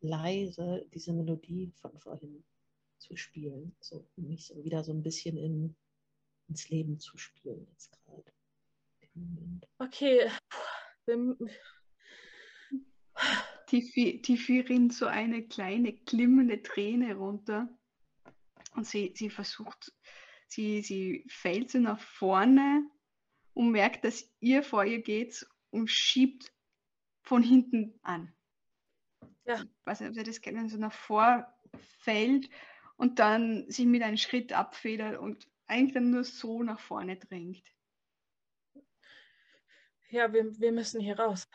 [0.00, 2.44] leise diese Melodie von vorhin
[2.98, 3.76] zu spielen.
[3.80, 5.76] So, um mich so wieder so ein bisschen in,
[6.48, 8.32] ins Leben zu spielen jetzt gerade.
[9.78, 10.30] Okay.
[13.66, 17.68] Tiffy, Tiffy rinnt so eine kleine glimmende Träne runter
[18.74, 19.92] und sie, sie versucht
[20.46, 22.88] Sie, sie fällt so nach vorne
[23.54, 26.52] und merkt, dass ihr vor ihr geht und schiebt
[27.22, 28.32] von hinten an.
[29.46, 29.62] Ja.
[29.62, 32.48] Ich weiß nicht, ob ihr das kennt, wenn so nach vorfällt
[32.96, 37.64] und dann sich mit einem Schritt abfedert und eigentlich dann nur so nach vorne drängt.
[40.10, 41.48] Ja, wir, wir müssen hier raus.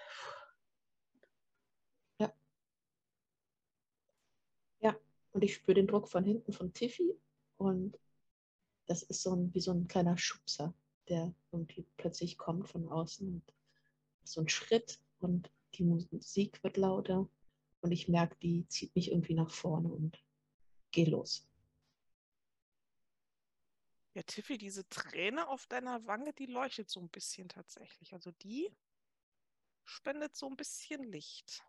[5.32, 7.16] Und ich spüre den Druck von hinten von Tiffy
[7.57, 7.98] und
[8.90, 10.74] das ist so ein, wie so ein kleiner Schubser,
[11.10, 13.28] der irgendwie plötzlich kommt von außen.
[13.28, 13.53] Und
[14.24, 17.30] so ein Schritt und die Musik wird lauter
[17.82, 20.18] und ich merke, die zieht mich irgendwie nach vorne und
[20.91, 21.48] geh los.
[24.16, 28.14] Ja, Tiffy, diese Träne auf deiner Wange, die leuchtet so ein bisschen tatsächlich.
[28.14, 28.76] Also die
[29.86, 31.64] spendet so ein bisschen Licht.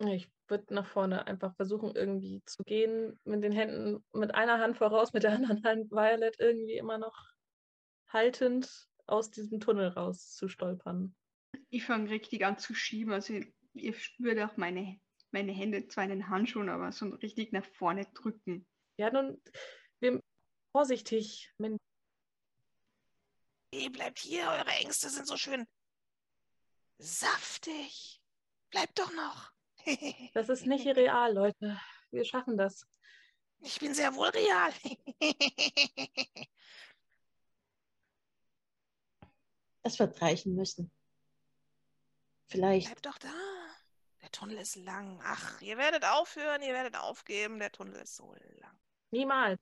[0.00, 4.76] Ich würde nach vorne einfach versuchen, irgendwie zu gehen, mit den Händen, mit einer Hand
[4.76, 7.16] voraus, mit der anderen Hand Violet irgendwie immer noch
[8.08, 11.14] haltend aus diesem Tunnel raus zu stolpern.
[11.70, 13.12] Ich fange richtig an zu schieben.
[13.12, 13.40] Also
[13.74, 15.00] ihr spürt auch meine,
[15.32, 18.66] meine Hände zwar in den Handschuhen, aber so richtig nach vorne drücken.
[18.98, 19.42] Ja, nun,
[20.00, 20.22] wir,
[20.72, 21.52] vorsichtig.
[21.58, 21.76] Wenn,
[23.74, 25.66] Hey, bleibt hier, eure Ängste sind so schön
[26.98, 28.22] saftig.
[28.70, 29.52] Bleibt doch noch.
[30.34, 31.80] Das ist nicht real, Leute.
[32.10, 32.86] Wir schaffen das.
[33.60, 34.72] Ich bin sehr wohl real.
[39.82, 40.90] Das wird reichen müssen.
[42.46, 42.86] Vielleicht.
[42.86, 43.32] Bleibt doch da.
[44.22, 45.20] Der Tunnel ist lang.
[45.24, 47.58] Ach, ihr werdet aufhören, ihr werdet aufgeben.
[47.58, 48.78] Der Tunnel ist so lang.
[49.10, 49.60] Niemals.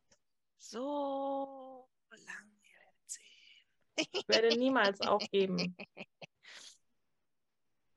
[0.58, 4.08] So lang, ihr werdet sehen.
[4.12, 5.76] Ich werde niemals aufgeben.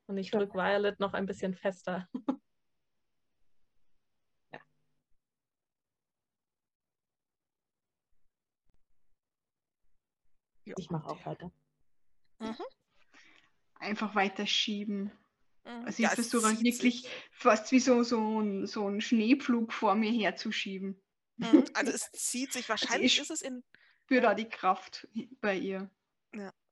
[0.10, 2.10] Und ich drücke Violet noch ein bisschen fester.
[10.78, 11.52] Ich mache auch weiter.
[12.40, 12.56] Mhm.
[13.76, 15.12] Einfach weiter schieben.
[15.66, 15.86] Mhm.
[15.86, 17.10] Also ich Ja, es versuche wirklich sich.
[17.32, 21.02] fast wie so, so, ein, so ein Schneepflug vor mir herzuschieben.
[21.38, 21.66] Mhm.
[21.76, 22.68] Also es zieht sich.
[22.70, 23.64] Wahrscheinlich ich- ist es in.
[24.04, 25.08] Spüre da die Kraft
[25.40, 25.90] bei ihr.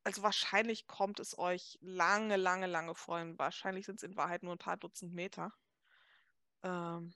[0.07, 3.19] Also wahrscheinlich kommt es euch lange, lange, lange vor.
[3.37, 5.51] Wahrscheinlich sind es in Wahrheit nur ein paar Dutzend Meter.
[6.63, 7.13] Ähm,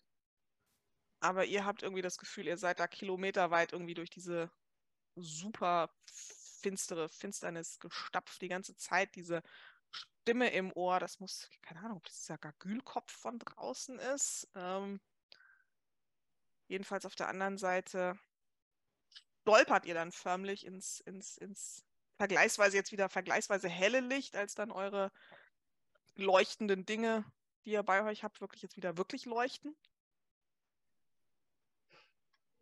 [1.22, 4.52] aber ihr habt irgendwie das Gefühl, ihr seid da kilometerweit irgendwie durch diese
[5.16, 9.16] super finstere Finsternis gestapft die ganze Zeit.
[9.16, 9.42] Diese
[9.90, 14.50] Stimme im Ohr, das muss, keine Ahnung, ob das dieser Gargülkopf von draußen ist.
[14.54, 15.00] Ähm,
[16.68, 18.20] jedenfalls auf der anderen Seite
[19.44, 21.86] stolpert ihr dann förmlich ins, ins, ins
[22.22, 25.11] vergleichsweise jetzt wieder vergleichsweise helle Licht, als dann eure
[26.14, 27.26] leuchtenden Dinge,
[27.65, 29.76] die ihr bei euch habt, wirklich jetzt wieder wirklich leuchten.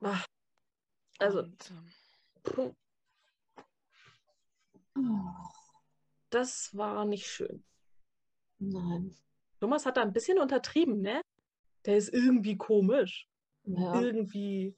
[0.02, 0.24] Ah.
[1.18, 1.74] Also, Und,
[2.56, 2.76] ähm,
[6.30, 7.66] das war nicht schön.
[8.60, 9.14] nein.
[9.60, 11.22] Thomas hat da ein bisschen untertrieben, ne?
[11.84, 13.28] Der ist irgendwie komisch.
[13.66, 14.78] Ja, Irgendwie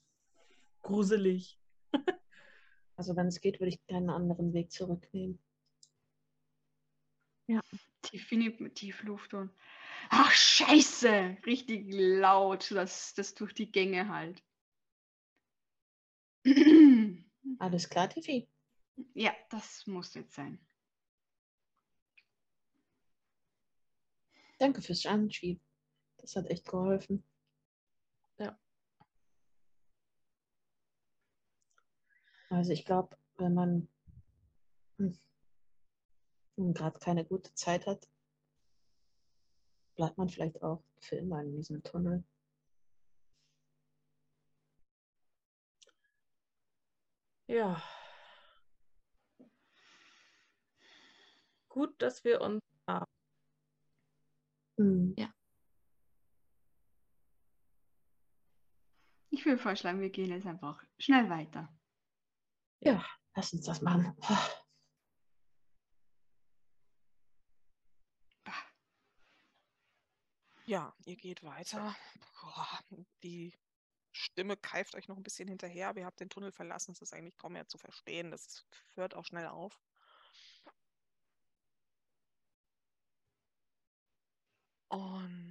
[0.81, 1.59] gruselig.
[2.95, 5.39] also wenn es geht, würde ich keinen anderen Weg zurücknehmen.
[8.01, 9.51] Tiffany mit Tiefluft und
[10.09, 14.41] ach scheiße, richtig laut, dass das durch die Gänge halt.
[17.59, 18.47] Alles klar, Tiffy?
[19.13, 20.59] ja, das muss jetzt sein.
[24.59, 25.61] Danke fürs Anschieben.
[26.17, 27.23] Das hat echt geholfen.
[32.51, 33.87] Also ich glaube, wenn man
[34.97, 35.17] hm,
[36.73, 38.09] gerade keine gute Zeit hat,
[39.95, 42.25] bleibt man vielleicht auch für immer in diesem Tunnel.
[47.47, 47.81] Ja.
[51.69, 52.61] Gut, dass wir uns.
[54.77, 55.15] Hm.
[59.29, 61.69] Ich würde vorschlagen, wir gehen jetzt einfach schnell weiter.
[62.83, 63.05] Ja,
[63.35, 64.15] lass uns das machen.
[70.65, 71.95] Ja, ihr geht weiter.
[73.23, 73.53] Die
[74.11, 76.91] Stimme keift euch noch ein bisschen hinterher, aber ihr habt den Tunnel verlassen.
[76.91, 78.31] Es ist eigentlich kaum mehr zu verstehen.
[78.31, 79.79] Das hört auch schnell auf.
[84.89, 85.50] Und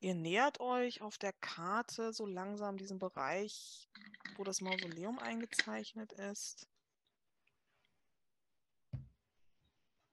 [0.00, 3.88] ihr nähert euch auf der Karte so langsam diesem Bereich,
[4.36, 6.68] wo das Mausoleum eingezeichnet ist.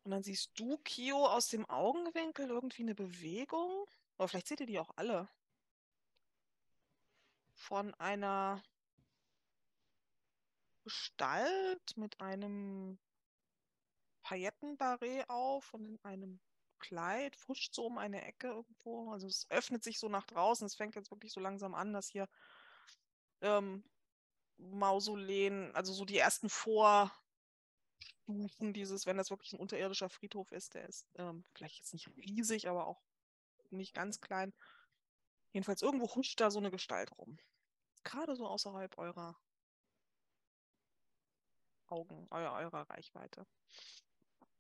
[0.04, 3.86] Und dann siehst du, Kio, aus dem Augenwinkel irgendwie eine Bewegung.
[4.18, 5.28] Oder vielleicht seht ihr die auch alle.
[7.56, 8.62] von einer
[10.84, 13.00] Gestalt mit einem
[14.22, 16.40] Paillettenbarret auf und in einem
[16.88, 19.12] Kleid, fuscht so um eine Ecke irgendwo.
[19.12, 20.68] Also es öffnet sich so nach draußen.
[20.68, 22.30] Es fängt jetzt wirklich so langsam an, dass hier
[23.42, 23.84] ähm,
[24.58, 27.12] Mausoleen, also so die ersten Vorstufen
[28.74, 32.70] dieses, wenn das wirklich ein unterirdischer Friedhof ist, der ist ähm, vielleicht jetzt nicht riesig,
[32.70, 33.02] aber auch
[33.72, 34.54] nicht ganz klein.
[35.54, 37.40] Jedenfalls irgendwo huscht da so eine Gestalt rum.
[38.04, 39.36] Gerade so außerhalb eurer
[41.88, 43.48] Augen, eurer, eurer Reichweite.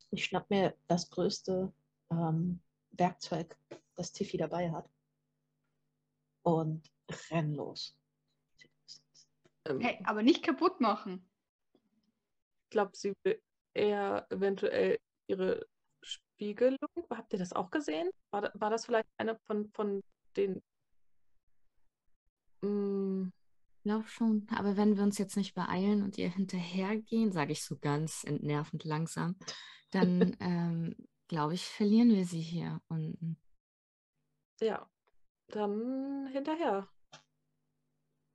[0.10, 1.72] Ich schnapp mir das größte
[2.12, 2.62] ähm,
[2.92, 3.58] Werkzeug,
[3.96, 4.90] das Tiffy dabei hat.
[6.44, 6.90] Und
[7.32, 7.98] renn los.
[9.66, 11.28] Ähm, Hey, aber nicht kaputt machen.
[12.66, 13.42] Ich glaube, sie will
[13.74, 15.66] eher eventuell ihre
[16.02, 16.78] Spiegelung.
[17.10, 18.10] Habt ihr das auch gesehen?
[18.32, 20.02] War, da- war das vielleicht eine von, von
[20.36, 20.62] den.
[22.62, 23.32] Mm,
[23.78, 24.48] Ich glaube schon.
[24.56, 28.84] Aber wenn wir uns jetzt nicht beeilen und ihr hinterhergehen, sage ich so ganz entnervend
[28.84, 29.36] langsam,
[29.92, 30.96] dann ähm,
[31.28, 33.38] glaube ich, verlieren wir sie hier unten.
[34.60, 34.90] ja,
[35.48, 36.88] dann hinterher.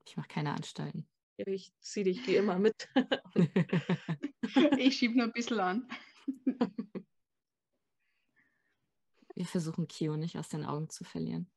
[0.06, 1.08] Ich mache keine Anstalten.
[1.36, 2.88] Ich zieh dich wie immer mit.
[4.78, 5.88] Ich schieb nur ein bisschen an.
[9.36, 11.48] wir versuchen Kio nicht aus den Augen zu verlieren.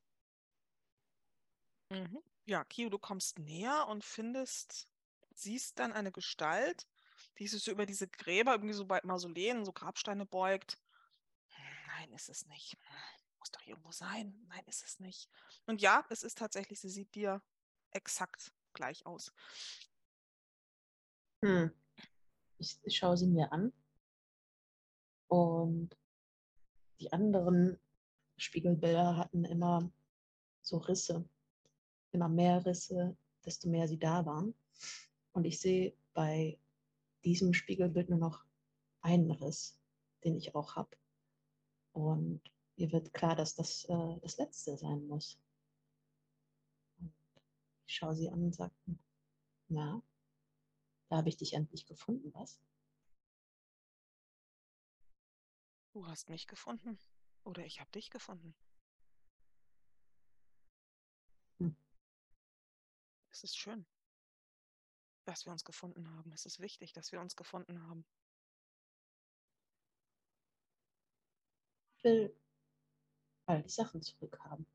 [1.89, 2.21] Mhm.
[2.45, 4.87] Ja, Kio, du kommst näher und findest,
[5.33, 6.87] siehst dann eine Gestalt,
[7.39, 10.77] die sich so über diese Gräber, irgendwie so bei Mausoleen, so Grabsteine beugt.
[12.13, 12.77] Ist es nicht.
[13.39, 14.45] Muss doch irgendwo sein.
[14.47, 15.29] Nein, ist es nicht.
[15.65, 17.41] Und ja, es ist tatsächlich, sie sieht dir
[17.91, 19.33] exakt gleich aus.
[21.41, 21.71] Hm.
[22.57, 23.73] Ich, ich schaue sie mir an.
[25.27, 25.97] Und
[26.99, 27.79] die anderen
[28.37, 29.91] Spiegelbilder hatten immer
[30.61, 31.27] so Risse.
[32.11, 34.53] Immer mehr Risse, desto mehr sie da waren.
[35.33, 36.59] Und ich sehe bei
[37.25, 38.45] diesem Spiegelbild nur noch
[39.01, 39.79] einen Riss,
[40.23, 40.95] den ich auch habe.
[41.93, 42.41] Und
[42.75, 45.39] mir wird klar, dass das äh, das letzte sein muss.
[46.97, 47.13] Und
[47.87, 48.73] ich schaue sie an und sage,
[49.67, 50.01] na,
[51.09, 52.59] da habe ich dich endlich gefunden, was?
[55.93, 56.97] Du hast mich gefunden.
[57.43, 58.55] Oder ich habe dich gefunden.
[61.59, 61.75] Hm.
[63.31, 63.85] Es ist schön,
[65.25, 66.31] dass wir uns gefunden haben.
[66.31, 68.05] Es ist wichtig, dass wir uns gefunden haben.
[72.03, 72.33] Will
[73.45, 74.65] all die Sachen zurückhaben.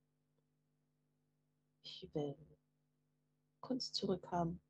[1.83, 2.37] Ich will
[3.61, 4.61] Kunst zurückhaben.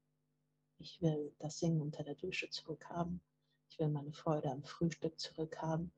[0.78, 3.20] Ich will das Singen unter der Dusche zurückhaben.
[3.68, 5.92] Ich will meine Freude am Frühstück zurückhaben.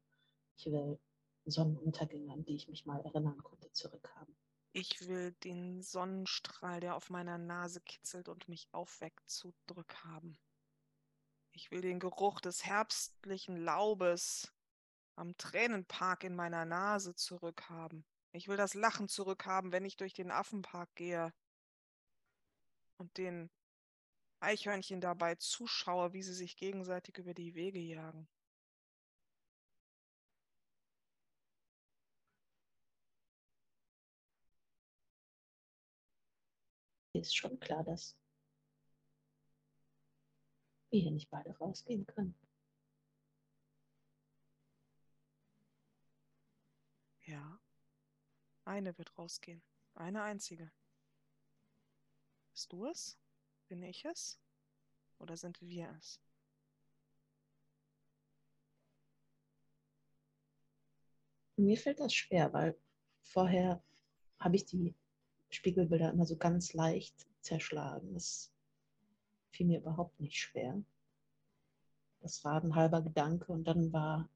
[0.56, 0.98] Ich will
[1.44, 4.36] Sonnenuntergänge, an die ich mich mal erinnern konnte, zurückhaben.
[4.72, 10.38] Ich will den Sonnenstrahl, der auf meiner Nase kitzelt und mich aufweckt, zurückhaben.
[11.52, 14.52] Ich will den Geruch des herbstlichen Laubes
[15.20, 18.06] am Tränenpark in meiner Nase zurückhaben.
[18.32, 21.32] Ich will das Lachen zurückhaben, wenn ich durch den Affenpark gehe
[22.96, 23.50] und den
[24.40, 28.28] Eichhörnchen dabei zuschaue, wie sie sich gegenseitig über die Wege jagen.
[37.12, 38.16] Ist schon klar, dass
[40.88, 42.34] wir hier nicht beide rausgehen können.
[47.30, 47.60] Ja,
[48.64, 49.62] eine wird rausgehen.
[49.94, 50.72] Eine einzige.
[52.50, 53.16] Bist du es?
[53.68, 54.40] Bin ich es?
[55.20, 56.20] Oder sind wir es?
[61.54, 62.76] Mir fällt das schwer, weil
[63.22, 63.80] vorher
[64.40, 64.96] habe ich die
[65.50, 68.12] Spiegelbilder immer so ganz leicht zerschlagen.
[68.12, 68.50] Das
[69.52, 70.82] fiel mir überhaupt nicht schwer.
[72.22, 74.28] Das war ein halber Gedanke und dann war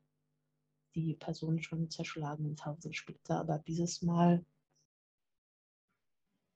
[0.94, 3.40] die Person schon zerschlagen in tausend Splitter.
[3.40, 4.44] Aber dieses Mal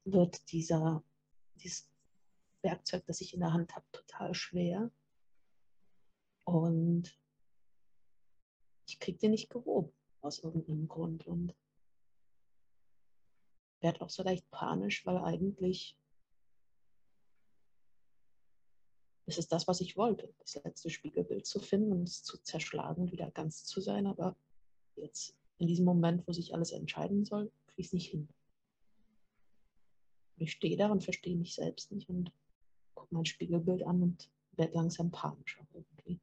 [0.04, 1.02] wird dieser,
[1.56, 1.88] dieses
[2.62, 4.90] Werkzeug, das ich in der Hand habe, total schwer.
[6.44, 7.18] Und
[8.86, 11.54] ich kriege den nicht gehoben aus irgendeinem Grund und
[13.80, 15.96] werde auch so leicht panisch, weil eigentlich
[19.28, 23.12] ist es das, was ich wollte, das letzte Spiegelbild zu finden und es zu zerschlagen
[23.12, 24.06] wieder ganz zu sein.
[24.06, 24.34] Aber
[24.96, 28.28] jetzt in diesem Moment, wo sich alles entscheiden soll, kriege ich es nicht hin.
[30.38, 32.32] Ich stehe da und verstehe mich selbst nicht und
[32.94, 36.20] gucke mein Spiegelbild an und werde langsam panischer irgendwie.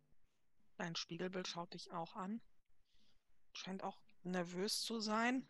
[0.77, 2.41] Dein Spiegelbild schaut dich auch an.
[3.53, 5.47] Scheint auch nervös zu sein.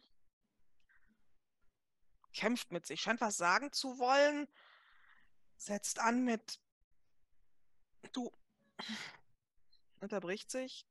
[2.34, 4.48] Kämpft mit sich, scheint was sagen zu wollen,
[5.56, 6.60] setzt an mit
[8.14, 8.32] Du
[10.00, 10.86] unterbricht sich,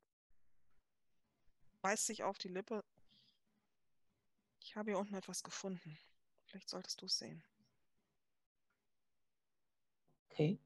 [1.82, 2.85] beißt sich auf die Lippe.
[4.61, 5.99] Ich habe hier unten etwas gefunden.
[6.47, 7.45] Vielleicht solltest du es sehen.
[10.31, 10.59] Okay.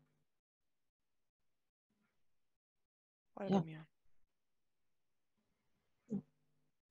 [3.35, 3.61] Folge Ja.
[3.61, 3.87] mir.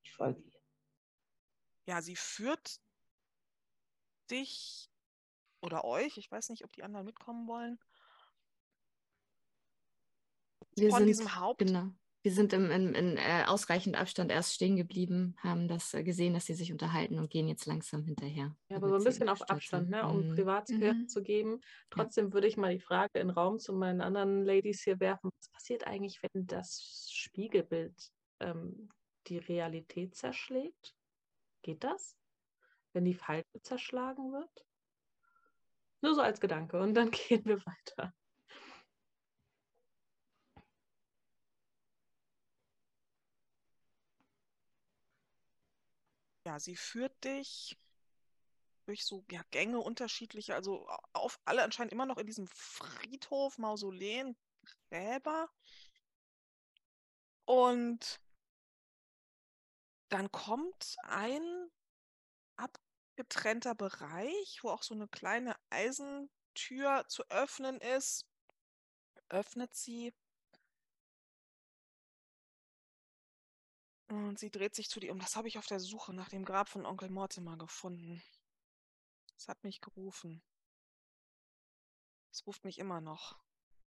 [0.04, 0.62] Ich folge ihr.
[1.86, 2.82] Ja, sie führt
[4.30, 4.92] dich
[5.62, 7.80] oder euch, ich weiß nicht, ob die anderen mitkommen wollen,
[10.78, 11.60] Wir von sind, diesem Haupt.
[11.60, 11.90] genau.
[12.24, 16.34] Wir sind im, in, in äh, ausreichend Abstand erst stehen geblieben, haben das äh, gesehen,
[16.34, 18.54] dass sie sich unterhalten und gehen jetzt langsam hinterher.
[18.70, 19.42] Ja, aber so ein bisschen auf.
[19.50, 20.36] Abstand, ne, um Mhm.
[20.36, 21.08] Privatsphäre Mhm.
[21.08, 21.62] zu geben.
[21.90, 25.30] Trotzdem würde ich mal die Frage in den Raum zu meinen anderen Ladies hier werfen.
[25.40, 28.90] Was passiert eigentlich, wenn das Spiegelbild ähm,
[29.28, 30.96] die Realität zerschlägt?
[31.62, 32.18] Geht das?
[32.94, 34.66] Wenn die Falte zerschlagen wird?
[36.02, 38.14] Nur so als Gedanke und dann gehen wir weiter.
[46.48, 47.78] Ja, sie führt dich
[48.86, 53.58] durch so ja, Gänge unterschiedliche, also au- auf alle anscheinend immer noch in diesem Friedhof,
[53.58, 54.36] Mausoleen,
[54.90, 55.50] Gräber.
[57.48, 58.20] Und
[60.10, 61.70] dann kommt ein
[62.58, 68.26] abgetrennter Bereich, wo auch so eine kleine Eisentür zu öffnen ist.
[69.30, 70.14] Öffnet sie.
[74.10, 75.20] Und sie dreht sich zu dir um.
[75.20, 78.22] Das habe ich auf der Suche nach dem Grab von Onkel Mortimer gefunden.
[79.38, 80.42] Es hat mich gerufen.
[82.32, 83.38] Es ruft mich immer noch.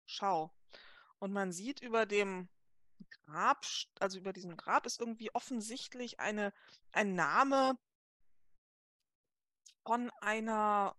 [0.05, 0.53] Schau.
[1.19, 2.49] Und man sieht über dem
[3.25, 3.65] Grab,
[3.99, 6.53] also über diesem Grab ist irgendwie offensichtlich eine,
[6.91, 7.77] ein Name
[9.83, 10.95] von einer,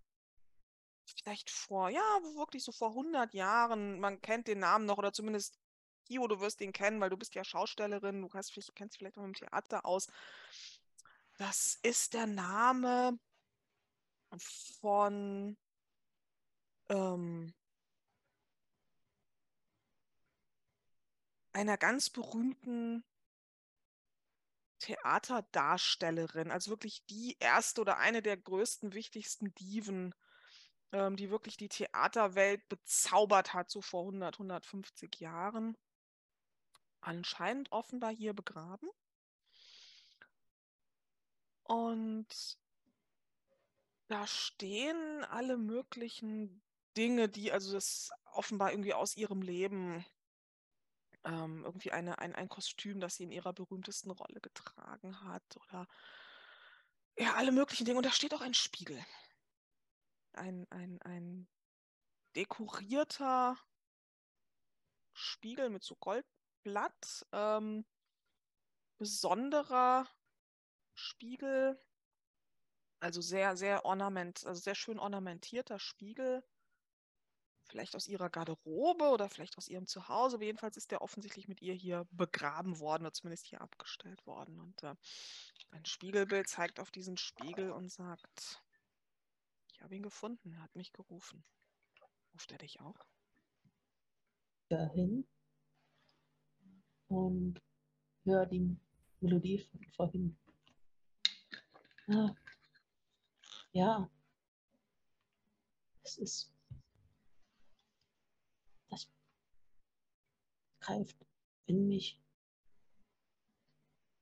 [1.05, 2.01] vielleicht vor, ja,
[2.35, 4.01] wirklich so vor 100 Jahren.
[4.01, 5.59] Man kennt den Namen noch oder zumindest
[6.05, 9.19] Kio, du wirst ihn kennen, weil du bist ja Schaustellerin, du hast, vielleicht- kennst vielleicht
[9.19, 10.09] auch im Theater aus.
[11.39, 13.19] Das ist der Name
[14.81, 15.57] von
[16.89, 17.53] ähm,
[21.55, 23.03] einer ganz berühmten
[24.81, 30.15] Theaterdarstellerin, also wirklich die erste oder eine der größten, wichtigsten Diven,
[30.93, 35.77] ähm, die wirklich die Theaterwelt bezaubert hat, so vor 100, 150 Jahren.
[37.05, 38.89] Anscheinend offenbar hier begraben.
[41.65, 42.59] Und
[44.09, 46.63] da stehen alle möglichen
[46.97, 50.05] Dinge, die also das offenbar irgendwie aus ihrem Leben
[51.25, 55.87] ähm, irgendwie eine, ein, ein Kostüm, das sie in ihrer berühmtesten Rolle getragen hat oder
[57.19, 57.99] ja, alle möglichen Dinge.
[57.99, 59.05] Und da steht auch ein Spiegel.
[60.33, 61.49] Ein, ein, ein
[62.35, 63.59] dekorierter
[65.13, 65.97] Spiegel mit so
[66.65, 67.27] Goldblatt.
[67.32, 67.85] Ähm,
[68.99, 70.09] besonderer
[70.95, 71.81] Spiegel.
[73.01, 76.43] Also sehr, sehr ornament, also sehr schön ornamentierter Spiegel.
[77.66, 80.36] Vielleicht aus ihrer Garderobe oder vielleicht aus ihrem Zuhause.
[80.36, 84.61] Aber jedenfalls ist der offensichtlich mit ihr hier begraben worden oder zumindest hier abgestellt worden.
[84.61, 84.95] Und äh,
[85.70, 88.62] ein Spiegelbild zeigt auf diesen Spiegel und sagt,
[89.73, 91.45] ich habe ihn gefunden, er hat mich gerufen.
[92.32, 93.07] Ruft er dich auch?
[94.69, 95.27] Dahin
[97.15, 97.61] und
[98.24, 98.77] höre die
[99.20, 100.36] Melodie von vorhin.
[102.09, 102.35] Ah,
[103.73, 104.11] ja,
[106.03, 106.53] es ist,
[108.91, 109.09] das
[110.81, 111.16] greift
[111.66, 112.20] in mich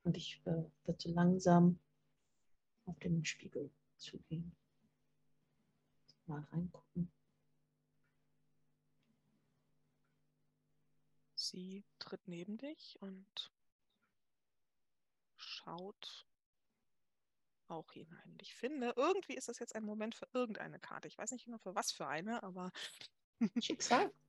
[0.03, 1.79] und ich äh, würde so langsam
[2.85, 4.55] auf den Spiegel zugehen.
[6.25, 7.12] Mal reingucken.
[11.53, 13.53] Sie tritt neben dich und
[15.35, 16.27] schaut
[17.67, 18.31] auch hinein.
[18.31, 21.07] Und ich finde, irgendwie ist das jetzt ein Moment für irgendeine Karte.
[21.07, 22.71] Ich weiß nicht genau für was für eine, aber
[23.61, 24.11] Schicksal.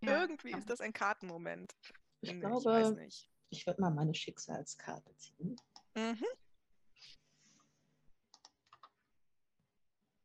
[0.00, 1.74] Ja, irgendwie ist das ein Kartenmoment.
[2.20, 3.28] Ich ich weiß glaube, nicht.
[3.50, 5.56] ich würde mal meine Schicksalskarte ziehen.
[5.96, 6.24] Mhm.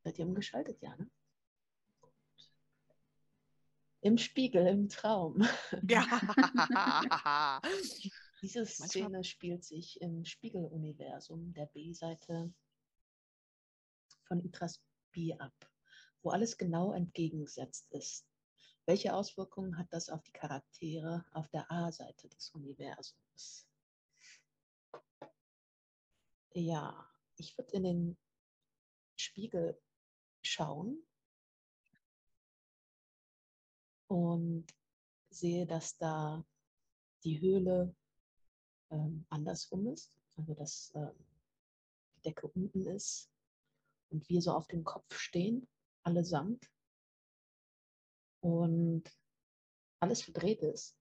[0.04, 0.80] Seid ihr umgeschaltet?
[0.80, 1.10] Ja, ne?
[4.04, 5.48] Im Spiegel, im Traum.
[5.88, 6.04] Ja.
[8.42, 12.54] Diese Manchmal- Szene spielt sich im Spiegeluniversum der B-Seite
[14.26, 15.54] von Itras B ab,
[16.22, 18.28] wo alles genau entgegengesetzt ist.
[18.86, 23.66] Welche Auswirkungen hat das auf die Charaktere auf der A-Seite des Universums?
[26.54, 28.18] Ja, ich würde in den
[29.16, 29.82] Spiegel
[30.42, 31.02] schauen
[34.14, 34.68] und
[35.32, 36.46] sehe, dass da
[37.24, 37.96] die Höhle
[38.92, 41.16] ähm, andersrum ist, also dass ähm,
[42.16, 43.32] die Decke unten ist
[44.12, 45.68] und wir so auf dem Kopf stehen,
[46.04, 46.70] allesamt.
[48.42, 49.04] Und
[50.00, 50.96] alles verdreht ist.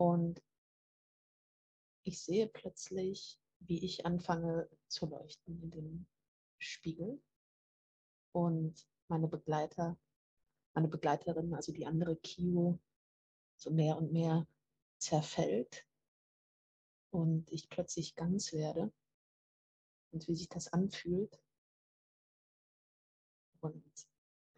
[0.00, 0.42] Und
[2.02, 6.06] ich sehe plötzlich, wie ich anfange zu leuchten in dem
[6.58, 7.22] Spiegel.
[8.32, 9.96] Und meine Begleiter,
[10.78, 12.78] meine Begleiterin, also die andere Kio,
[13.56, 14.46] so mehr und mehr
[14.98, 15.84] zerfällt
[17.10, 18.92] und ich plötzlich ganz werde
[20.12, 21.42] und wie sich das anfühlt
[23.60, 23.82] und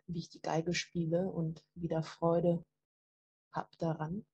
[0.09, 2.67] wie ich die Geige spiele und wieder Freude
[3.53, 4.27] habe daran.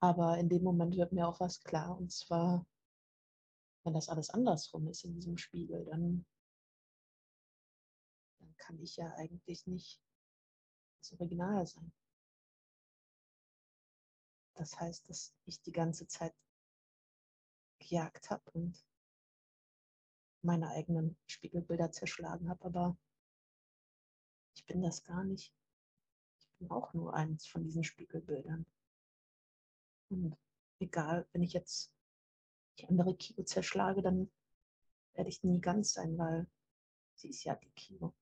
[0.00, 2.66] Aber in dem Moment wird mir auch was klar und zwar,
[3.84, 6.26] wenn das alles andersrum ist in diesem Spiegel, dann, dann
[8.60, 10.00] kann ich ja eigentlich nicht
[10.98, 11.92] das Original sein.
[14.54, 16.34] Das heißt, dass ich die ganze Zeit
[17.78, 18.84] gejagt habe und
[20.42, 22.96] meine eigenen Spiegelbilder zerschlagen habe, aber
[24.54, 25.54] ich bin das gar nicht.
[26.38, 28.66] Ich bin auch nur eins von diesen Spiegelbildern.
[30.10, 30.36] Und
[30.78, 31.92] egal, wenn ich jetzt
[32.78, 34.30] die andere Kio zerschlage, dann
[35.14, 36.46] werde ich nie ganz sein, weil
[37.14, 38.14] sie ist ja die Kio.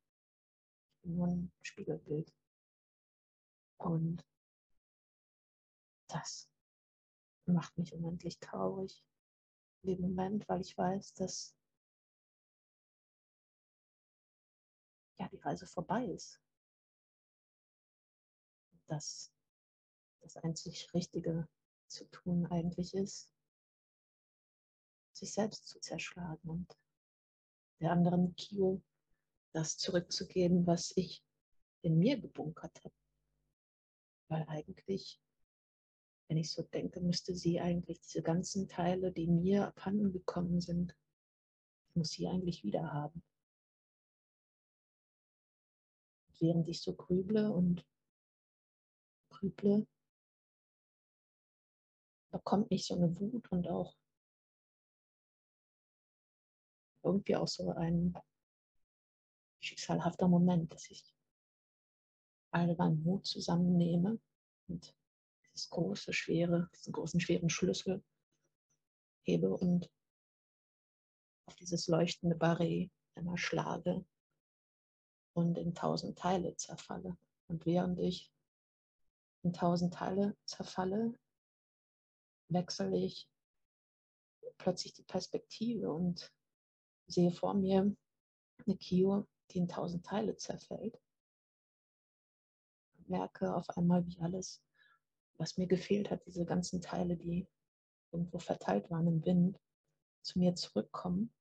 [1.09, 2.31] Nur ein Spiegelbild.
[3.79, 4.23] Und
[6.09, 6.51] das
[7.47, 9.03] macht mich unendlich traurig
[9.83, 11.57] in dem Moment, weil ich weiß, dass
[15.19, 16.43] ja die Reise vorbei ist.
[18.87, 19.33] Dass
[20.21, 21.49] das einzig Richtige
[21.87, 23.33] zu tun eigentlich ist,
[25.15, 26.79] sich selbst zu zerschlagen und
[27.81, 28.83] der anderen Kio
[29.59, 31.23] das zurückzugeben, was ich
[31.83, 32.95] in mir gebunkert habe.
[34.29, 35.21] Weil eigentlich
[36.29, 40.95] wenn ich so denke, müsste sie eigentlich diese ganzen Teile, die mir abhanden gekommen sind,
[41.95, 43.23] muss sie eigentlich wieder haben.
[46.39, 47.85] Während ich so grüble und
[49.31, 49.87] grüble,
[52.31, 53.97] bekommt mich so eine Wut und auch
[57.03, 58.15] irgendwie auch so ein
[59.61, 61.15] schicksalhafter Moment, dass ich
[62.51, 64.21] all meinen Mut zusammennehme
[64.69, 64.95] und
[65.53, 68.03] dieses große, schwere, diesen großen, schweren Schlüssel
[69.25, 69.91] hebe und
[71.47, 74.05] auf dieses leuchtende Barret einmal schlage
[75.35, 77.17] und in tausend Teile zerfalle.
[77.49, 78.33] Und während ich
[79.43, 81.19] in tausend Teile zerfalle,
[82.49, 83.29] wechsle ich
[84.59, 86.33] plötzlich die Perspektive und
[87.07, 87.95] sehe vor mir
[88.67, 91.01] eine Kio, die in tausend Teile zerfällt.
[93.07, 94.63] Merke auf einmal, wie alles
[95.39, 97.47] was mir gefehlt hat, diese ganzen Teile, die
[98.13, 99.59] irgendwo verteilt waren im Wind,
[100.23, 101.33] zu mir zurückkommen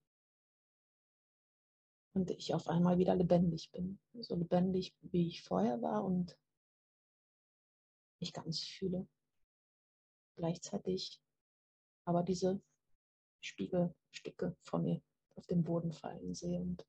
[2.13, 3.99] und ich auf einmal wieder lebendig bin.
[4.13, 6.37] So lebendig, wie ich vorher war und
[8.19, 9.07] mich ganz fühle.
[10.35, 11.19] Gleichzeitig
[12.05, 12.61] aber diese
[13.41, 15.01] Spiegelstücke vor mir
[15.35, 16.85] auf den Boden fallen sehe und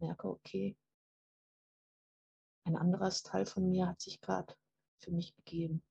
[0.00, 0.76] merke, okay,
[2.66, 4.54] ein anderes Teil von mir hat sich gerade
[4.98, 5.82] für mich begeben.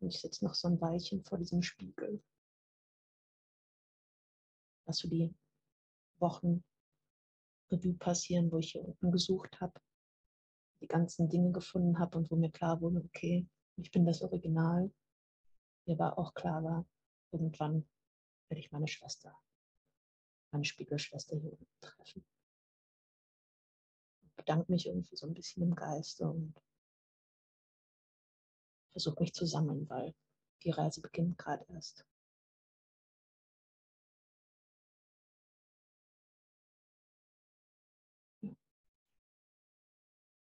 [0.00, 2.22] Und ich sitze noch so ein Weilchen vor diesem Spiegel.
[4.86, 5.34] Lass so die
[6.18, 6.62] Wochen
[7.70, 9.80] Revue passieren, wo ich hier unten gesucht habe,
[10.80, 14.92] die ganzen Dinge gefunden habe und wo mir klar wurde, okay, ich bin das Original.
[15.86, 16.86] Mir aber auch klar war,
[17.32, 17.88] irgendwann
[18.48, 19.36] werde ich meine Schwester,
[20.50, 22.24] meine Spiegelschwester hier unten treffen
[24.46, 26.54] bedanke mich irgendwie so ein bisschen im Geiste und
[28.92, 30.14] versuche mich zu sammeln, weil
[30.62, 32.06] die Reise beginnt gerade erst.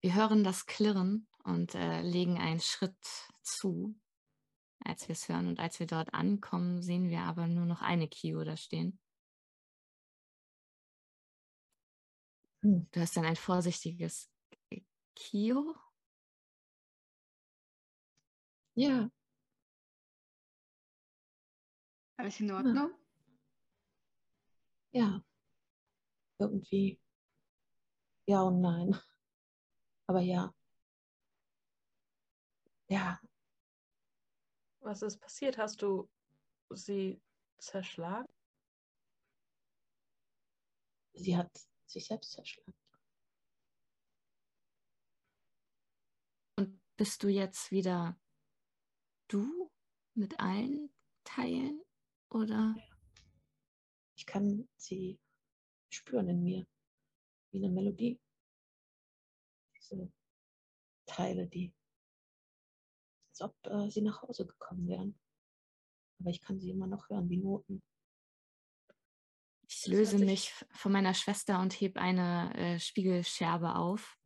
[0.01, 2.95] Wir hören das Klirren und äh, legen einen Schritt
[3.41, 3.95] zu,
[4.85, 5.47] als wir es hören.
[5.47, 8.99] Und als wir dort ankommen, sehen wir aber nur noch eine Kio da stehen.
[12.61, 12.87] Hm.
[12.91, 14.29] Du hast dann ein vorsichtiges
[15.15, 15.75] Kio.
[18.75, 19.09] Ja.
[22.17, 22.91] Alles in Ordnung?
[24.91, 25.23] Ja.
[26.39, 26.99] Irgendwie.
[28.27, 28.95] Ja und nein.
[30.07, 30.53] Aber ja.
[32.87, 33.19] Ja.
[34.85, 35.57] Was ist passiert?
[35.57, 36.07] Hast du
[36.69, 37.19] sie
[37.57, 38.27] zerschlagen?
[41.15, 41.49] sie hat
[41.85, 42.73] sich selbst zerschlagen.
[46.57, 48.19] Und bist du jetzt wieder
[49.27, 49.71] du
[50.13, 50.93] mit allen
[51.23, 51.81] Teilen
[52.29, 52.75] oder?
[54.17, 55.19] Ich kann sie
[55.89, 56.65] spüren in mir,
[57.51, 58.19] wie eine Melodie.
[59.75, 60.11] Diese
[61.05, 61.73] Teile, die,
[63.35, 65.19] als ob äh, sie nach Hause gekommen wären.
[66.19, 67.83] Aber ich kann sie immer noch hören, wie Noten.
[69.67, 74.17] Ich löse mich von meiner Schwester und heb eine äh, Spiegelscherbe auf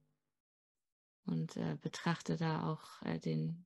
[1.25, 3.65] und äh, betrachte da auch äh, den,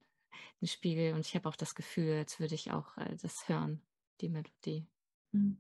[0.61, 1.13] den, Spiegel.
[1.13, 3.81] Und ich habe auch das Gefühl, als würde ich auch äh, das hören,
[4.21, 4.87] die Melodie.
[5.31, 5.59] Mhm.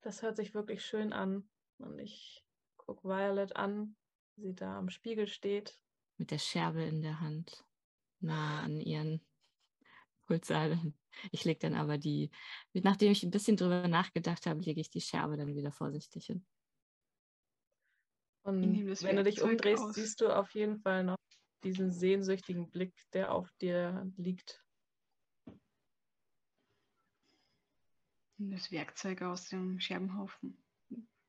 [0.00, 1.48] Das hört sich wirklich schön an.
[1.78, 2.44] Und ich
[2.78, 3.96] gucke Violet an,
[4.34, 5.78] wie sie da am Spiegel steht.
[6.16, 7.64] Mit der Scherbe in der Hand,
[8.20, 9.20] nah an ihren
[10.26, 10.94] Pulsadern.
[11.32, 12.30] Ich lege dann aber die,
[12.72, 16.46] nachdem ich ein bisschen drüber nachgedacht habe, lege ich die Scherbe dann wieder vorsichtig hin.
[18.42, 19.94] Und wenn du dich umdrehst, aus.
[19.94, 21.16] siehst du auf jeden Fall noch
[21.62, 24.64] diesen sehnsüchtigen Blick, der auf dir liegt.
[28.38, 30.64] Das Werkzeug aus dem Scherbenhaufen.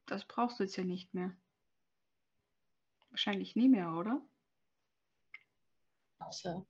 [0.05, 1.35] Das brauchst du jetzt ja nicht mehr.
[3.09, 4.25] Wahrscheinlich nie mehr, oder?
[6.19, 6.65] Außer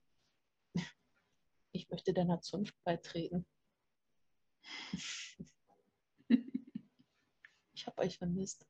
[1.81, 3.45] ich möchte deiner Zunft beitreten.
[7.73, 8.67] ich habe euch vermisst.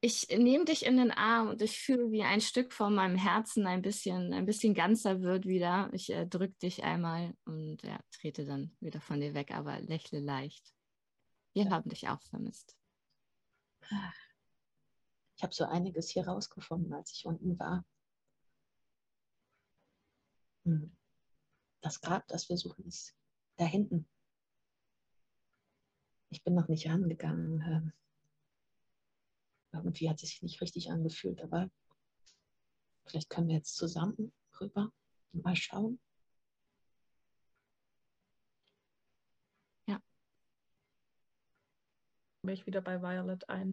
[0.00, 3.66] Ich nehme dich in den Arm und ich fühle, wie ein Stück von meinem Herzen
[3.66, 5.90] ein bisschen, ein bisschen ganzer wird wieder.
[5.92, 10.20] Ich äh, drücke dich einmal und ja, trete dann wieder von dir weg, aber lächle
[10.20, 10.72] leicht.
[11.52, 11.70] Wir ja.
[11.70, 12.76] haben dich auch vermisst.
[15.36, 17.84] Ich habe so einiges hier rausgefunden, als ich unten war.
[20.68, 20.94] Hm.
[21.80, 23.16] Das Grab, das wir suchen, ist
[23.56, 24.06] da hinten.
[26.28, 27.62] Ich bin noch nicht rangegangen.
[27.62, 27.92] Ähm,
[29.72, 31.70] irgendwie hat es sich nicht richtig angefühlt, aber
[33.06, 34.92] vielleicht können wir jetzt zusammen rüber
[35.32, 35.98] und mal schauen.
[39.86, 40.02] Ja.
[42.42, 43.72] Bin ich wieder bei Violet ein.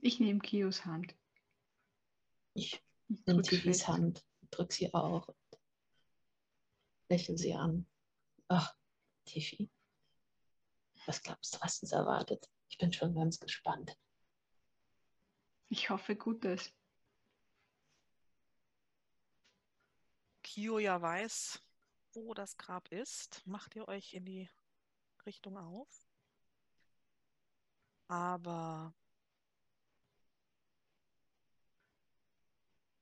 [0.00, 1.14] Ich nehme Kios Hand.
[2.54, 2.82] Ich
[3.26, 5.60] nehme Tivis Hand drück sie auch und
[7.08, 7.86] lächle sie an.
[8.48, 8.74] Ach,
[9.24, 9.70] Tiffy,
[11.06, 12.50] was glaubst du, was uns erwartet?
[12.68, 13.96] Ich bin schon ganz gespannt.
[15.68, 16.72] Ich hoffe Gutes.
[20.42, 21.62] Kio ja weiß,
[22.14, 24.48] wo das Grab ist, macht ihr euch in die
[25.26, 25.88] Richtung auf.
[28.08, 28.94] Aber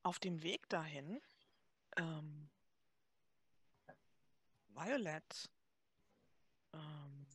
[0.02, 1.20] auf dem Weg dahin
[1.96, 2.48] ähm,
[4.68, 5.50] Violet.
[6.72, 7.26] Ähm,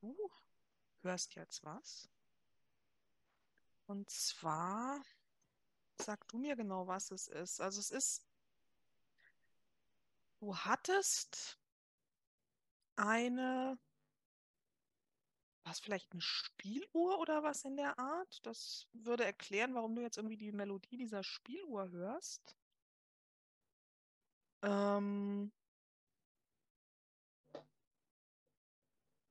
[0.00, 0.30] du
[1.02, 2.08] hörst jetzt was.
[3.86, 5.02] Und zwar,
[5.96, 7.60] sag du mir genau, was es ist.
[7.60, 8.24] Also es ist,
[10.38, 11.58] du hattest
[12.96, 13.78] eine,
[15.64, 18.38] was vielleicht eine Spieluhr oder was in der Art?
[18.44, 22.56] Das würde erklären, warum du jetzt irgendwie die Melodie dieser Spieluhr hörst.
[24.62, 25.52] Ähm,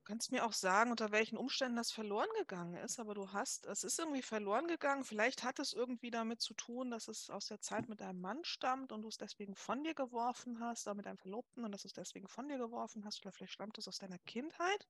[0.10, 3.68] Du kannst mir auch sagen, unter welchen Umständen das verloren gegangen ist, aber du hast,
[3.68, 5.04] es ist irgendwie verloren gegangen.
[5.04, 8.44] Vielleicht hat es irgendwie damit zu tun, dass es aus der Zeit mit deinem Mann
[8.44, 11.84] stammt und du es deswegen von dir geworfen hast, oder mit deinem Verlobten und dass
[11.84, 14.88] du es deswegen von dir geworfen hast, oder vielleicht stammt es aus deiner Kindheit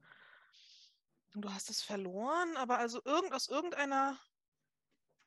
[1.36, 4.20] du hast es verloren, aber also irgend, aus irgendeiner,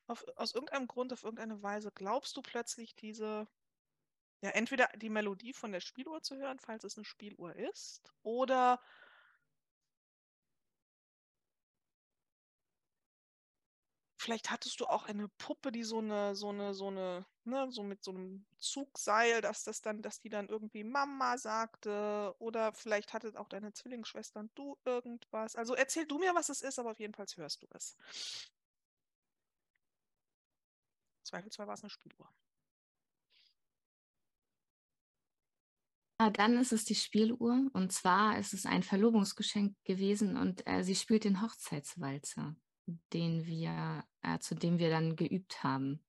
[0.06, 3.46] auf, aus irgendeinem Grund, auf irgendeine Weise glaubst du plötzlich diese
[4.42, 8.80] ja, entweder die Melodie von der Spieluhr zu hören, falls es eine Spieluhr ist, oder
[14.22, 17.82] vielleicht hattest du auch eine Puppe, die so eine, so eine, so eine, ne, so
[17.82, 23.12] mit so einem Zugseil, dass das dann, dass die dann irgendwie Mama sagte, oder vielleicht
[23.12, 25.56] hattet auch deine Zwillingsschwester und du irgendwas.
[25.56, 27.96] Also erzähl du mir, was es ist, aber auf jeden Fall hörst du es.
[31.24, 32.28] Zweifelsfall war es eine Spieluhr.
[36.34, 40.94] Dann ist es die Spieluhr und zwar ist es ein Verlobungsgeschenk gewesen und äh, sie
[40.94, 42.54] spielt den Hochzeitswalzer,
[43.12, 46.04] den wir, äh, zu dem wir dann geübt haben.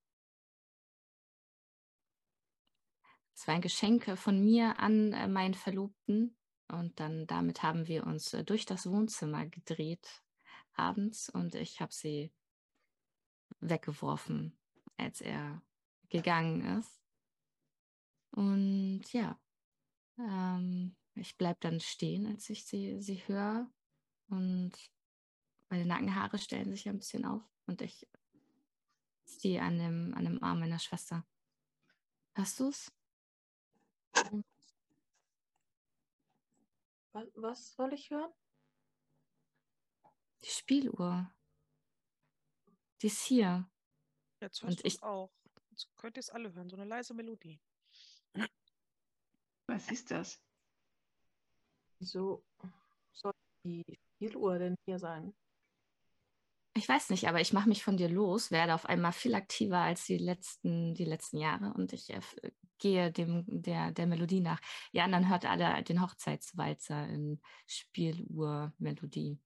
[3.35, 6.37] Es war ein Geschenk von mir an äh, meinen Verlobten
[6.67, 10.23] und dann damit haben wir uns äh, durch das Wohnzimmer gedreht
[10.73, 12.31] abends und ich habe sie
[13.59, 14.57] weggeworfen,
[14.97, 15.61] als er
[16.09, 17.01] gegangen ist.
[18.31, 19.39] Und ja,
[20.17, 23.69] ähm, ich bleibe dann stehen, als ich sie, sie höre.
[24.27, 24.71] Und
[25.73, 27.41] meine Nackenhaare stellen sich ein bisschen auf.
[27.65, 28.07] Und ich
[29.25, 31.25] ziehe an dem, an dem Arm meiner Schwester.
[32.35, 32.91] Hörst du es?
[37.35, 38.31] Was, soll ich hören?
[40.43, 41.33] Die Spieluhr.
[43.01, 43.67] Die ist hier.
[44.41, 45.31] Jetzt hörst Und ich- auch.
[45.71, 47.59] Jetzt könnt ihr es alle hören, so eine leise Melodie.
[49.65, 50.39] Was ist das?
[51.97, 52.45] Wieso
[53.11, 53.33] soll
[53.63, 53.83] die
[54.13, 55.33] Spieluhr denn hier sein?
[56.75, 59.77] Ich weiß nicht, aber ich mache mich von dir los, werde auf einmal viel aktiver
[59.77, 62.21] als die letzten, die letzten Jahre und ich äh,
[62.79, 64.59] gehe dem, der, der Melodie nach.
[64.91, 69.39] Die anderen hört alle den Hochzeitswalzer in Spieluhr-Melodie.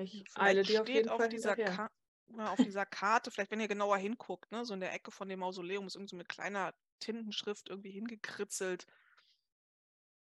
[0.00, 1.56] Ich eile dir auf steht jeden auf Fall dieser.
[1.56, 1.90] Ka
[2.36, 5.28] ja, auf dieser Karte, vielleicht wenn ihr genauer hinguckt, ne, so in der Ecke von
[5.28, 8.86] dem Mausoleum ist irgend so eine kleine Tintenschrift irgendwie hingekritzelt.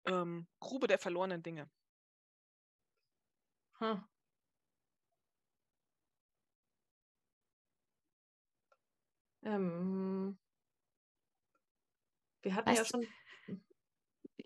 [0.06, 1.68] Ähm, Grube der verlorenen Dinge.
[3.80, 4.04] Hm.
[9.46, 10.38] Ähm,
[12.42, 13.08] wir hatten ja Weißt- schon.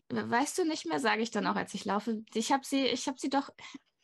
[0.09, 2.23] We- Weißt du nicht mehr, sage ich dann auch, als ich laufe.
[2.33, 3.49] Ich habe sie, ich habe sie doch,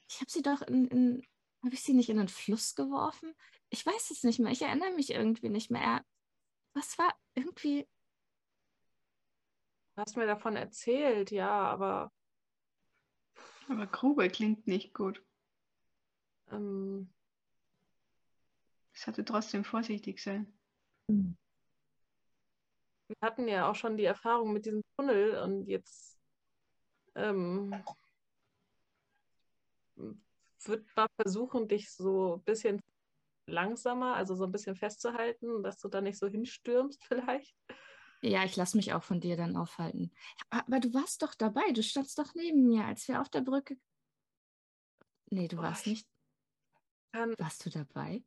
[0.09, 1.27] ich habe sie doch in, in
[1.63, 3.33] habe ich sie nicht in den Fluss geworfen?
[3.69, 4.51] Ich weiß es nicht mehr.
[4.51, 6.05] Ich erinnere mich irgendwie nicht mehr.
[6.73, 7.87] Was war irgendwie?
[9.95, 12.11] Du hast mir davon erzählt, ja, aber
[13.67, 15.25] Aber Grube klingt nicht gut.
[16.51, 17.11] ähm,
[18.93, 20.54] Es sollte trotzdem vorsichtig sein.
[21.07, 21.35] Wir
[23.21, 26.19] hatten ja auch schon die Erfahrung mit diesem Tunnel und jetzt
[27.15, 27.73] ähm,
[29.95, 32.81] würde mal versuchen, dich so ein bisschen
[33.47, 37.55] langsamer, also so ein bisschen festzuhalten, dass du da nicht so hinstürmst vielleicht.
[38.21, 40.11] Ja, ich lasse mich auch von dir dann aufhalten.
[40.49, 41.71] Aber du warst doch dabei.
[41.73, 43.77] Du standst doch neben mir, als wir auf der Brücke.
[45.29, 46.05] Nee, du Oh, warst ich-
[47.13, 47.37] nicht.
[47.37, 48.23] Warst du dabei?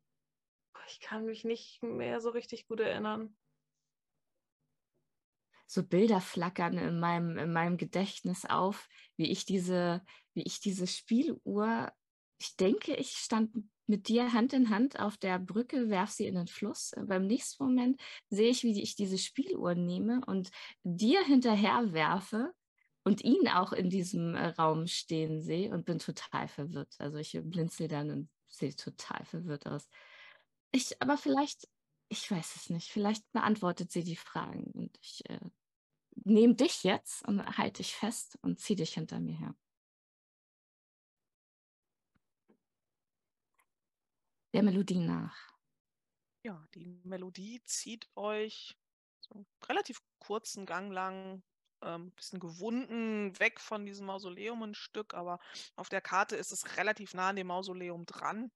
[0.87, 3.35] Ich kann mich nicht mehr so richtig gut erinnern.
[5.69, 10.03] so Bilder flackern in meinem, in meinem Gedächtnis auf, wie ich diese,
[10.33, 11.91] wie ich diese Spieluhr,
[12.41, 13.51] ich denke, ich stand
[13.85, 16.91] mit dir Hand in Hand auf der Brücke, werf sie in den Fluss.
[17.05, 20.49] Beim nächsten Moment sehe ich, wie ich diese Spieluhr nehme und
[20.83, 22.51] dir hinterher werfe
[23.03, 26.95] und ihn auch in diesem äh, Raum stehen sehe und bin total verwirrt.
[26.97, 29.87] Also ich blinzel dann und sehe total verwirrt aus.
[30.71, 31.67] Ich, aber vielleicht,
[32.09, 35.39] ich weiß es nicht, vielleicht beantwortet sie die Fragen und ich äh,
[36.25, 39.55] nehme dich jetzt und halte dich fest und zieh dich hinter mir her.
[44.53, 45.59] Der Melodie nach.
[46.43, 48.77] Ja, die Melodie zieht euch
[49.19, 51.43] so einen relativ kurzen Gang lang,
[51.81, 55.39] ähm, bisschen gewunden, weg von diesem Mausoleum ein Stück, aber
[55.75, 58.51] auf der Karte ist es relativ nah an dem Mausoleum dran.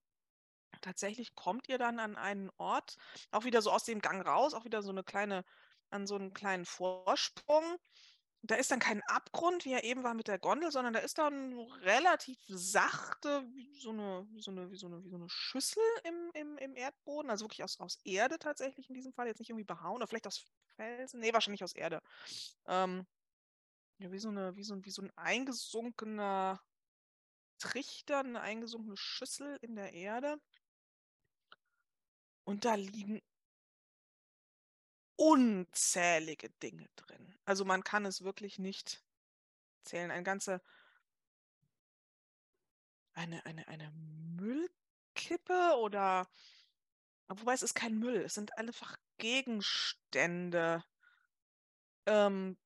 [0.83, 2.97] Tatsächlich kommt ihr dann an einen Ort,
[3.31, 5.45] auch wieder so aus dem Gang raus, auch wieder so eine kleine,
[5.89, 7.77] an so einen kleinen Vorsprung.
[8.41, 11.17] Da ist dann kein Abgrund, wie er eben war mit der Gondel, sondern da ist
[11.17, 15.29] dann relativ sachte, wie so eine, wie so eine, wie so eine, wie so eine
[15.29, 19.39] Schüssel im, im, im Erdboden, also wirklich aus, aus Erde tatsächlich in diesem Fall, jetzt
[19.39, 20.43] nicht irgendwie behauen oder vielleicht aus
[20.75, 22.01] Felsen, nee, wahrscheinlich aus Erde.
[22.67, 23.07] Ähm,
[23.99, 26.59] ja, wie so eine, wie so, wie so ein eingesunkener
[27.59, 30.37] Trichter, eine eingesunkene Schüssel in der Erde.
[32.43, 33.21] Und da liegen
[35.15, 37.35] unzählige Dinge drin.
[37.45, 39.03] Also man kann es wirklich nicht
[39.83, 40.11] zählen.
[40.11, 40.61] Ein ganze,
[43.13, 46.27] eine, eine, eine Müllkippe oder,
[47.27, 50.83] wobei es ist kein Müll, es sind einfach Gegenstände.
[52.05, 52.57] Ähm,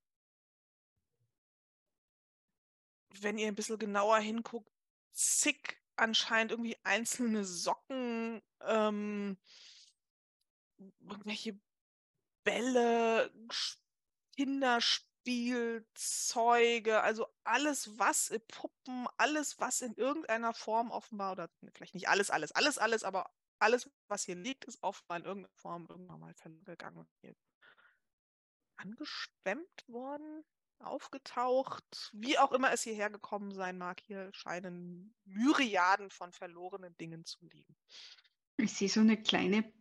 [3.21, 4.71] wenn ihr ein bisschen genauer hinguckt,
[5.11, 8.06] zig anscheinend irgendwie einzelne Socken,
[8.61, 9.37] ähm,
[11.01, 11.59] irgendwelche
[12.43, 13.31] Bälle,
[14.35, 22.29] Kinderspielzeuge, also alles, was, Puppen, alles, was in irgendeiner Form offenbar, oder vielleicht nicht alles,
[22.29, 26.35] alles, alles, alles, aber alles, was hier liegt, ist offenbar in irgendeiner Form irgendwann mal
[26.35, 27.35] verloren und hier
[28.77, 30.45] angeschwemmt worden,
[30.79, 33.99] aufgetaucht, wie auch immer es hierher gekommen sein mag.
[33.99, 37.75] Hier scheinen Myriaden von verlorenen Dingen zu liegen.
[38.57, 39.71] Ich sehe so eine kleine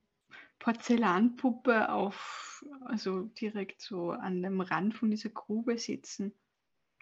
[0.58, 6.34] Porzellanpuppe auf, also direkt so an dem Rand von dieser Grube sitzen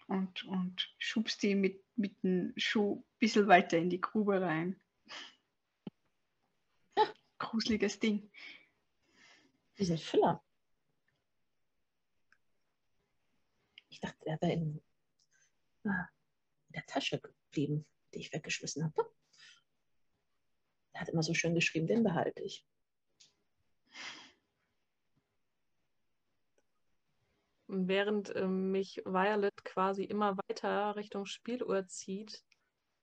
[0.06, 4.80] und, und schubst die mit, mit dem Schuh ein bisschen weiter in die Grube rein.
[7.38, 8.30] Gruseliges Ding.
[9.78, 10.44] Die sind Füller.
[13.88, 14.82] Ich dachte, er wäre in
[15.84, 16.08] ah,
[16.68, 19.10] in der Tasche geblieben, die ich weggeschmissen habe.
[20.94, 22.64] Er hat immer so schön geschrieben, den behalte ich.
[27.66, 32.44] Während ähm, mich Violet quasi immer weiter Richtung Spieluhr zieht,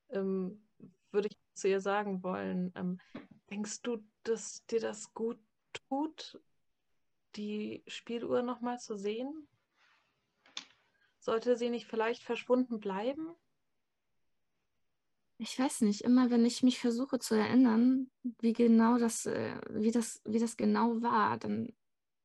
[0.10, 0.68] ähm,
[1.12, 3.00] würde ich zu ihr sagen wollen, ähm,
[3.50, 5.40] denkst du, dass dir das gut
[5.74, 6.42] tut,
[7.36, 9.48] die Spieluhr nochmal zu sehen?
[11.20, 13.36] Sollte sie nicht vielleicht verschwunden bleiben?
[15.44, 18.12] Ich weiß nicht, immer wenn ich mich versuche zu erinnern,
[18.42, 21.76] wie genau das, äh, wie das, wie das genau war, dann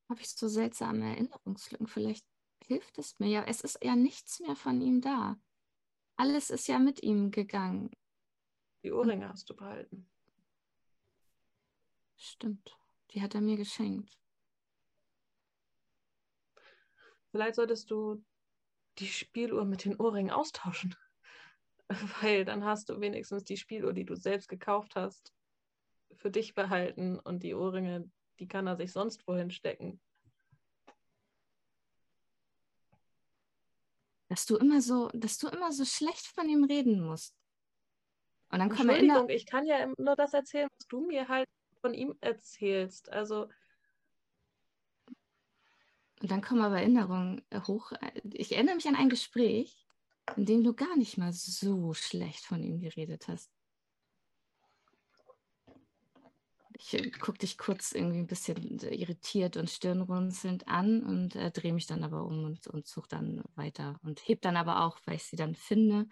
[0.07, 1.87] habe ich so seltsame Erinnerungslücken.
[1.87, 2.27] Vielleicht
[2.67, 3.43] hilft es mir ja.
[3.45, 5.35] Es ist ja nichts mehr von ihm da.
[6.15, 7.89] Alles ist ja mit ihm gegangen.
[8.83, 10.07] Die Ohrringe hast du behalten.
[12.17, 12.77] Stimmt.
[13.09, 14.15] Die hat er mir geschenkt.
[17.31, 18.23] Vielleicht solltest du
[18.99, 20.95] die Spieluhr mit den Ohrringen austauschen.
[22.21, 25.33] Weil dann hast du wenigstens die Spieluhr, die du selbst gekauft hast,
[26.15, 28.09] für dich behalten und die Ohrringe,
[28.39, 29.99] die kann er sich sonst wohin stecken.
[34.29, 37.35] Dass du immer so, dass du immer so schlecht von ihm reden musst.
[38.49, 41.47] Und dann kommen Entschuldigung, ich kann ja nur das erzählen, was du mir halt
[41.81, 43.09] von ihm erzählst.
[43.11, 43.49] Also.
[46.21, 47.91] Und dann kommen aber Erinnerungen hoch.
[48.23, 49.86] Ich erinnere mich an ein Gespräch,
[50.35, 53.51] in dem du gar nicht mal so schlecht von ihm geredet hast.
[56.79, 61.73] Ich äh, gucke dich kurz irgendwie ein bisschen irritiert und stirnrunzelnd an und äh, drehe
[61.73, 65.15] mich dann aber um und, und suche dann weiter und heb dann aber auch, weil
[65.15, 66.07] ich sie dann finde,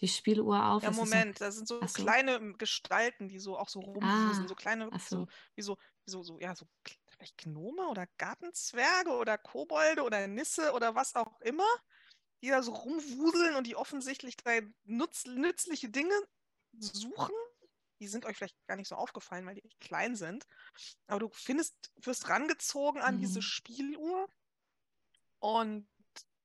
[0.00, 0.82] die Spieluhr auf.
[0.82, 4.48] Ja, Moment, so, da sind so, so, kleine Gestalten, die so auch so rumwuseln, ah,
[4.48, 5.26] so kleine, so.
[5.54, 6.66] wie so, wie so, so, ja, so
[7.08, 11.68] vielleicht Gnome oder Gartenzwerge oder Kobolde oder Nisse oder was auch immer,
[12.44, 14.36] die da so rumwuseln und die offensichtlich
[14.84, 16.14] nutz, nützliche Dinge
[16.78, 17.34] suchen.
[18.00, 20.46] Die sind euch vielleicht gar nicht so aufgefallen, weil die echt klein sind.
[21.06, 23.20] Aber du findest, wirst rangezogen an mhm.
[23.20, 24.28] diese Spieluhr
[25.38, 25.88] und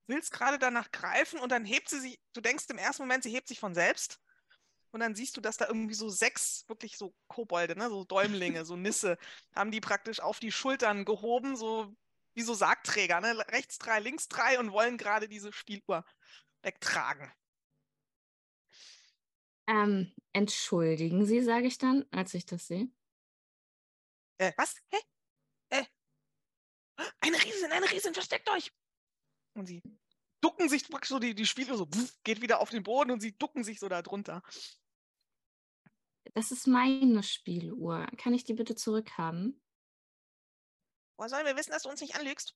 [0.07, 3.31] willst gerade danach greifen und dann hebt sie sich, du denkst im ersten Moment, sie
[3.31, 4.21] hebt sich von selbst.
[4.91, 8.63] Und dann siehst du, dass da irgendwie so sechs wirklich so Kobolde, ne, so Däumlinge,
[8.65, 9.17] so Nisse,
[9.53, 11.93] haben die praktisch auf die Schultern gehoben, so
[12.33, 13.37] wie so Sargträger, ne?
[13.49, 16.05] rechts drei, links drei und wollen gerade diese Spieluhr
[16.61, 17.31] wegtragen.
[19.67, 22.89] Ähm, entschuldigen Sie, sage ich dann, als ich das sehe.
[24.39, 24.75] Äh, was?
[24.89, 24.97] Hä?
[25.69, 25.85] Äh,
[27.19, 28.71] eine Riesin, eine Riesin, versteckt euch!
[29.53, 29.83] Und sie
[30.41, 33.19] ducken sich praktisch so, die, die Spieler so, pff, geht wieder auf den Boden und
[33.19, 34.41] sie ducken sich so da drunter.
[36.33, 38.07] Das ist meine Spieluhr.
[38.17, 39.61] Kann ich die bitte zurückhaben?
[41.19, 42.55] Woher sollen wir wissen, dass du uns nicht anlügst?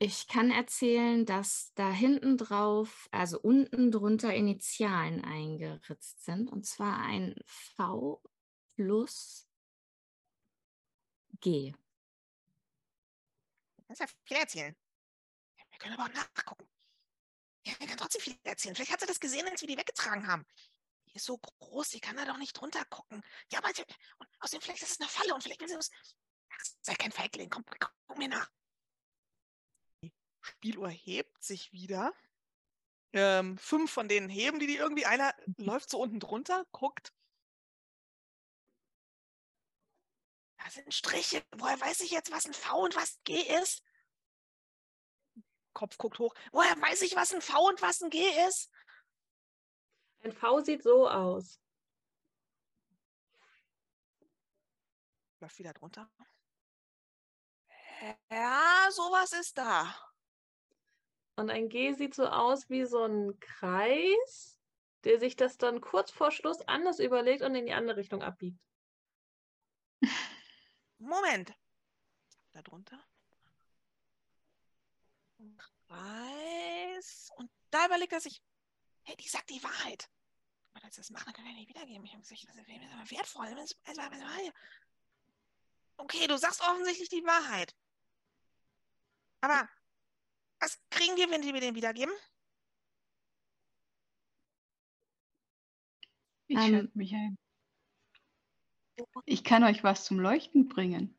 [0.00, 6.50] Ich kann erzählen, dass da hinten drauf, also unten drunter Initialen eingeritzt sind.
[6.50, 8.20] Und zwar ein V
[8.74, 9.48] plus
[11.38, 11.72] G.
[13.86, 14.76] Das ist ja viel erzählen.
[15.70, 16.68] Wir können aber auch nachgucken.
[17.64, 18.74] Ja, wir können trotzdem viel erzählen.
[18.74, 20.44] Vielleicht hat sie das gesehen, als wir die weggetragen haben.
[21.10, 23.22] Die ist so groß, die kann da doch nicht drunter gucken.
[23.50, 25.90] Ja, aber und außerdem, vielleicht ist es eine Falle und vielleicht will sie uns.
[26.52, 28.50] Ach, sei kein Feigling, komm, komm, komm mir nach.
[30.02, 32.14] Die Spieluhr hebt sich wieder.
[33.12, 35.06] Ähm, fünf von denen heben die, die irgendwie.
[35.06, 37.12] Einer läuft so unten drunter, guckt.
[40.58, 41.42] Da sind Striche.
[41.56, 43.82] Woher weiß ich jetzt, was ein V und was ein G ist?
[45.72, 46.34] Kopf guckt hoch.
[46.52, 48.69] Woher weiß ich, was ein V und was ein G ist?
[50.22, 51.60] Ein V sieht so aus.
[55.40, 56.10] Läuft wieder drunter.
[58.30, 59.94] Ja, sowas ist da.
[61.36, 64.60] Und ein G sieht so aus wie so ein Kreis,
[65.04, 68.60] der sich das dann kurz vor Schluss anders überlegt und in die andere Richtung abbiegt.
[70.98, 71.54] Moment.
[72.52, 73.02] Da drunter.
[75.88, 77.30] Weiß.
[77.36, 78.42] Und da überlegt er sich,
[79.10, 80.08] hey, die sagt die Wahrheit.
[80.72, 82.04] Aber als das machen, dann können wir nicht wiedergeben.
[82.04, 84.52] Ich habe gesagt, das ist aber wertvoll.
[85.96, 87.74] Okay, du sagst offensichtlich die Wahrheit.
[89.40, 89.68] Aber
[90.60, 92.14] was kriegen wir, wenn die mir den wiedergeben?
[96.46, 97.38] Ich ähm, schalte mich ein.
[99.24, 101.18] Ich kann euch was zum Leuchten bringen.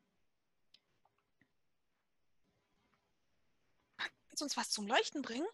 [3.98, 5.48] Kannst du uns was zum Leuchten bringen?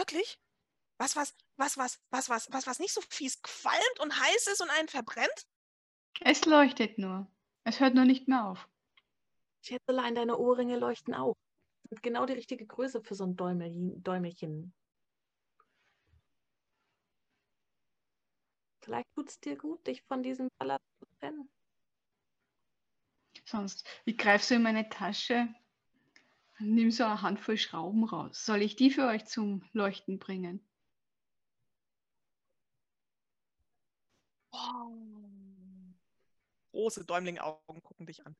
[0.00, 0.38] Wirklich?
[0.96, 4.62] Was, was, was, was, was, was, was, was nicht so fies qualmt und heiß ist
[4.62, 5.46] und einen verbrennt?
[6.20, 7.30] Es leuchtet nur.
[7.64, 8.66] Es hört nur nicht mehr auf.
[9.60, 11.36] Schätzelein, deine Ohrringe leuchten auch.
[12.00, 14.02] genau die richtige Größe für so ein Däumelchen.
[14.02, 14.72] Däumelchen.
[18.80, 21.50] Vielleicht tut es dir gut, dich von diesem Palast zu trennen.
[23.44, 25.54] Sonst, ich greife so in meine Tasche
[26.60, 28.44] nehme so eine Handvoll Schrauben raus.
[28.44, 30.60] Soll ich die für euch zum Leuchten bringen?
[34.52, 34.92] Wow.
[36.72, 38.36] Große Däumling-Augen gucken dich an.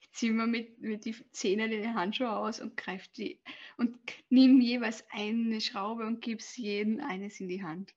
[0.00, 3.40] Ich ziehe mir mit, mit die Zähne den Handschuh aus und greife die
[3.76, 3.98] und
[4.30, 7.94] nehme jeweils eine Schraube und gebe es jedem eines in die Hand.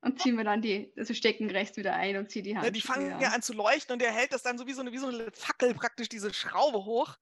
[0.00, 2.64] Und ziehen wir dann die, also stecken rechts wieder ein und ziehen die Hand.
[2.64, 4.80] Ja, die fangen ja an zu leuchten und er hält das dann so wie so
[4.80, 7.16] eine, wie so eine Fackel praktisch diese Schraube hoch.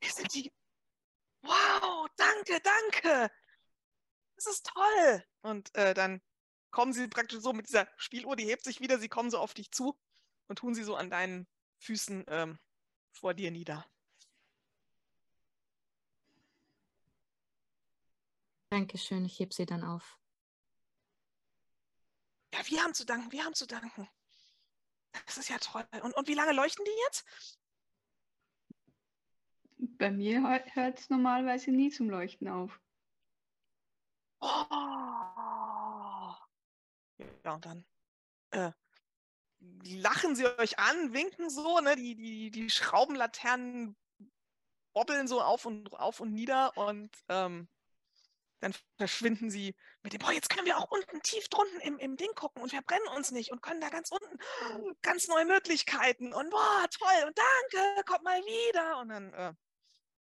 [0.00, 0.52] Hier sind die.
[1.42, 3.30] Wow, danke, danke.
[4.36, 5.24] Das ist toll.
[5.42, 6.20] Und äh, dann
[6.70, 9.54] kommen sie praktisch so mit dieser Spieluhr, die hebt sich wieder, sie kommen so auf
[9.54, 9.98] dich zu
[10.46, 11.46] und tun sie so an deinen
[11.78, 12.58] Füßen ähm,
[13.12, 13.84] vor dir nieder.
[18.72, 20.18] Dankeschön, ich heb sie dann auf.
[22.54, 24.08] Ja, wir haben zu danken, wir haben zu danken.
[25.26, 25.86] Das ist ja toll.
[26.02, 27.26] Und, und wie lange leuchten die jetzt?
[29.76, 30.40] Bei mir
[30.72, 32.80] hört es normalerweise nie zum Leuchten auf.
[34.40, 34.46] Oh.
[37.44, 37.84] Ja, und dann
[38.52, 38.72] äh,
[39.84, 41.94] lachen sie euch an, winken so, ne?
[41.94, 43.98] Die, die, die Schraubenlaternen
[44.94, 47.68] bobbeln so auf und auf und nieder und ähm,
[48.62, 52.16] dann verschwinden sie mit dem, boah, jetzt können wir auch unten tief drunten im, im
[52.16, 54.38] Ding gucken und verbrennen uns nicht und können da ganz unten
[55.02, 59.00] ganz neue Möglichkeiten und boah, toll und danke, kommt mal wieder.
[59.00, 59.54] Und dann äh,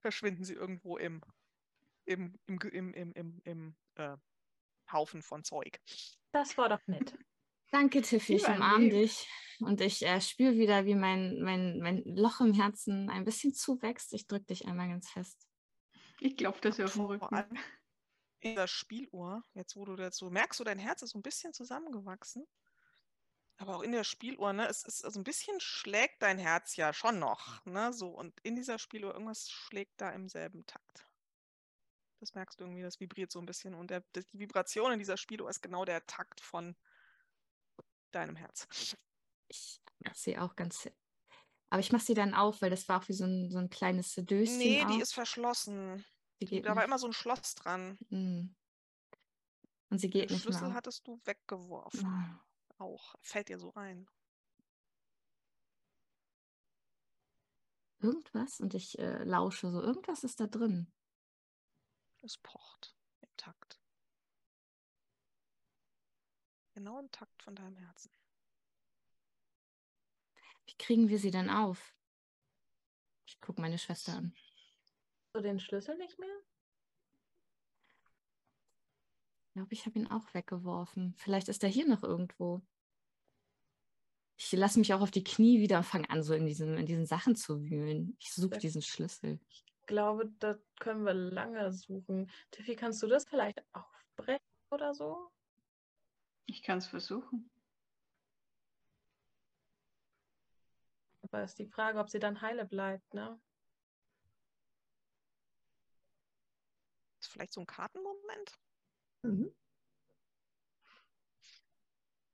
[0.01, 1.21] verschwinden sie irgendwo im,
[2.05, 4.17] im, im, im, im, im, im äh,
[4.91, 5.79] Haufen von Zeug.
[6.31, 7.17] Das war doch nett.
[7.71, 9.27] Danke, Tiffy, ich umarme dich.
[9.59, 14.13] Und ich äh, spüre wieder, wie mein, mein, mein Loch im Herzen ein bisschen zuwächst.
[14.13, 15.47] Ich drücke dich einmal ganz fest.
[16.19, 17.59] Ich glaube, das ist Rücken in
[18.45, 22.47] dieser Spieluhr, jetzt wo du dazu merkst, du, dein Herz ist so ein bisschen zusammengewachsen.
[23.57, 26.93] Aber auch in der Spieluhr, ne, es ist also ein bisschen schlägt dein Herz ja
[26.93, 31.05] schon noch, ne, so und in dieser Spieluhr irgendwas schlägt da im selben Takt.
[32.19, 35.17] Das merkst du irgendwie, das vibriert so ein bisschen und der, die Vibration in dieser
[35.17, 36.75] Spieluhr ist genau der Takt von
[38.11, 38.67] deinem Herz.
[39.47, 39.79] Ich
[40.13, 40.89] sehe auch ganz.
[41.69, 43.69] Aber ich mache sie dann auf, weil das war auch wie so ein, so ein
[43.69, 44.57] kleines Döschen.
[44.57, 44.91] Nee, auch.
[44.91, 46.05] die ist verschlossen.
[46.39, 46.85] Die geht da war nicht.
[46.85, 47.97] immer so ein Schloss dran.
[48.09, 48.55] Mhm.
[49.89, 50.73] Und sie geht Den nicht Schlüssel mehr.
[50.75, 52.05] hattest du weggeworfen.
[52.05, 52.45] Ah.
[52.77, 53.15] Auch.
[53.21, 54.07] Fällt dir so ein.
[57.99, 59.81] Irgendwas und ich äh, lausche so.
[59.81, 60.91] Irgendwas ist da drin.
[62.21, 63.79] Es pocht im Takt.
[66.73, 68.11] Genau im Takt von deinem Herzen.
[70.65, 71.95] Wie kriegen wir sie dann auf?
[73.25, 74.35] Ich gucke meine Schwester an.
[75.35, 76.37] So den Schlüssel nicht mehr?
[79.43, 81.13] Ich glaube, ich habe ihn auch weggeworfen.
[81.17, 82.61] Vielleicht ist er hier noch irgendwo.
[84.37, 86.85] Ich lasse mich auch auf die Knie wieder und fange an, so in diesen, in
[86.85, 88.15] diesen Sachen zu wühlen.
[88.17, 89.41] Ich suche diesen Schlüssel.
[89.49, 92.31] Ich glaube, da können wir lange suchen.
[92.51, 94.39] Tiffy, kannst du das vielleicht aufbrechen
[94.71, 95.33] oder so?
[96.45, 97.51] Ich kann es versuchen.
[101.23, 103.37] Aber ist die Frage, ob sie dann heile bleibt, ne?
[107.35, 108.51] Vielleicht so ein Kartenmoment?
[109.23, 109.51] Mhm.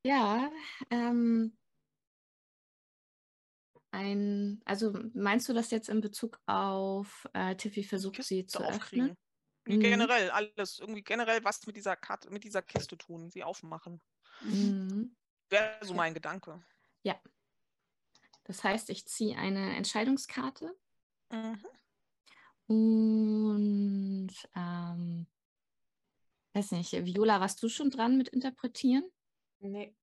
[0.03, 0.51] Ja,
[0.89, 1.57] ähm,
[3.91, 8.59] ein, also meinst du das jetzt in Bezug auf äh, Tiffy versucht Kiste sie zu
[8.59, 9.11] aufkriegen.
[9.11, 9.17] öffnen?
[9.65, 9.79] Mhm.
[9.79, 10.79] Generell alles.
[10.79, 14.01] Irgendwie generell was mit dieser Karte, mit dieser Kiste tun, sie aufmachen.
[14.41, 15.15] Mhm.
[15.49, 16.63] Wäre so mein Gedanke.
[18.43, 20.75] Das heißt, ich ziehe eine Entscheidungskarte
[21.31, 21.63] Mhm.
[22.67, 25.27] Und ähm,
[26.53, 29.03] weiß nicht, Viola, warst du schon dran mit Interpretieren?
[29.59, 29.95] Nee.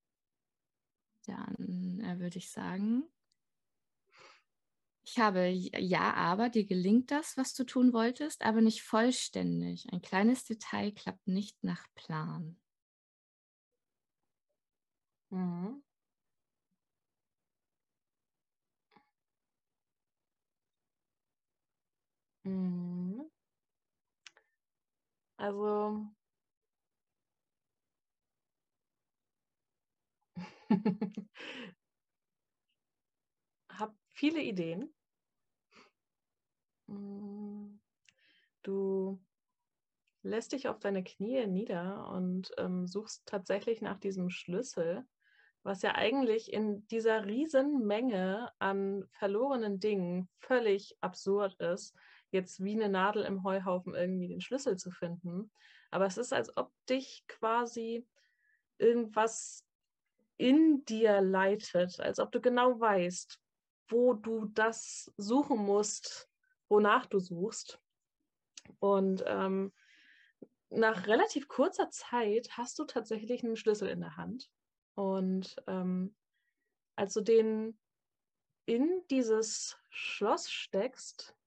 [1.26, 3.04] Dann äh, würde ich sagen,
[5.10, 9.86] ich habe ja, aber dir gelingt das, was du tun wolltest, aber nicht vollständig.
[9.90, 12.60] Ein kleines Detail klappt nicht nach Plan.
[15.30, 15.82] Mhm.
[22.48, 23.28] Mhm.
[25.36, 26.12] Also.
[33.70, 34.92] Hab viele Ideen.
[36.90, 37.78] Mm,
[38.64, 39.20] Du
[40.22, 45.04] lässt dich auf deine Knie nieder und ähm, suchst tatsächlich nach diesem Schlüssel,
[45.62, 51.94] was ja eigentlich in dieser riesen Menge an verlorenen Dingen völlig absurd ist,
[52.30, 55.50] jetzt wie eine Nadel im Heuhaufen irgendwie den Schlüssel zu finden.
[55.90, 58.06] Aber es ist, als ob dich quasi
[58.78, 59.64] irgendwas
[60.36, 63.40] in dir leitet, als ob du genau weißt,
[63.88, 66.28] wo du das suchen musst,
[66.68, 67.80] wonach du suchst.
[68.78, 69.72] Und ähm,
[70.70, 74.50] nach relativ kurzer Zeit hast du tatsächlich einen Schlüssel in der Hand.
[74.94, 76.14] Und ähm,
[76.96, 77.78] als du den
[78.66, 81.37] in dieses Schloss steckst,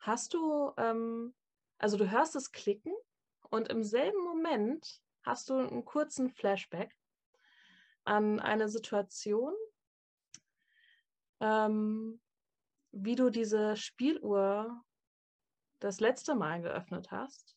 [0.00, 1.34] hast du, ähm,
[1.78, 2.94] also du hörst es klicken
[3.50, 6.96] und im selben Moment hast du einen kurzen Flashback
[8.04, 9.54] an eine Situation,
[11.40, 12.20] ähm,
[12.92, 14.82] wie du diese Spieluhr
[15.78, 17.56] das letzte Mal geöffnet hast,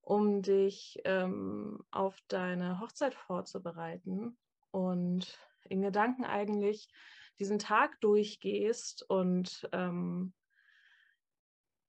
[0.00, 4.38] um dich ähm, auf deine Hochzeit vorzubereiten
[4.70, 6.88] und in Gedanken eigentlich
[7.38, 10.32] diesen Tag durchgehst und ähm,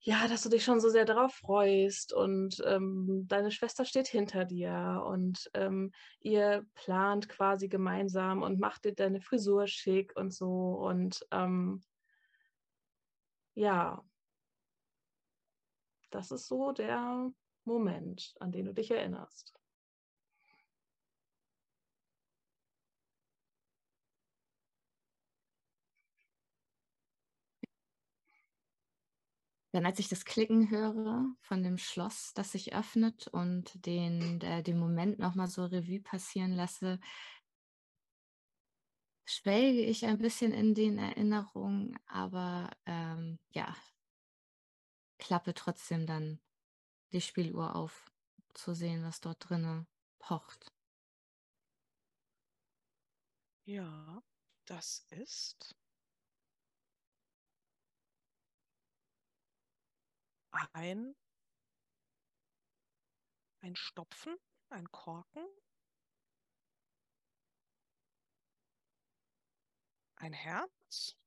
[0.08, 4.46] ja, dass du dich schon so sehr darauf freust und ähm, deine Schwester steht hinter
[4.46, 10.76] dir und ähm, ihr plant quasi gemeinsam und macht dir deine Frisur schick und so
[10.76, 11.82] und ähm,
[13.56, 14.06] ja,
[16.12, 17.32] das ist so der
[17.64, 19.56] Moment, an den du dich erinnerst.
[29.76, 34.62] Dann als ich das Klicken höre von dem Schloss, das sich öffnet und den, der,
[34.62, 36.98] den Moment nochmal so Revue passieren lasse,
[39.26, 43.76] schwelge ich ein bisschen in den Erinnerungen, aber ähm, ja,
[45.18, 46.40] klappe trotzdem dann
[47.12, 48.10] die Spieluhr auf,
[48.54, 49.88] zu sehen, was dort drinne
[50.20, 50.72] pocht.
[53.66, 54.24] Ja,
[54.66, 55.76] das ist
[60.74, 61.16] ein,
[63.62, 64.38] ein Stopfen,
[64.70, 65.46] ein Korken,
[70.16, 71.18] ein Herz,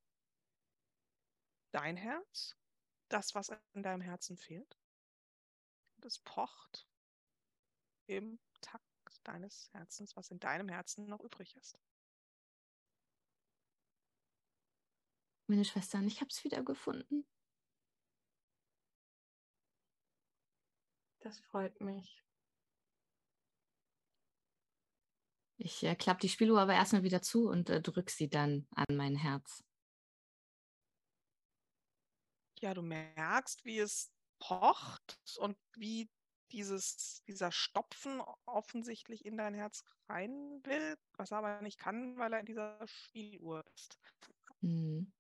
[1.73, 2.57] dein Herz,
[3.09, 4.79] das, was in deinem Herzen fehlt.
[5.99, 6.89] Das pocht
[8.07, 8.85] im Takt
[9.25, 11.79] deines Herzens, was in deinem Herzen noch übrig ist.
[15.47, 17.27] Meine Schwestern, ich habe es wieder gefunden.
[21.29, 22.25] Das freut mich.
[25.59, 28.97] Ich äh, klappe die Spieluhr aber erstmal wieder zu und äh, drücke sie dann an
[28.97, 29.63] mein Herz.
[32.61, 36.09] Ja, du merkst, wie es pocht und wie
[36.51, 42.33] dieses, dieser Stopfen offensichtlich in dein Herz rein will, was er aber nicht kann, weil
[42.33, 43.99] er in dieser Spieluhr ist.
[44.63, 45.13] Mhm.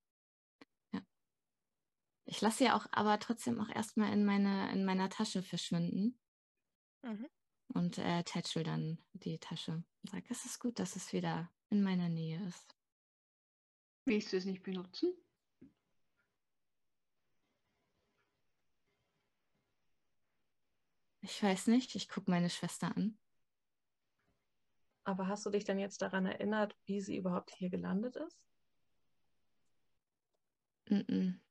[2.30, 6.20] Ich lasse sie auch aber trotzdem auch erstmal in, meine, in meiner Tasche verschwinden.
[7.02, 7.26] Mhm.
[7.68, 11.82] Und äh, tätschel dann die Tasche und sage, es ist gut, dass es wieder in
[11.82, 12.76] meiner Nähe ist.
[14.05, 15.14] Willst du es nicht benutzen?
[21.22, 23.18] Ich weiß nicht, ich gucke meine Schwester an.
[25.05, 28.38] Aber hast du dich dann jetzt daran erinnert, wie sie überhaupt hier gelandet ist?
[30.90, 31.48] Mm, -mm.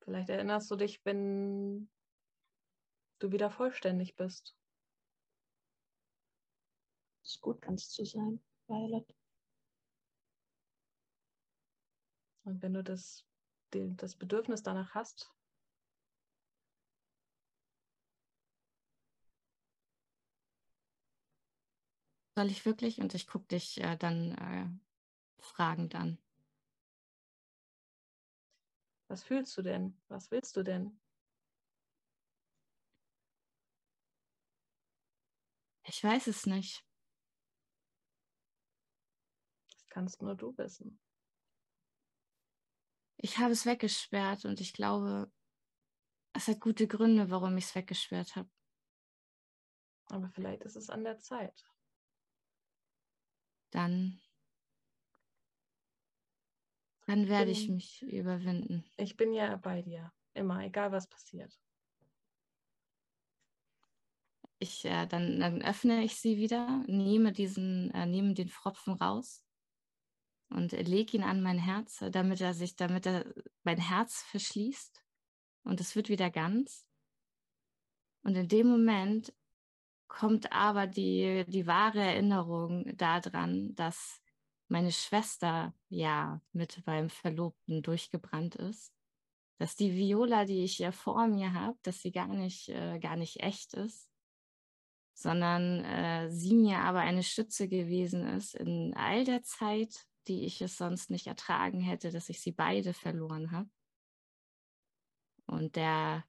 [0.00, 1.90] Vielleicht erinnerst du dich, wenn
[3.18, 4.56] du wieder vollständig bist.
[7.24, 9.14] Ist gut, ganz zu sein, Violet.
[12.44, 13.26] Und wenn du das,
[13.70, 15.30] das Bedürfnis danach hast,
[22.34, 23.00] soll ich wirklich?
[23.00, 26.18] Und ich gucke dich äh, dann äh, fragend an.
[29.08, 29.98] Was fühlst du denn?
[30.08, 31.00] Was willst du denn?
[35.84, 36.84] Ich weiß es nicht.
[39.70, 41.00] Das kannst nur du wissen.
[43.16, 45.32] Ich habe es weggesperrt und ich glaube,
[46.34, 48.50] es hat gute Gründe, warum ich es weggesperrt habe.
[50.06, 51.66] Aber vielleicht ist es an der Zeit.
[53.70, 54.20] Dann
[57.08, 58.84] dann werde ich mich überwinden.
[58.98, 60.12] Ich bin ja bei dir.
[60.34, 61.58] Immer, egal was passiert.
[64.58, 69.42] Ich, äh, dann, dann öffne ich sie wieder, nehme, diesen, äh, nehme den Pfropfen raus
[70.50, 73.24] und lege ihn an mein Herz, damit er sich, damit er
[73.62, 75.02] mein Herz verschließt
[75.62, 76.86] und es wird wieder ganz.
[78.22, 79.32] Und in dem Moment
[80.08, 84.20] kommt aber die, die wahre Erinnerung daran, dass
[84.68, 88.92] meine Schwester ja mit beim Verlobten durchgebrannt ist.
[89.58, 93.16] Dass die Viola, die ich ja vor mir habe, dass sie gar nicht, äh, gar
[93.16, 94.08] nicht echt ist,
[95.14, 100.62] sondern äh, sie mir aber eine Stütze gewesen ist in all der Zeit, die ich
[100.62, 103.68] es sonst nicht ertragen hätte, dass ich sie beide verloren habe.
[105.46, 106.24] Und der,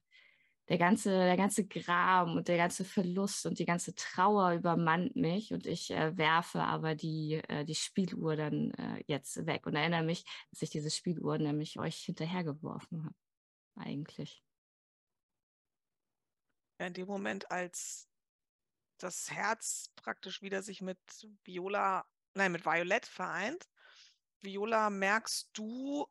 [0.70, 5.52] der ganze, der ganze Gram und der ganze Verlust und die ganze Trauer übermannt mich
[5.52, 10.04] und ich äh, werfe aber die, äh, die Spieluhr dann äh, jetzt weg und erinnere
[10.04, 13.14] mich, dass ich diese Spieluhr nämlich euch hinterhergeworfen habe.
[13.74, 14.44] Eigentlich.
[16.78, 18.08] Ja, in dem Moment, als
[18.98, 21.00] das Herz praktisch wieder sich mit
[21.42, 23.68] Viola, nein, mit Violett vereint,
[24.40, 26.06] Viola, merkst du,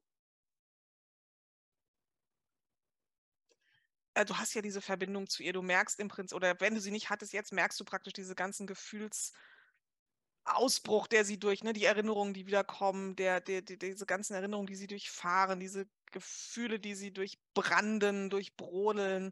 [4.19, 6.81] äh, du hast ja diese Verbindung zu ihr, du merkst im Prinzip, oder wenn du
[6.81, 11.85] sie nicht hattest, jetzt merkst du praktisch diese ganzen Gefühlsausbruch, der sie durch, ne, die
[11.85, 16.95] Erinnerungen, die wiederkommen, der, der, der, diese ganzen Erinnerungen, die sie durchfahren, diese Gefühle, die
[16.95, 19.31] sie durchbranden, durchbrodeln.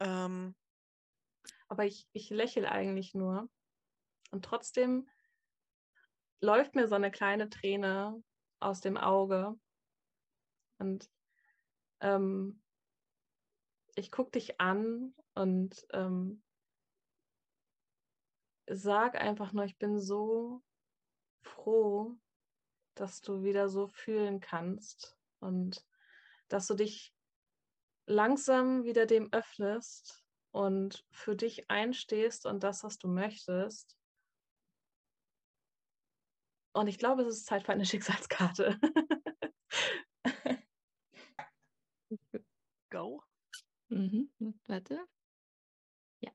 [0.00, 0.54] Ähm,
[1.68, 3.48] Aber ich, ich lächle eigentlich nur.
[4.30, 5.08] Und trotzdem
[6.40, 8.22] läuft mir so eine kleine Träne
[8.60, 9.58] aus dem Auge.
[10.78, 11.10] Und
[12.00, 12.62] ähm,
[13.96, 16.42] ich gucke dich an und ähm,
[18.68, 20.62] sag einfach nur, ich bin so
[21.42, 22.16] froh,
[22.94, 25.86] dass du wieder so fühlen kannst und
[26.48, 27.14] dass du dich
[28.06, 33.96] langsam wieder dem öffnest und für dich einstehst und das, was du möchtest.
[36.72, 38.78] Und ich glaube, es ist Zeit für eine Schicksalskarte.
[42.90, 43.22] go.
[43.90, 44.30] Mhm.
[44.66, 45.06] Warte.
[46.22, 46.30] Ja.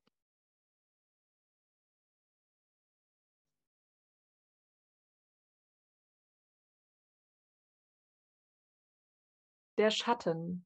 [9.77, 10.65] Der Schatten.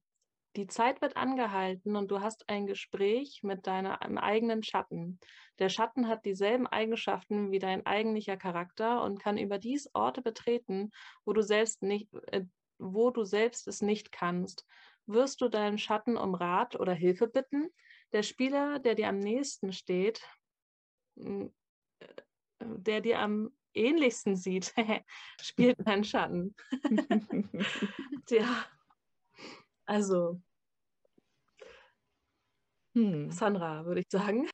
[0.56, 5.18] Die Zeit wird angehalten und du hast ein Gespräch mit deinem eigenen Schatten.
[5.58, 10.90] Der Schatten hat dieselben Eigenschaften wie dein eigentlicher Charakter und kann überdies Orte betreten,
[11.24, 12.44] wo du selbst nicht, äh,
[12.78, 14.66] wo du selbst es nicht kannst.
[15.12, 17.68] Wirst du deinen Schatten um Rat oder Hilfe bitten?
[18.12, 20.22] Der Spieler, der dir am nächsten steht,
[21.16, 21.48] äh,
[22.60, 24.72] der dir am ähnlichsten sieht,
[25.40, 26.54] spielt deinen Schatten.
[28.26, 28.66] Tja,
[29.86, 30.40] also,
[32.94, 33.30] Hm.
[33.30, 34.48] Sandra, würde ich sagen.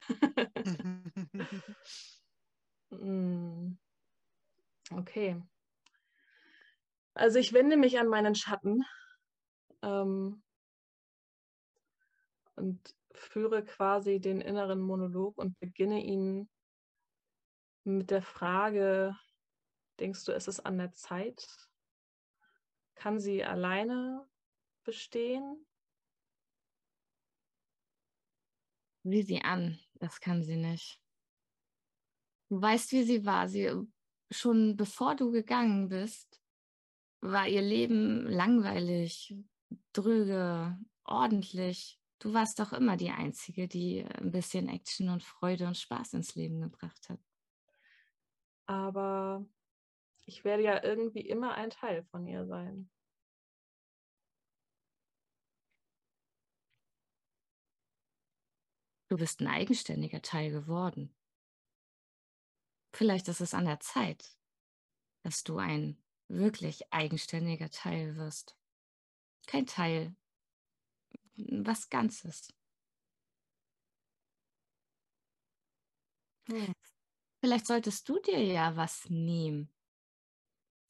[2.91, 3.79] Hm.
[4.93, 5.43] Okay.
[7.15, 8.85] Also ich wende mich an meinen Schatten
[9.83, 10.43] ähm,
[12.57, 16.49] und führe quasi den inneren Monolog und beginne ihn
[17.85, 19.17] mit der Frage,
[20.01, 21.47] denkst du, ist es an der Zeit?
[22.95, 24.27] Kann sie alleine
[24.85, 25.67] bestehen?
[29.05, 31.01] Sieh sie an, das kann sie nicht.
[32.49, 33.49] Du weißt, wie sie war.
[33.49, 33.71] Sie,
[34.31, 36.41] schon bevor du gegangen bist,
[37.21, 39.37] war ihr Leben langweilig,
[39.93, 42.01] dröge, ordentlich.
[42.19, 46.35] Du warst doch immer die Einzige, die ein bisschen Action und Freude und Spaß ins
[46.35, 47.21] Leben gebracht hat.
[48.67, 49.45] Aber
[50.25, 52.91] ich werde ja irgendwie immer ein Teil von ihr sein.
[59.09, 61.15] Du bist ein eigenständiger Teil geworden.
[62.93, 64.37] Vielleicht ist es an der Zeit,
[65.23, 68.57] dass du ein wirklich eigenständiger Teil wirst.
[69.47, 70.17] Kein Teil,
[71.37, 72.53] was Ganzes.
[76.49, 76.73] Hm.
[77.41, 79.73] Vielleicht solltest du dir ja was nehmen.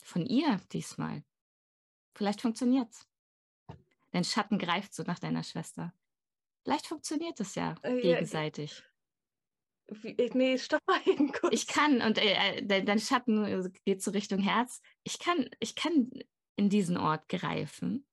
[0.03, 1.25] Von ihr diesmal.
[2.15, 3.07] Vielleicht funktioniert's.
[4.13, 5.93] Dein Schatten greift so nach deiner Schwester.
[6.63, 8.83] Vielleicht funktioniert es ja Äh, gegenseitig.
[9.89, 11.55] Wie, nee, stopp mal eben kurz.
[11.55, 14.81] Ich kann, und äh, äh, dein, dein Schatten äh, geht so Richtung Herz.
[15.05, 16.11] Ich kann, ich kann
[16.57, 18.07] in diesen Ort greifen.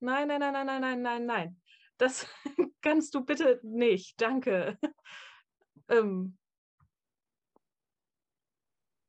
[0.00, 1.62] Nein, nein, nein, nein, nein, nein, nein, nein.
[1.98, 2.26] Das
[2.82, 4.20] kannst du bitte nicht.
[4.20, 4.78] Danke.
[5.88, 6.36] ähm,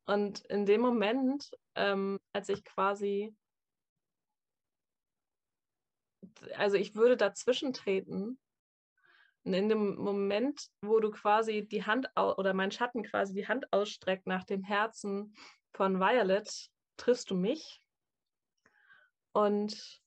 [0.06, 3.36] und in dem Moment, ähm, als ich quasi,
[6.56, 8.40] also ich würde dazwischen treten,
[9.44, 13.72] und in dem Moment, wo du quasi die Hand oder mein Schatten quasi die Hand
[13.72, 15.34] ausstreckt nach dem Herzen
[15.72, 17.82] von Violet, triffst du mich
[19.32, 20.02] und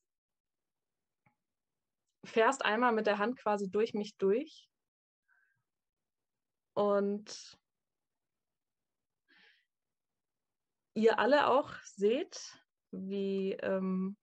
[2.24, 4.70] fährst einmal mit der Hand quasi durch mich durch
[6.80, 7.58] Und
[10.94, 12.58] ihr alle auch seht,
[12.90, 14.16] wie ähm,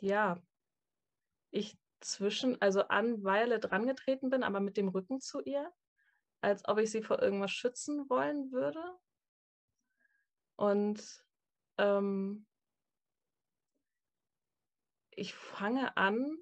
[0.00, 0.40] ja,
[1.50, 5.70] ich zwischen, also an Violet rangetreten bin, aber mit dem Rücken zu ihr,
[6.40, 8.82] als ob ich sie vor irgendwas schützen wollen würde.
[10.56, 11.24] Und
[11.76, 12.46] ähm,
[15.18, 16.38] ich fange an,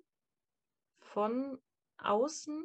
[1.01, 1.59] von
[1.99, 2.65] außen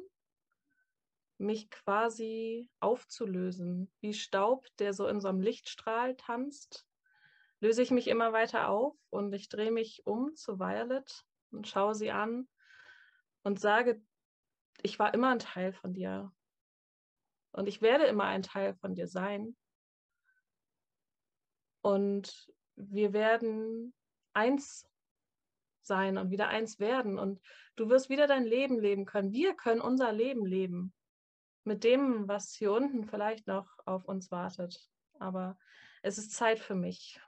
[1.38, 3.90] mich quasi aufzulösen.
[4.00, 6.86] Wie Staub, der so in so einem Lichtstrahl tanzt,
[7.60, 11.94] löse ich mich immer weiter auf und ich drehe mich um zu Violet und schaue
[11.94, 12.48] sie an
[13.42, 14.04] und sage,
[14.82, 16.32] ich war immer ein Teil von dir.
[17.52, 19.56] Und ich werde immer ein Teil von dir sein.
[21.82, 23.94] Und wir werden
[24.32, 24.86] eins
[25.86, 27.18] sein und wieder eins werden.
[27.18, 27.40] Und
[27.76, 29.32] du wirst wieder dein Leben leben können.
[29.32, 30.92] Wir können unser Leben leben.
[31.64, 34.90] Mit dem, was hier unten vielleicht noch auf uns wartet.
[35.18, 35.56] Aber
[36.02, 37.20] es ist Zeit für mich.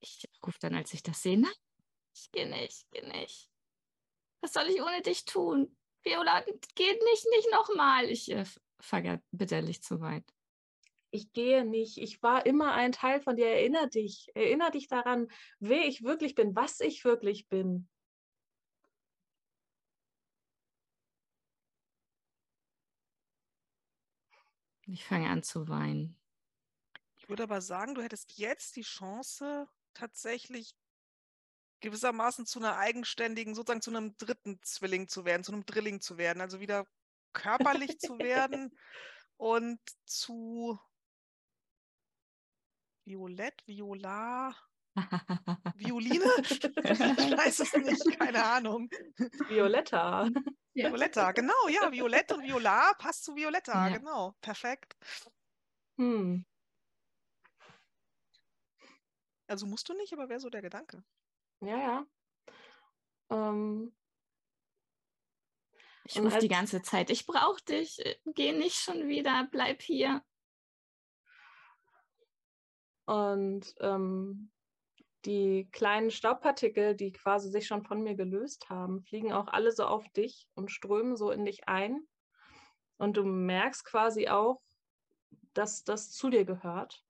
[0.00, 1.50] Ich rufe dann, als ich das sehe, nein,
[2.14, 3.50] ich gehe nicht, ich gehe nicht.
[4.40, 5.76] Was soll ich ohne dich tun?
[6.02, 6.42] Viola,
[6.74, 8.10] geht nicht, nicht nochmal.
[8.10, 8.44] Ich äh,
[8.78, 10.33] fahre bitterlich zu weit.
[11.14, 11.98] Ich gehe nicht.
[11.98, 13.46] Ich war immer ein Teil von dir.
[13.46, 14.32] Erinner dich.
[14.34, 15.28] Erinner dich daran,
[15.60, 17.88] wer ich wirklich bin, was ich wirklich bin.
[24.88, 26.20] Ich fange an zu weinen.
[27.14, 30.74] Ich würde aber sagen, du hättest jetzt die Chance, tatsächlich
[31.78, 36.18] gewissermaßen zu einer eigenständigen, sozusagen zu einem dritten Zwilling zu werden, zu einem Drilling zu
[36.18, 36.88] werden, also wieder
[37.32, 38.76] körperlich zu werden
[39.36, 40.76] und zu
[43.04, 44.54] Violett, Viola,
[45.74, 46.24] Violine?
[46.38, 48.88] ich weiß es nicht, keine Ahnung.
[49.48, 50.28] Violetta.
[50.72, 53.98] Violetta, genau, ja, Violett und Viola passt zu Violetta, ja.
[53.98, 54.96] genau, perfekt.
[55.98, 56.44] Hm.
[59.46, 61.04] Also musst du nicht, aber wäre so der Gedanke.
[61.60, 62.06] Ja, ja.
[63.30, 63.94] Ähm,
[66.06, 70.22] ich rufe die ganze Zeit, ich brauche dich, geh nicht schon wieder, bleib hier.
[73.06, 74.50] Und ähm,
[75.24, 79.84] die kleinen Staubpartikel, die quasi sich schon von mir gelöst haben, fliegen auch alle so
[79.84, 82.06] auf dich und strömen so in dich ein.
[82.98, 84.60] Und du merkst quasi auch,
[85.54, 87.02] dass das zu dir gehört.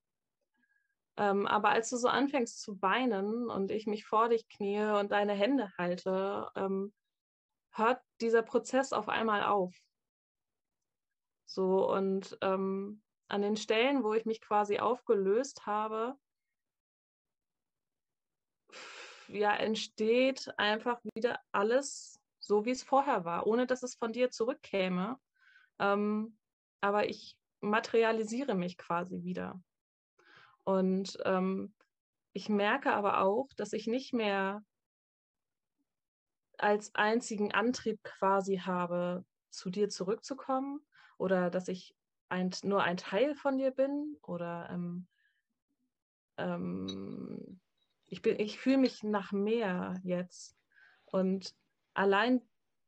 [1.16, 5.12] Ähm, aber als du so anfängst zu weinen und ich mich vor dich knie und
[5.12, 6.92] deine Hände halte, ähm,
[7.70, 9.74] hört dieser Prozess auf einmal auf.
[11.46, 13.03] So und ähm,
[13.34, 16.16] an den Stellen, wo ich mich quasi aufgelöst habe,
[19.26, 24.30] ja, entsteht einfach wieder alles so, wie es vorher war, ohne dass es von dir
[24.30, 25.18] zurückkäme.
[25.80, 26.38] Ähm,
[26.80, 29.60] aber ich materialisiere mich quasi wieder.
[30.62, 31.74] Und ähm,
[32.34, 34.64] ich merke aber auch, dass ich nicht mehr
[36.56, 40.86] als einzigen Antrieb quasi habe, zu dir zurückzukommen
[41.18, 41.96] oder dass ich
[42.28, 45.06] ein, nur ein Teil von dir bin oder ähm,
[46.36, 47.60] ähm,
[48.06, 50.56] ich, ich fühle mich nach mehr jetzt.
[51.04, 51.54] Und
[51.94, 52.42] allein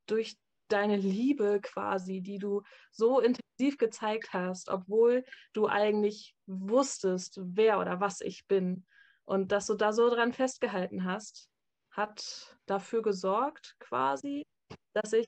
[0.06, 0.36] durch
[0.68, 8.00] deine Liebe quasi, die du so intensiv gezeigt hast, obwohl du eigentlich wusstest, wer oder
[8.00, 8.84] was ich bin.
[9.24, 11.50] Und dass du da so dran festgehalten hast,
[11.90, 14.44] hat dafür gesorgt quasi,
[14.92, 15.26] dass ich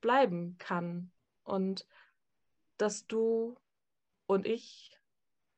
[0.00, 1.12] bleiben kann
[1.44, 1.86] und
[2.78, 3.56] dass du
[4.26, 4.90] und ich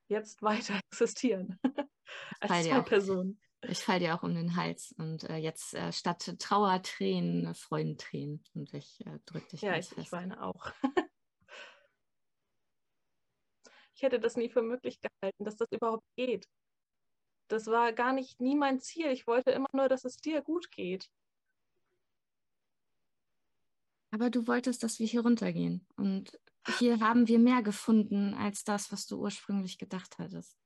[0.08, 1.58] jetzt weiter existieren
[2.40, 3.40] als zwei Personen.
[3.68, 8.44] Ich falle dir auch um den Hals und äh, jetzt äh, statt Trauertränen, äh, Freudentränen
[8.54, 9.96] und ich äh, drücke dich ja, ich, fest.
[9.96, 10.70] Ja, ich weine auch.
[13.94, 16.46] ich hätte das nie für möglich gehalten, dass das überhaupt geht.
[17.48, 19.10] Das war gar nicht nie mein Ziel.
[19.10, 21.10] Ich wollte immer nur, dass es dir gut geht.
[24.10, 25.86] Aber du wolltest, dass wir hier runtergehen.
[25.96, 26.38] Und
[26.78, 30.58] hier haben wir mehr gefunden als das, was du ursprünglich gedacht hattest.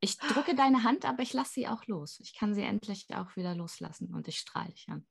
[0.00, 2.18] Ich drücke deine Hand, aber ich lasse sie auch los.
[2.20, 5.06] Ich kann sie endlich auch wieder loslassen und ich strahle dich an.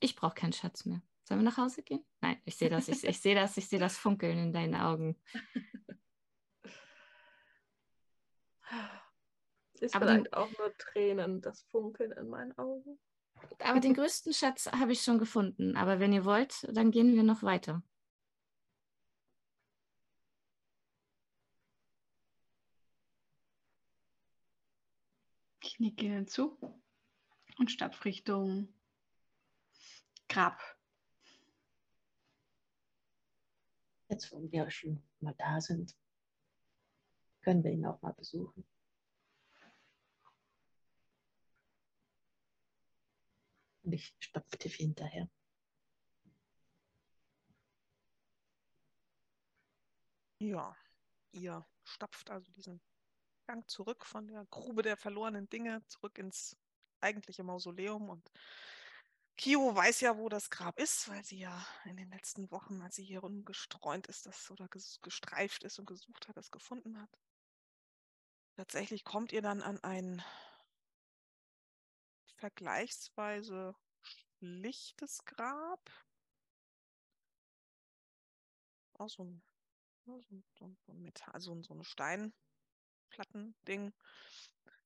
[0.00, 1.00] Ich brauche keinen Schatz mehr.
[1.24, 2.04] Sollen wir nach Hause gehen?
[2.20, 5.16] Nein, ich sehe das, ich, ich sehe das, ich sehe das Funkeln in deinen Augen.
[9.80, 12.98] Ist aber vielleicht den, auch nur Tränen, das Funkeln in meinen Augen.
[13.60, 15.76] Aber den größten Schatz habe ich schon gefunden.
[15.76, 17.82] Aber wenn ihr wollt, dann gehen wir noch weiter.
[25.62, 26.58] Ich nicke ihnen zu
[27.58, 28.72] und stapf Richtung
[30.28, 30.58] Grab.
[34.08, 35.94] Jetzt, wo wir schon mal da sind,
[37.42, 38.64] können wir ihn auch mal besuchen.
[43.88, 44.14] Ich
[44.58, 45.28] Tiffy hinterher.
[50.40, 50.76] Ja,
[51.32, 52.80] ihr stapft also diesen
[53.46, 56.56] Gang zurück von der Grube der verlorenen Dinge zurück ins
[57.00, 58.30] eigentliche Mausoleum und
[59.36, 62.96] Kio weiß ja, wo das Grab ist, weil sie ja in den letzten Wochen, als
[62.96, 67.10] sie hier rumgestreunt ist, das oder gestreift ist und gesucht hat, das gefunden hat.
[68.56, 70.24] Tatsächlich kommt ihr dann an ein
[72.36, 75.90] vergleichsweise schlichtes Grab.
[78.94, 79.42] Auch so ein,
[80.04, 83.92] so, so, so, ein Metall, also so eine Steinplatten-Ding.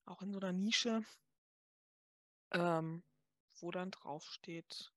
[0.07, 1.05] Auch in so einer Nische.
[2.53, 3.03] Ähm,
[3.61, 4.93] wo dann drauf steht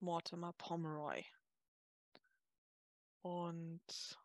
[0.00, 1.24] Mortimer Pomeroy.
[3.22, 4.18] Und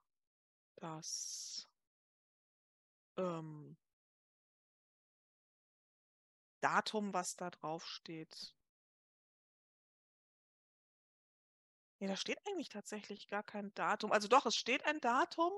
[0.76, 1.68] das
[3.18, 3.78] ähm,
[6.62, 8.56] Datum, was da drauf steht.
[12.00, 14.12] Nee, da steht eigentlich tatsächlich gar kein Datum.
[14.12, 15.52] Also doch, es steht ein Datum,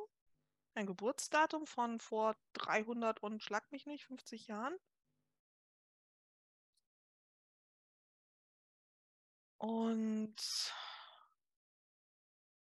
[0.75, 4.77] ein Geburtsdatum von vor 300 und schlag mich nicht, 50 Jahren.
[9.57, 10.35] Und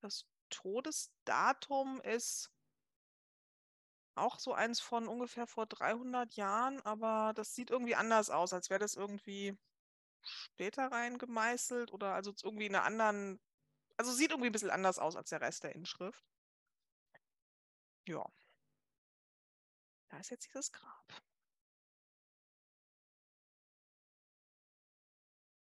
[0.01, 2.56] das Todesdatum ist
[4.17, 8.71] auch so eins von ungefähr vor 300 Jahren, aber das sieht irgendwie anders aus, als
[8.71, 9.57] wäre das irgendwie
[10.23, 13.41] später reingemeißelt oder also irgendwie in einer anderen,
[13.97, 16.25] also sieht irgendwie ein bisschen anders aus als der Rest der Inschrift.
[18.07, 18.25] Ja.
[20.09, 21.13] Da ist jetzt dieses Grab.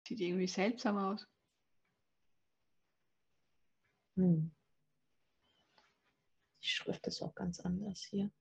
[0.08, 1.28] Sieht irgendwie seltsam aus.
[4.18, 4.55] Hm.
[6.66, 8.32] Die Schrift ist auch ganz anders hier.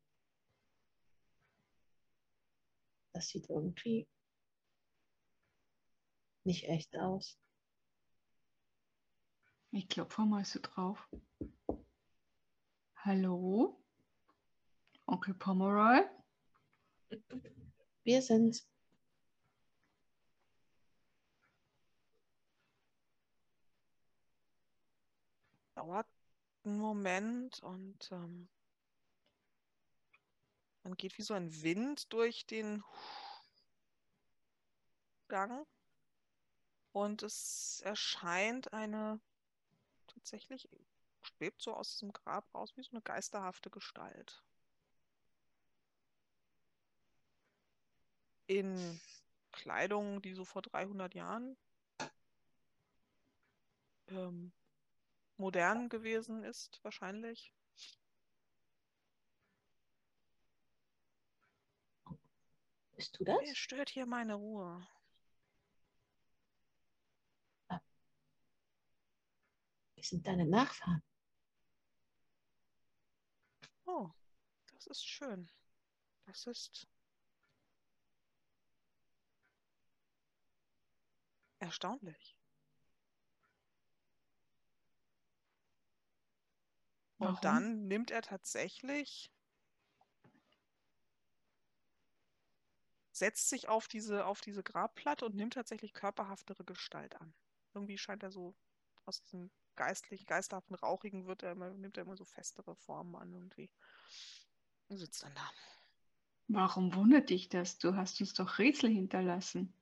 [3.12, 4.08] Das sieht irgendwie
[6.44, 7.38] nicht echt aus.
[9.72, 11.06] Ich klopfe mal so drauf.
[12.96, 13.78] Hallo?
[15.04, 16.00] Onkel Pomeroy?
[18.04, 18.66] Wir sind's.
[25.74, 26.13] dauert
[26.64, 28.48] einen Moment und ähm,
[30.82, 32.82] dann geht wie so ein Wind durch den
[35.28, 35.66] Gang
[36.92, 39.20] und es erscheint eine
[40.06, 40.68] tatsächlich
[41.22, 44.42] schwebt so aus diesem Grab raus wie so eine geisterhafte Gestalt.
[48.46, 49.00] In
[49.52, 51.56] Kleidung, die so vor 300 Jahren
[54.08, 54.52] ähm,
[55.36, 57.52] modern gewesen ist, wahrscheinlich.
[62.96, 63.36] Bist du das?
[63.40, 64.86] Wer stört hier meine Ruhe?
[69.94, 71.02] Wir sind deine Nachfahren.
[73.86, 74.10] Oh,
[74.72, 75.50] das ist schön.
[76.26, 76.86] Das ist
[81.58, 82.36] erstaunlich.
[87.24, 87.36] Warum?
[87.36, 89.30] Und dann nimmt er tatsächlich,
[93.12, 97.34] setzt sich auf diese, auf diese Grabplatte und nimmt tatsächlich körperhaftere Gestalt an.
[97.74, 98.54] Irgendwie scheint er so
[99.06, 103.32] aus diesem geistlich, geisterhaften, rauchigen wird er immer, nimmt er immer so festere Formen an
[103.32, 103.70] irgendwie.
[104.88, 105.50] Und sitzt dann da.
[106.48, 107.78] Warum wundert dich das?
[107.78, 109.72] Du hast uns doch Rätsel hinterlassen.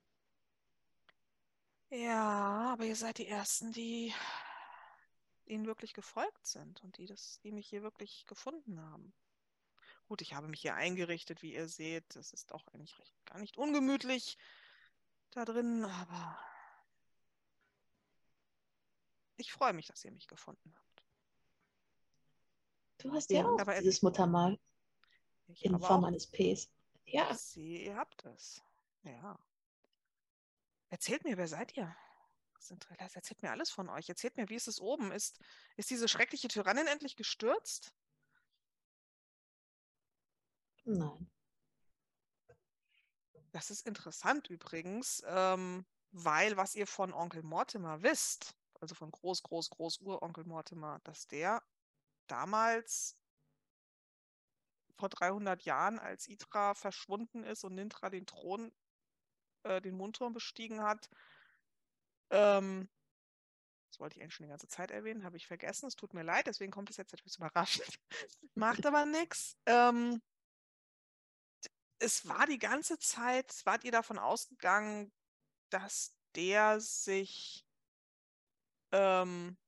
[1.91, 4.15] Ja, aber ihr seid die Ersten, die
[5.53, 9.13] ihnen wirklich gefolgt sind und die, das, die mich hier wirklich gefunden haben.
[10.09, 12.17] Gut, ich habe mich hier eingerichtet, wie ihr seht.
[12.17, 14.37] Es ist auch eigentlich recht, gar nicht ungemütlich
[15.31, 16.39] da drin, aber
[19.37, 21.05] ich freue mich, dass ihr mich gefunden habt.
[22.99, 24.59] Du hast ja, Ja, auch aber es- dieses Muttermal
[25.49, 26.71] Ich in Form eines Ps.
[27.05, 28.63] Ja, ich sehe, ihr habt es.
[29.03, 29.39] Ja.
[30.91, 31.95] Erzählt mir, wer seid ihr?
[32.70, 33.16] Interesse.
[33.16, 34.08] Erzählt mir alles von euch.
[34.08, 35.12] Erzählt mir, wie ist es oben?
[35.12, 35.39] Ist,
[35.76, 37.92] ist diese schreckliche Tyrannin endlich gestürzt?
[40.84, 41.31] nein.
[43.52, 49.42] Das ist interessant übrigens, ähm, weil was ihr von Onkel Mortimer wisst, also von Groß,
[49.42, 51.62] Groß, Groß Uronkel Mortimer, dass der
[52.26, 53.16] damals
[54.94, 58.73] vor 300 Jahren, als Itra verschwunden ist und Nintra den Thron,
[59.65, 61.10] äh, den Mundturm bestiegen hat.
[62.33, 62.89] Ähm,
[63.91, 65.86] das wollte ich eigentlich schon die ganze Zeit erwähnen, habe ich vergessen.
[65.86, 68.01] Es tut mir leid, deswegen kommt es jetzt etwas überraschend.
[68.55, 69.57] Macht aber nichts.
[69.67, 70.20] Ähm,
[71.99, 75.12] es war die ganze Zeit, wart ihr davon ausgegangen,
[75.70, 77.67] dass der sich
[78.93, 79.59] ähm,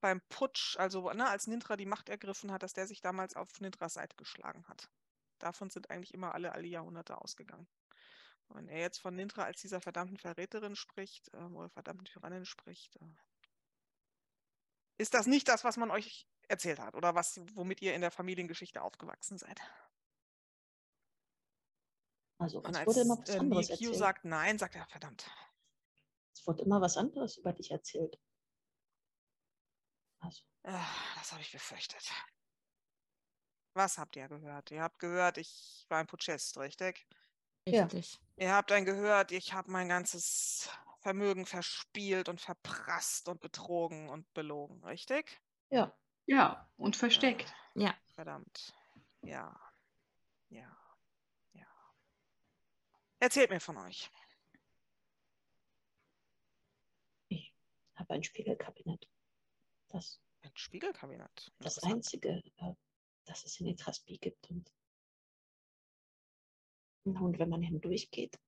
[0.00, 3.60] beim Putsch, also ne, als Nintra die Macht ergriffen hat, dass der sich damals auf
[3.60, 4.90] Nintras Seite geschlagen hat.
[5.38, 7.68] Davon sind eigentlich immer alle, alle Jahrhunderte ausgegangen.
[8.54, 12.96] Wenn er jetzt von Nintra als dieser verdammten Verräterin spricht, äh, oder verdammten Tyrannin spricht,
[12.96, 13.04] äh,
[14.98, 18.10] ist das nicht das, was man euch erzählt hat oder was, womit ihr in der
[18.10, 19.60] Familiengeschichte aufgewachsen seid?
[22.38, 23.94] Also Und es als wurde immer was äh, anderes Nikio erzählt.
[23.94, 25.30] sagt nein, sagt er, verdammt.
[26.34, 28.20] Es wurde immer was anderes über dich erzählt.
[30.20, 32.10] Also, Ah, Das habe ich befürchtet.
[33.74, 34.70] Was habt ihr gehört?
[34.70, 37.06] Ihr habt gehört, ich war ein Putschist, richtig?
[37.66, 37.88] Ja.
[38.42, 44.34] Ihr habt dann gehört, ich habe mein ganzes Vermögen verspielt und verprasst und betrogen und
[44.34, 45.40] belogen, richtig?
[45.70, 45.96] ja,
[46.26, 47.54] Ja, und versteckt.
[47.76, 47.94] Ja.
[48.16, 48.74] Verdammt.
[49.20, 49.56] Ja.
[50.48, 50.76] Ja.
[51.52, 51.66] Ja.
[53.20, 54.10] Erzählt mir von euch.
[57.28, 57.54] ich
[57.94, 59.08] habe ein Spiegelkabinett.
[59.86, 61.52] Das Ein Spiegelkabinett.
[61.60, 62.74] das einzige, äh,
[63.24, 64.50] das es in Etraspi gibt.
[64.50, 64.68] Und,
[67.04, 68.38] und wenn man hindurchgeht,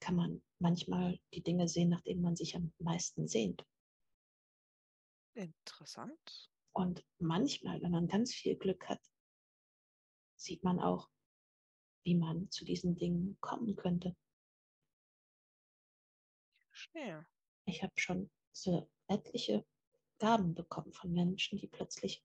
[0.00, 3.66] kann man manchmal die Dinge sehen, nach denen man sich am meisten sehnt.
[5.34, 6.50] Interessant.
[6.72, 9.00] Und manchmal, wenn man ganz viel Glück hat,
[10.36, 11.10] sieht man auch,
[12.04, 14.16] wie man zu diesen Dingen kommen könnte.
[16.68, 17.26] Verstehe.
[17.66, 19.66] Ich habe schon so etliche
[20.18, 22.24] Gaben bekommen von Menschen, die plötzlich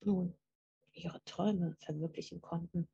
[0.00, 0.36] nun
[0.92, 2.88] ihre Träume verwirklichen konnten.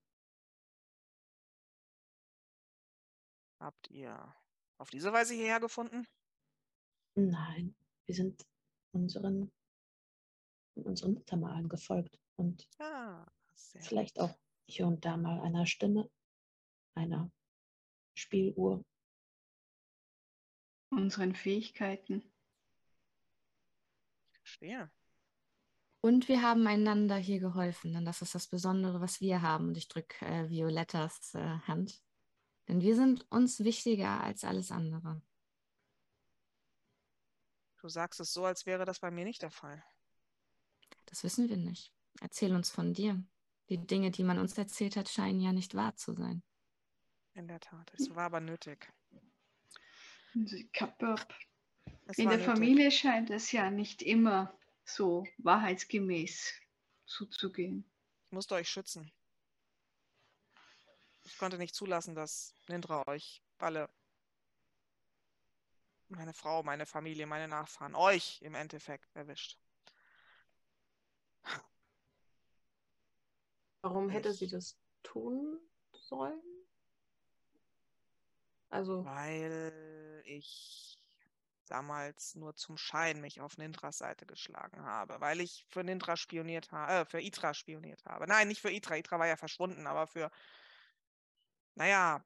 [3.63, 4.35] Habt ihr
[4.79, 6.05] auf diese Weise hierher gefunden?
[7.15, 7.77] Nein,
[8.07, 8.45] wir sind
[8.91, 9.53] unseren,
[10.75, 13.25] unseren Muttermalen gefolgt und Ah,
[13.55, 14.25] sehr vielleicht gut.
[14.25, 16.11] auch hier und da mal einer Stimme,
[16.97, 17.31] einer
[18.15, 18.85] Spieluhr.
[20.91, 22.33] Unseren Fähigkeiten.
[24.33, 24.91] Verstehe.
[26.01, 29.69] Und wir haben einander hier geholfen, denn das ist das Besondere, was wir haben.
[29.69, 32.03] Und ich drücke äh, Violettas äh, Hand.
[32.69, 35.21] Denn wir sind uns wichtiger als alles andere.
[37.81, 39.83] Du sagst es so, als wäre das bei mir nicht der Fall.
[41.07, 41.93] Das wissen wir nicht.
[42.21, 43.23] Erzähl uns von dir.
[43.69, 46.43] Die Dinge, die man uns erzählt hat, scheinen ja nicht wahr zu sein.
[47.35, 47.93] In der Tat.
[47.95, 48.93] Es war aber nötig.
[50.73, 51.27] Kapop.
[52.07, 52.53] Es In der nötig.
[52.53, 56.53] Familie scheint es ja nicht immer so wahrheitsgemäß
[57.07, 57.85] zuzugehen.
[58.27, 59.11] Ich musste euch schützen.
[61.25, 63.89] Ich konnte nicht zulassen, dass Nindra euch alle,
[66.09, 69.59] meine Frau, meine Familie, meine Nachfahren, euch im Endeffekt erwischt.
[73.83, 75.59] Warum hätte sie das tun
[75.93, 76.41] sollen?
[78.71, 80.99] Also, Weil ich
[81.67, 86.71] damals nur zum Schein mich auf Nindras Seite geschlagen habe, weil ich für Nindra spioniert
[86.71, 88.27] habe, äh, für Itra spioniert habe.
[88.27, 88.97] Nein, nicht für Itra.
[88.97, 90.31] Itra war ja verschwunden, aber für,
[91.75, 92.25] naja,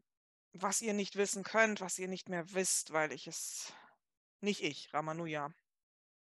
[0.52, 3.73] was ihr nicht wissen könnt, was ihr nicht mehr wisst, weil ich es,
[4.41, 5.52] nicht ich, Ramanuja,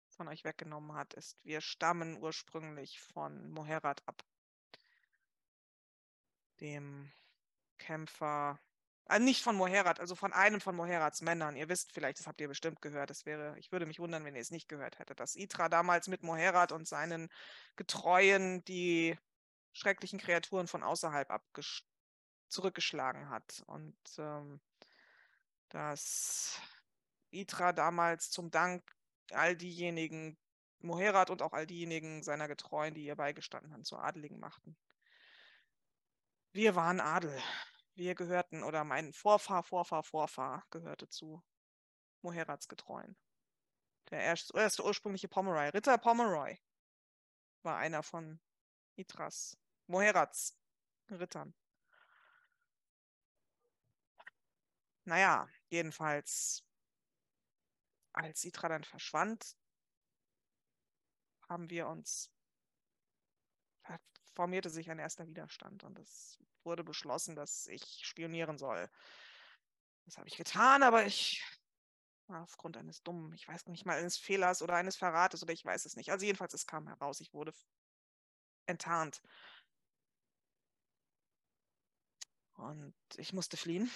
[0.09, 4.23] von euch weggenommen hat, ist, wir stammen ursprünglich von Moherat ab.
[6.61, 7.11] Dem
[7.77, 8.59] Kämpfer,
[9.09, 11.57] äh, nicht von Moherat, also von einem von Moherats Männern.
[11.57, 13.09] Ihr wisst vielleicht, das habt ihr bestimmt gehört.
[13.09, 16.07] Das wäre, ich würde mich wundern, wenn ihr es nicht gehört hättet, dass Itra damals
[16.07, 17.29] mit Moherat und seinen
[17.75, 19.17] Getreuen die
[19.73, 21.83] schrecklichen Kreaturen von außerhalb abgesch
[22.47, 23.63] zurückgeschlagen hat.
[23.67, 24.61] Und ähm,
[25.69, 26.59] dass
[27.31, 28.95] Itra damals zum Dank
[29.31, 30.37] all diejenigen,
[30.79, 34.77] Moherat und auch all diejenigen seiner Getreuen, die ihr beigestanden haben, zu Adeligen machten.
[36.51, 37.41] Wir waren Adel.
[37.95, 41.43] Wir gehörten, oder mein Vorfahr, Vorfahr, Vorfahr gehörte zu
[42.21, 43.17] Moherats Getreuen.
[44.09, 46.57] Der erste, erste ursprüngliche Pomeroy, Ritter Pomeroy,
[47.63, 48.39] war einer von
[48.95, 49.57] Itras,
[49.87, 50.57] Moherats
[51.09, 51.55] Rittern.
[55.05, 56.63] Naja, jedenfalls,
[58.13, 59.55] als Itra dann verschwand,
[61.47, 62.31] haben wir uns,
[64.33, 68.89] formierte sich ein erster Widerstand und es wurde beschlossen, dass ich spionieren soll.
[70.05, 71.43] Das habe ich getan, aber ich
[72.27, 75.85] aufgrund eines dummen, ich weiß nicht mal, eines Fehlers oder eines Verrates oder ich weiß
[75.85, 76.11] es nicht.
[76.11, 77.53] Also jedenfalls, es kam heraus, ich wurde
[78.65, 79.21] enttarnt.
[82.55, 83.91] Und ich musste fliehen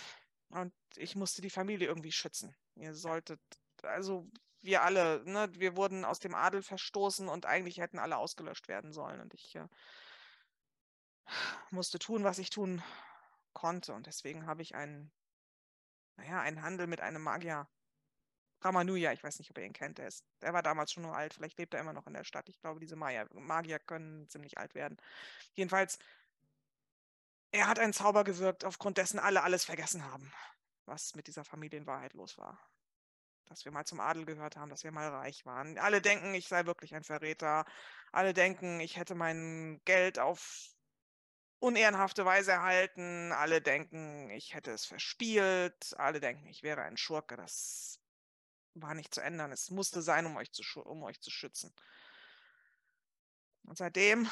[0.50, 2.56] und ich musste die Familie irgendwie schützen.
[2.76, 3.40] Ihr solltet,
[3.84, 4.28] also
[4.62, 8.92] wir alle, ne, wir wurden aus dem Adel verstoßen und eigentlich hätten alle ausgelöscht werden
[8.92, 9.22] sollen.
[9.22, 9.68] Und ich äh,
[11.72, 12.82] musste tun, was ich tun
[13.54, 13.94] konnte.
[13.94, 15.12] Und deswegen habe ich einen,
[16.18, 17.68] naja, einen Handel mit einem Magier.
[18.62, 20.00] Ramanuja, ich weiß nicht, ob ihr ihn kennt.
[20.00, 21.34] Der, ist, der war damals schon nur alt.
[21.34, 22.50] Vielleicht lebt er immer noch in der Stadt.
[22.50, 24.98] Ich glaube, diese Magier, Magier können ziemlich alt werden.
[25.54, 25.98] Jedenfalls
[27.52, 30.32] er hat einen Zauber gewirkt, aufgrund dessen alle alles vergessen haben,
[30.86, 32.60] was mit dieser Familie in Wahrheit los war.
[33.46, 35.80] Dass wir mal zum Adel gehört haben, dass wir mal reich waren.
[35.80, 37.66] Alle denken, ich sei wirklich ein Verräter.
[38.12, 40.76] Alle denken, ich hätte mein Geld auf
[41.58, 43.32] unehrenhafte Weise erhalten.
[43.32, 45.96] Alle denken, ich hätte es verspielt.
[45.98, 47.38] Alle denken, ich wäre ein Schurke.
[47.38, 48.00] Das
[48.76, 49.52] war nicht zu ändern.
[49.52, 51.74] Es musste sein, um euch zu, um euch zu schützen.
[53.64, 54.30] Und seitdem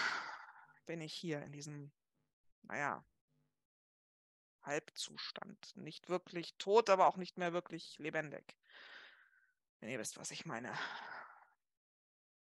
[0.85, 1.91] bin ich hier in diesem
[2.67, 3.03] naja,
[4.63, 5.75] Halbzustand.
[5.75, 8.57] Nicht wirklich tot, aber auch nicht mehr wirklich lebendig.
[9.79, 10.77] Wenn ihr wisst, was ich meine.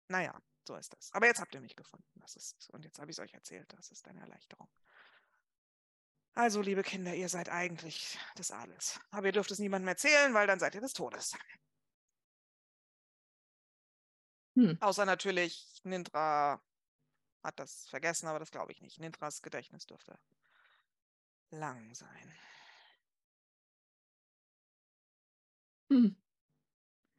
[0.09, 1.13] Naja, so ist das.
[1.13, 2.21] Aber jetzt habt ihr mich gefunden.
[2.21, 3.71] Das ist, und jetzt habe ich es euch erzählt.
[3.77, 4.69] Das ist eine Erleichterung.
[6.35, 9.01] Also, liebe Kinder, ihr seid eigentlich des Adels.
[9.11, 11.37] Aber ihr dürft es niemandem erzählen, weil dann seid ihr des Todes.
[14.55, 14.79] Hm.
[14.81, 16.63] Außer natürlich Nindra
[17.43, 18.99] hat das vergessen, aber das glaube ich nicht.
[18.99, 20.19] Nintras Gedächtnis dürfte
[21.51, 22.35] lang sein.
[25.91, 26.17] Hm.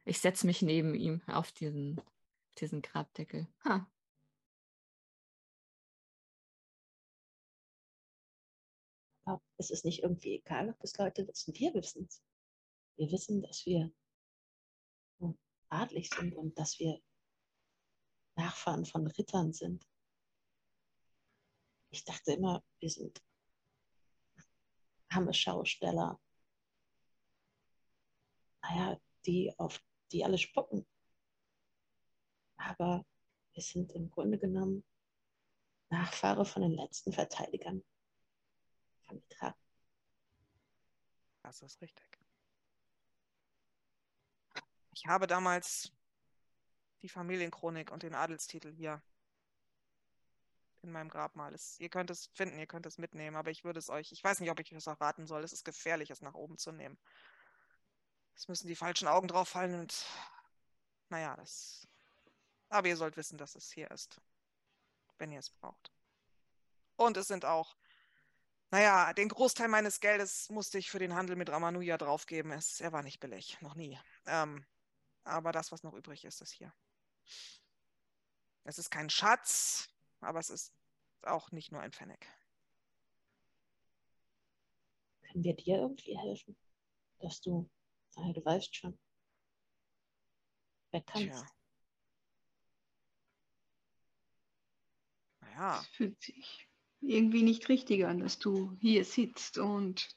[0.04, 2.00] Ich setze mich neben ihm auf diesen,
[2.58, 3.48] diesen Grabdeckel.
[3.64, 3.90] Ha.
[9.24, 11.54] Aber es ist nicht irgendwie egal, ob das Leute wissen.
[11.54, 12.22] Wir wissen es.
[12.96, 13.92] Wir wissen, dass wir
[15.68, 17.00] adlig sind und dass wir
[18.36, 19.86] Nachfahren von Rittern sind
[21.90, 23.22] ich dachte immer, wir sind
[25.08, 26.20] arme Schausteller.
[28.62, 30.86] Naja, die auf die alle spucken.
[32.56, 33.04] Aber
[33.52, 34.84] wir sind im Grunde genommen
[35.88, 37.82] Nachfahre von den letzten Verteidigern
[39.06, 39.56] von Mitra.
[41.42, 42.18] Das ist richtig.
[44.92, 45.92] Ich habe damals
[47.02, 49.02] die Familienchronik und den Adelstitel hier
[50.82, 51.78] in meinem Grabmal ist.
[51.80, 54.40] Ihr könnt es finden, ihr könnt es mitnehmen, aber ich würde es euch, ich weiß
[54.40, 55.44] nicht, ob ich es auch raten soll.
[55.44, 56.98] Es ist gefährlich, es nach oben zu nehmen.
[58.34, 60.06] Es müssen die falschen Augen drauf fallen und
[61.08, 61.86] naja, das.
[62.68, 64.20] Aber ihr sollt wissen, dass es hier ist,
[65.18, 65.90] wenn ihr es braucht.
[66.96, 67.76] Und es sind auch,
[68.70, 72.52] naja, den Großteil meines Geldes musste ich für den Handel mit Ramanuja draufgeben.
[72.52, 73.98] Es, er war nicht billig, noch nie.
[74.26, 74.64] Ähm,
[75.24, 76.72] aber das, was noch übrig ist, ist hier.
[78.64, 79.88] Es ist kein Schatz,
[80.20, 80.74] aber es ist
[81.22, 82.26] auch nicht nur ein Pfennig.
[85.22, 86.56] Können wir dir irgendwie helfen?
[87.18, 87.70] Dass du,
[88.16, 88.98] naja, du weißt schon,
[90.90, 91.28] wer kannst.
[91.28, 91.46] Tja.
[95.40, 95.80] Naja.
[95.80, 96.68] Es fühlt sich
[97.00, 100.08] irgendwie nicht richtig an, dass du hier sitzt und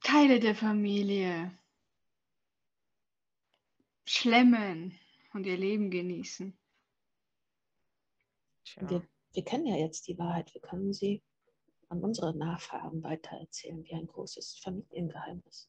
[0.00, 1.56] Teile der Familie
[4.04, 4.98] schlemmen
[5.32, 6.56] und ihr Leben genießen.
[8.80, 10.52] Wir, wir kennen ja jetzt die Wahrheit.
[10.54, 11.22] Wir können sie
[11.88, 15.68] an unsere Nachfahren weitererzählen, wie ein großes Familiengeheimnis.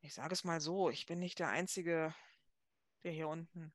[0.00, 2.14] Ich sage es mal so, ich bin nicht der Einzige,
[3.02, 3.74] der hier unten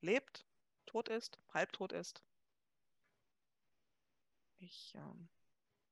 [0.00, 0.46] lebt,
[0.84, 2.22] tot ist, halbtot ist.
[4.58, 5.28] Ich ähm,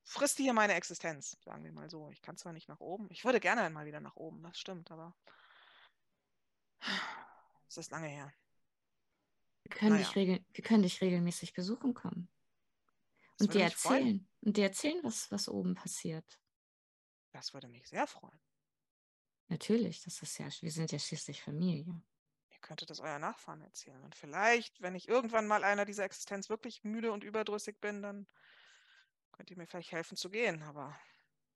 [0.02, 2.10] frisst hier meine Existenz, sagen wir mal so.
[2.10, 4.90] Ich kann zwar nicht nach oben, ich würde gerne einmal wieder nach oben, das stimmt,
[4.90, 5.14] aber
[7.68, 8.32] es ist lange her.
[9.64, 10.04] Wir können, naja.
[10.04, 12.28] dich, regel wir können dich regelmäßig besuchen kommen.
[13.40, 14.28] Und dir erzählen.
[14.42, 16.38] Und dir erzählen, was, was oben passiert.
[17.32, 18.40] Das würde mich sehr freuen.
[19.48, 22.00] Natürlich, das ist ja, wir sind ja schließlich Familie.
[22.50, 24.02] Ihr könntet das euer Nachfahren erzählen.
[24.02, 28.26] Und vielleicht, wenn ich irgendwann mal einer dieser Existenz wirklich müde und überdrüssig bin, dann
[29.32, 30.62] könnt ihr mir vielleicht helfen zu gehen.
[30.62, 30.98] Aber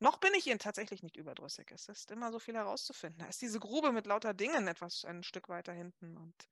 [0.00, 1.70] noch bin ich ihnen tatsächlich nicht überdrüssig.
[1.70, 3.20] Es ist immer so viel herauszufinden.
[3.20, 6.16] Da ist diese Grube mit lauter Dingen etwas ein Stück weiter hinten.
[6.16, 6.48] Und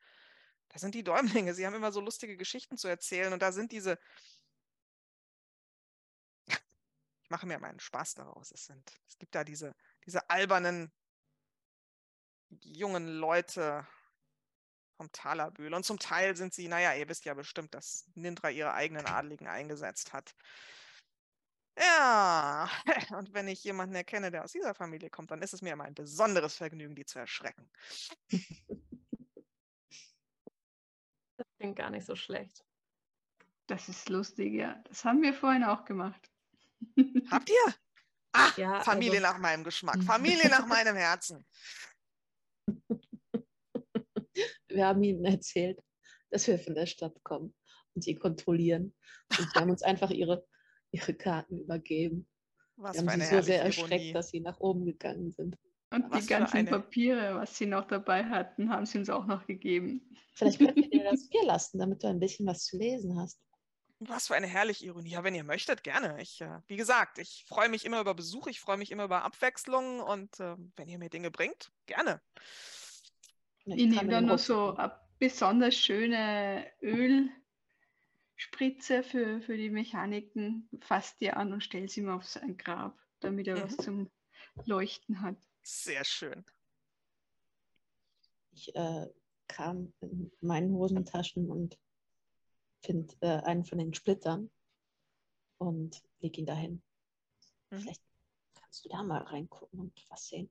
[0.77, 3.73] da sind die Däumlinge, sie haben immer so lustige Geschichten zu erzählen und da sind
[3.73, 3.99] diese.
[6.49, 8.53] Ich mache mir meinen Spaß daraus.
[8.53, 9.75] Es, sind, es gibt da diese,
[10.05, 10.93] diese albernen
[12.61, 13.87] jungen Leute
[14.99, 15.73] vom Talabühl.
[15.73, 19.47] Und zum Teil sind sie, naja, ihr wisst ja bestimmt, dass Nindra ihre eigenen Adligen
[19.47, 20.35] eingesetzt hat.
[21.79, 22.71] Ja,
[23.17, 25.85] und wenn ich jemanden erkenne, der aus dieser Familie kommt, dann ist es mir immer
[25.85, 27.67] ein besonderes Vergnügen, die zu erschrecken.
[31.67, 32.65] Klingt gar nicht so schlecht.
[33.67, 34.81] Das ist lustig, ja.
[34.85, 36.31] Das haben wir vorhin auch gemacht.
[37.31, 37.75] Habt ihr?
[38.33, 40.03] Ah, Ja, Familie also- nach meinem Geschmack, Mhm.
[40.03, 41.45] Familie nach meinem Herzen.
[44.69, 45.81] Wir haben ihnen erzählt,
[46.31, 47.55] dass wir von der Stadt kommen
[47.95, 48.95] und sie kontrollieren.
[49.39, 50.47] Und sie haben uns einfach ihre,
[50.91, 52.29] ihre Karten übergeben.
[52.77, 55.57] Was Wir haben für eine sie so sehr erschreckt, dass sie nach oben gegangen sind.
[55.91, 59.27] Und Was die ganzen eine- Papiere, was sie noch dabei hatten, haben sie uns auch
[59.27, 60.03] noch gegeben.
[60.35, 63.41] Vielleicht können wir dir das hier lassen, damit du ein bisschen was zu lesen hast.
[64.01, 65.09] Was für eine herrliche Ironie.
[65.11, 66.21] Ja, wenn ihr möchtet, gerne.
[66.21, 69.25] Ich, äh, wie gesagt, ich freue mich immer über Besuch, ich freue mich immer über
[69.25, 72.21] Abwechslung und äh, wenn ihr mir Dinge bringt, gerne.
[73.65, 77.33] Ich kam nehme in dann noch so eine besonders schöne Ölspritze
[79.03, 83.47] für, für die Mechaniken, fasst die an und stelle sie mal auf sein Grab, damit
[83.49, 83.83] er was Mhm.
[83.83, 84.11] zum
[84.67, 85.37] Leuchten hat.
[85.69, 86.45] Sehr schön.
[88.53, 89.09] Ich äh,
[89.49, 91.77] kam in meinen Hosentaschen und
[92.85, 94.49] finde äh, einen von den Splittern
[95.59, 96.85] und leg ihn dahin.
[97.71, 97.81] Mhm.
[97.81, 98.01] Vielleicht
[98.55, 100.49] kannst du da mal reingucken und was sehen.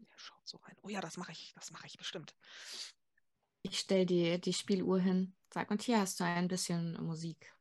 [0.00, 0.76] Ja, schaut so rein.
[0.82, 2.36] Oh ja, das mache ich, das mache ich bestimmt.
[3.62, 5.34] Ich stelle die, die Spieluhr hin.
[5.48, 7.56] Sag, und hier hast du ein bisschen Musik.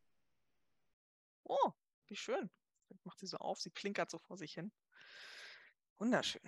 [1.46, 1.72] Oh,
[2.08, 2.52] wie schön.
[3.06, 4.74] Macht sie so auf, sie klinkert so vor sich hin.
[6.02, 6.42] Wunderschön.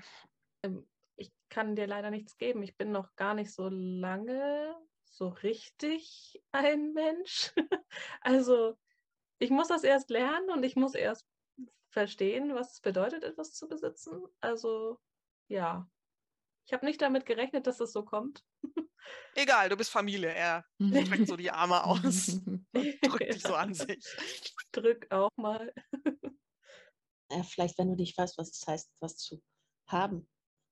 [0.64, 2.64] Ähm, ich kann dir leider nichts geben.
[2.64, 4.76] Ich bin noch gar nicht so lange
[5.06, 7.54] so richtig ein Mensch.
[8.22, 8.76] Also
[9.38, 11.28] ich muss das erst lernen und ich muss erst
[11.90, 14.24] verstehen, was es bedeutet, etwas zu besitzen.
[14.40, 15.00] Also
[15.48, 15.88] ja,
[16.66, 18.44] ich habe nicht damit gerechnet, dass es so kommt.
[19.36, 20.34] Egal, du bist Familie.
[20.34, 20.66] Er
[21.06, 22.40] streckt so die Arme aus
[22.74, 24.04] drückt dich so an sich.
[24.72, 25.74] Drück auch mal.
[27.34, 29.42] Äh, vielleicht, wenn du nicht weißt, was es heißt, was zu
[29.88, 30.28] haben,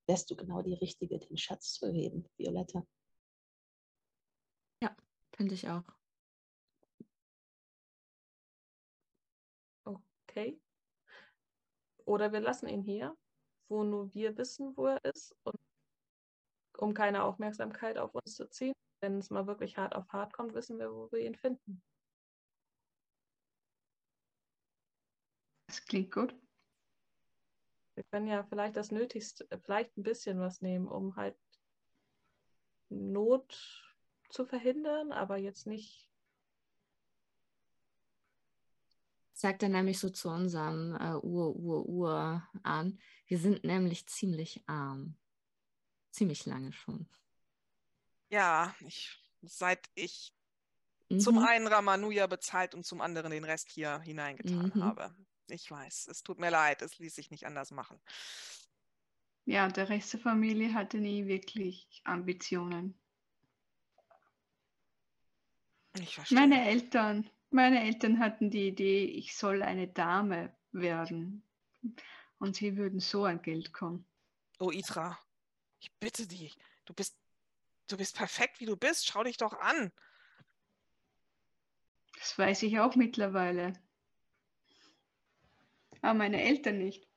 [0.07, 2.85] wärst du genau die Richtige, den Schatz zu heben, Violetta.
[5.41, 5.83] Finde ich auch.
[9.83, 10.61] Okay.
[12.05, 13.17] Oder wir lassen ihn hier,
[13.69, 15.59] wo nur wir wissen, wo er ist, und
[16.77, 18.73] um keine Aufmerksamkeit auf uns zu ziehen.
[18.99, 21.81] Wenn es mal wirklich hart auf hart kommt, wissen wir, wo wir ihn finden.
[25.67, 26.35] Das klingt gut.
[28.01, 31.37] Wir können ja vielleicht das Nötigste, vielleicht ein bisschen was nehmen, um halt
[32.89, 33.55] Not
[34.31, 36.09] zu verhindern, aber jetzt nicht.
[39.33, 42.99] Sagt er nämlich so zu unserem äh, Ur, Ur, Ur an.
[43.27, 45.15] Wir sind nämlich ziemlich arm.
[46.09, 47.07] Ziemlich lange schon.
[48.29, 50.33] Ja, ich, seit ich
[51.19, 51.43] zum Mhm.
[51.45, 54.83] einen Ramanuja bezahlt und zum anderen den Rest hier hineingetan Mhm.
[54.83, 55.15] habe.
[55.51, 57.99] Ich weiß, es tut mir leid, es ließ sich nicht anders machen.
[59.45, 62.97] Ja, der Rest der Familie hatte nie wirklich Ambitionen.
[65.99, 66.39] Ich verstehe.
[66.39, 71.43] Meine Eltern, meine Eltern hatten die Idee, ich soll eine Dame werden.
[72.39, 74.05] Und sie würden so an Geld kommen.
[74.59, 75.19] Oh, Itra,
[75.79, 77.17] ich bitte dich, du bist,
[77.87, 79.07] du bist perfekt, wie du bist.
[79.07, 79.91] Schau dich doch an.
[82.19, 83.73] Das weiß ich auch mittlerweile.
[86.01, 87.07] Aber meine Eltern nicht.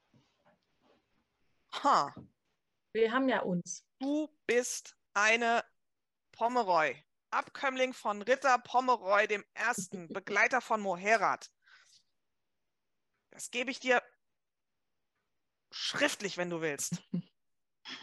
[1.82, 2.14] Ha,
[2.92, 3.84] Wir haben ja uns.
[3.98, 5.64] du bist eine
[6.32, 6.94] Pomeroy.
[7.30, 11.50] Abkömmling von Ritter Pomeroy dem Ersten, Begleiter von Moherat.
[13.30, 14.00] Das gebe ich dir
[15.72, 17.02] schriftlich, wenn du willst.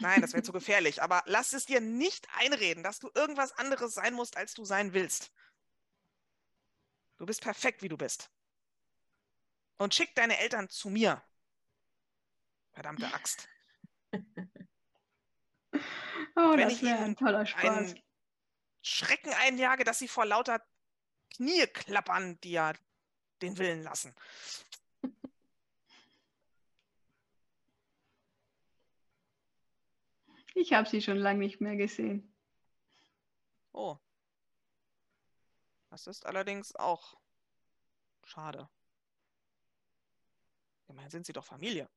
[0.00, 3.94] Nein, das wäre zu gefährlich, aber lass es dir nicht einreden, dass du irgendwas anderes
[3.94, 5.32] sein musst, als du sein willst.
[7.16, 8.30] Du bist perfekt, wie du bist.
[9.78, 11.22] Und schick deine Eltern zu mir.
[12.72, 13.48] Verdammte Axt.
[16.34, 17.94] Oh, Wenn das wäre ein toller Spaß.
[18.82, 20.62] Schrecken einjage, dass sie vor lauter
[21.34, 22.72] Knie klappern, die ja
[23.42, 24.14] den Willen lassen.
[30.54, 32.30] Ich habe sie schon lange nicht mehr gesehen.
[33.72, 33.96] Oh.
[35.88, 37.16] Das ist allerdings auch
[38.22, 38.68] schade.
[40.92, 41.88] Immerhin sind sie doch Familie.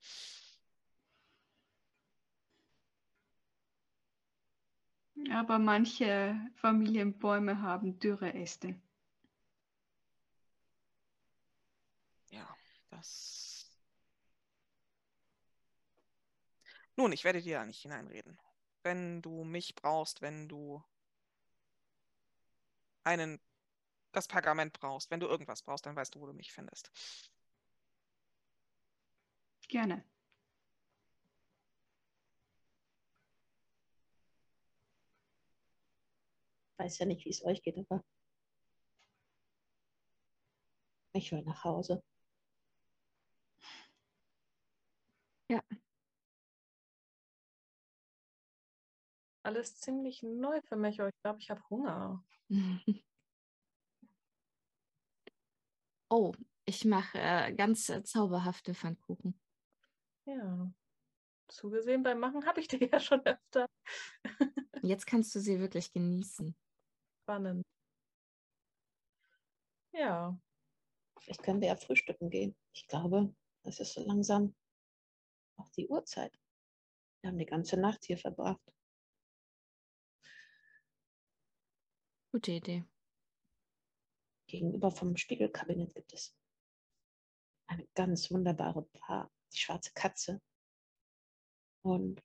[5.32, 8.75] Aber manche Familienbäume haben dürre Äste.
[12.30, 12.48] Ja,
[12.90, 13.69] das.
[16.95, 18.40] Nun, ich werde dir da nicht hineinreden.
[18.83, 20.82] Wenn du mich brauchst, wenn du
[23.03, 23.41] einen,
[24.14, 26.91] das Pergament brauchst, wenn du irgendwas brauchst, dann weißt du, wo du mich findest.
[29.69, 30.03] Gerne.
[36.85, 38.03] weiß ja nicht, wie es euch geht, aber
[41.13, 42.03] ich will nach Hause.
[45.49, 45.61] Ja.
[49.43, 52.23] Alles ziemlich neu für mich, aber ich glaube, ich habe Hunger.
[56.07, 56.33] Oh,
[56.65, 59.33] ich mache äh, ganz äh, zauberhafte Pfannkuchen.
[60.25, 60.73] Ja.
[61.47, 63.69] Zugesehen beim Machen habe ich die ja schon öfter.
[64.81, 66.55] Jetzt kannst du sie wirklich genießen.
[67.23, 67.63] Spannend.
[69.93, 70.37] Ja.
[71.19, 72.55] Vielleicht können wir ja frühstücken gehen.
[72.73, 74.55] Ich glaube, es ist so langsam
[75.57, 76.37] auch die Uhrzeit.
[77.21, 78.61] Wir haben die ganze Nacht hier verbracht.
[82.31, 82.83] Gute Idee.
[84.47, 86.35] Gegenüber vom Spiegelkabinett gibt es
[87.67, 90.41] eine ganz wunderbare Bar, die schwarze Katze.
[91.82, 92.22] Und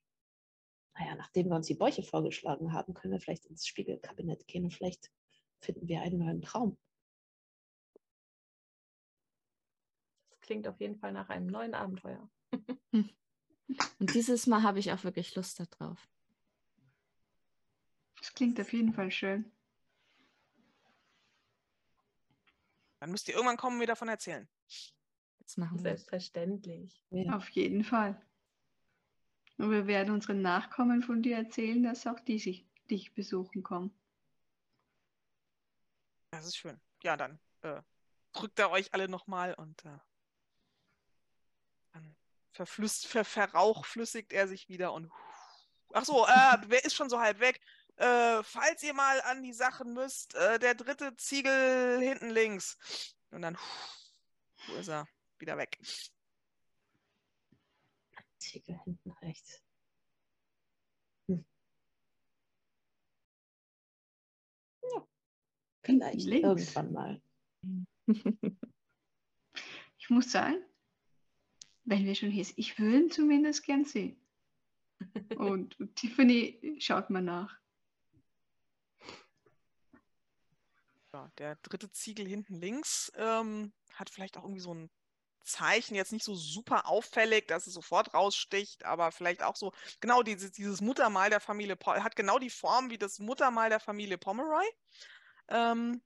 [0.93, 4.73] naja, nachdem wir uns die Bäuche vorgeschlagen haben, können wir vielleicht ins Spiegelkabinett gehen und
[4.73, 5.11] vielleicht
[5.59, 6.77] finden wir einen neuen Traum.
[10.29, 12.29] Das klingt auf jeden Fall nach einem neuen Abenteuer.
[12.91, 16.09] Und dieses Mal habe ich auch wirklich Lust darauf.
[18.19, 19.51] Das klingt auf jeden Fall schön.
[22.99, 24.47] Dann müsst ihr irgendwann kommen und mir davon erzählen.
[25.51, 25.81] Jetzt machen wir.
[25.81, 27.03] Selbstverständlich.
[27.09, 27.35] Ja.
[27.35, 28.15] Auf jeden Fall.
[29.57, 33.93] Und wir werden unseren Nachkommen von dir erzählen, dass auch die sich, dich besuchen kommen.
[36.29, 36.79] Das ist schön.
[37.03, 37.81] Ja, dann äh,
[38.31, 39.97] drückt er euch alle nochmal und äh,
[41.91, 42.15] dann
[42.53, 45.11] verflüsst, ver, verrauchflüssigt er sich wieder und
[45.91, 47.59] ach so, äh, wer ist schon so halb weg?
[47.97, 52.77] Äh, falls ihr mal an die Sachen müsst, äh, der dritte Ziegel hinten links.
[53.31, 53.57] Und dann,
[54.67, 55.05] wo ist er?
[55.41, 55.79] Wieder weg.
[58.37, 59.63] Ziegel hinten rechts.
[61.27, 61.43] Hm.
[64.83, 65.07] Ja,
[65.83, 66.75] vielleicht Links.
[66.75, 67.21] irgendwann mal.
[69.97, 70.57] Ich muss sagen,
[71.83, 74.19] wenn wir schon hier sind, ich würde ihn zumindest gern sehen.
[75.37, 77.57] Und Tiffany schaut mal nach.
[81.13, 84.89] Ja, der dritte Ziegel hinten links ähm, hat vielleicht auch irgendwie so ein
[85.43, 90.23] Zeichen, jetzt nicht so super auffällig, dass es sofort raussticht, aber vielleicht auch so, genau
[90.23, 94.65] dieses, dieses Muttermal der Familie, hat genau die Form wie das Muttermal der Familie Pomeroy.
[95.49, 96.01] Ähm,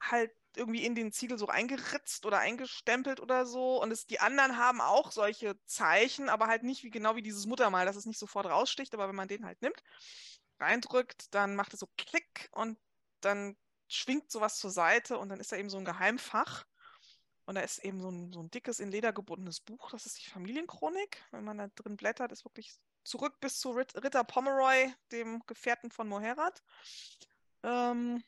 [0.00, 3.82] halt irgendwie in den Ziegel so eingeritzt oder eingestempelt oder so.
[3.82, 7.46] Und es, die anderen haben auch solche Zeichen, aber halt nicht wie genau wie dieses
[7.46, 9.82] Muttermal, dass es nicht sofort raussticht, aber wenn man den halt nimmt,
[10.58, 12.78] reindrückt, dann macht es so Klick und
[13.20, 13.56] dann
[13.88, 16.64] schwingt sowas zur Seite und dann ist da eben so ein Geheimfach.
[17.46, 20.18] Und da ist eben so ein, so ein dickes, in Leder gebundenes Buch, das ist
[20.18, 21.24] die Familienchronik.
[21.30, 25.90] Wenn man da drin blättert, ist wirklich zurück bis zu Rit Ritter Pomeroy, dem Gefährten
[25.90, 26.62] von Moherrat.
[27.62, 28.22] Ähm,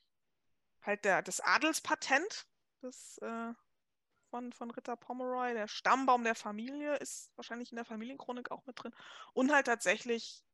[0.82, 2.47] halt der, das Adelspatent
[2.82, 3.52] des, äh,
[4.30, 8.82] von, von Ritter Pomeroy, der Stammbaum der Familie ist wahrscheinlich in der Familienchronik auch mit
[8.82, 8.94] drin.
[9.32, 10.44] Und halt tatsächlich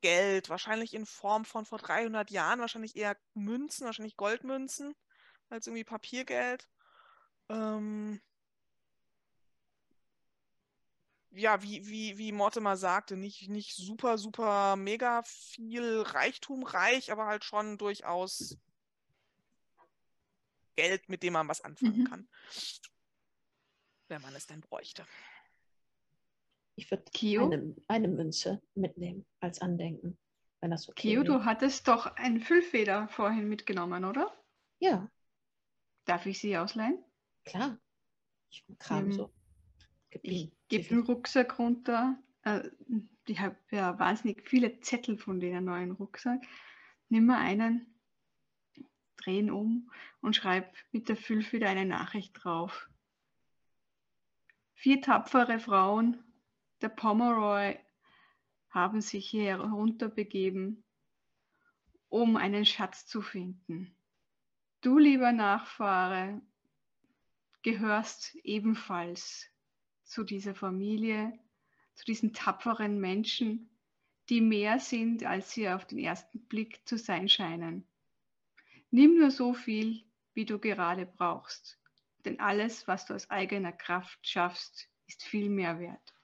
[0.00, 4.94] Geld, wahrscheinlich in Form von vor 300 Jahren, wahrscheinlich eher Münzen, wahrscheinlich Goldmünzen
[5.48, 6.68] als irgendwie Papiergeld.
[7.52, 8.18] Ähm,
[11.32, 17.26] ja, wie, wie, wie Mortimer sagte, nicht, nicht super, super mega viel Reichtum reich, aber
[17.26, 18.56] halt schon durchaus
[20.76, 22.04] Geld, mit dem man was anfangen Mhm.
[22.04, 22.28] kann.
[24.08, 25.04] Wenn man es denn bräuchte.
[26.76, 27.44] Ich würde Kio?
[27.44, 30.16] eine, eine Münze mitnehmen als Andenken,
[30.60, 34.34] wenn das okay Kio, du hattest doch ein Füllfeder vorhin mitgenommen, oder?
[34.78, 35.10] Ja,
[36.04, 36.98] Darf ich sie ausleihen?
[37.44, 37.78] Klar.
[38.50, 39.32] Ich kram Ähm, so.
[40.10, 42.18] Gib Ich gebe den Rucksack runter.
[42.42, 42.68] Äh,
[43.26, 46.42] ich habe ja wahnsinnig viele Zettel von den neuen Rucksack.
[47.08, 47.94] Nimm mal einen,
[49.16, 49.90] dreh ihn um
[50.20, 52.88] und schreib mit der Füllfeder eine Nachricht drauf.
[54.74, 56.22] Vier tapfere Frauen
[56.80, 57.78] der Pomeroy
[58.70, 60.82] haben sich hier herunterbegeben,
[62.08, 63.94] um einen Schatz zu finden.
[64.80, 66.42] Du, lieber Nachfahre,
[67.62, 69.48] gehörst ebenfalls
[70.04, 71.38] zu dieser Familie,
[71.94, 73.70] zu diesen tapferen Menschen,
[74.28, 77.86] die mehr sind, als sie auf den ersten Blick zu sein scheinen.
[78.90, 81.78] Nimm nur so viel, wie du gerade brauchst,
[82.24, 86.14] denn alles, was du aus eigener Kraft schaffst, ist viel mehr wert.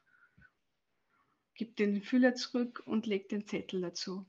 [1.55, 4.29] Gib den Füller zurück und leg den Zettel dazu.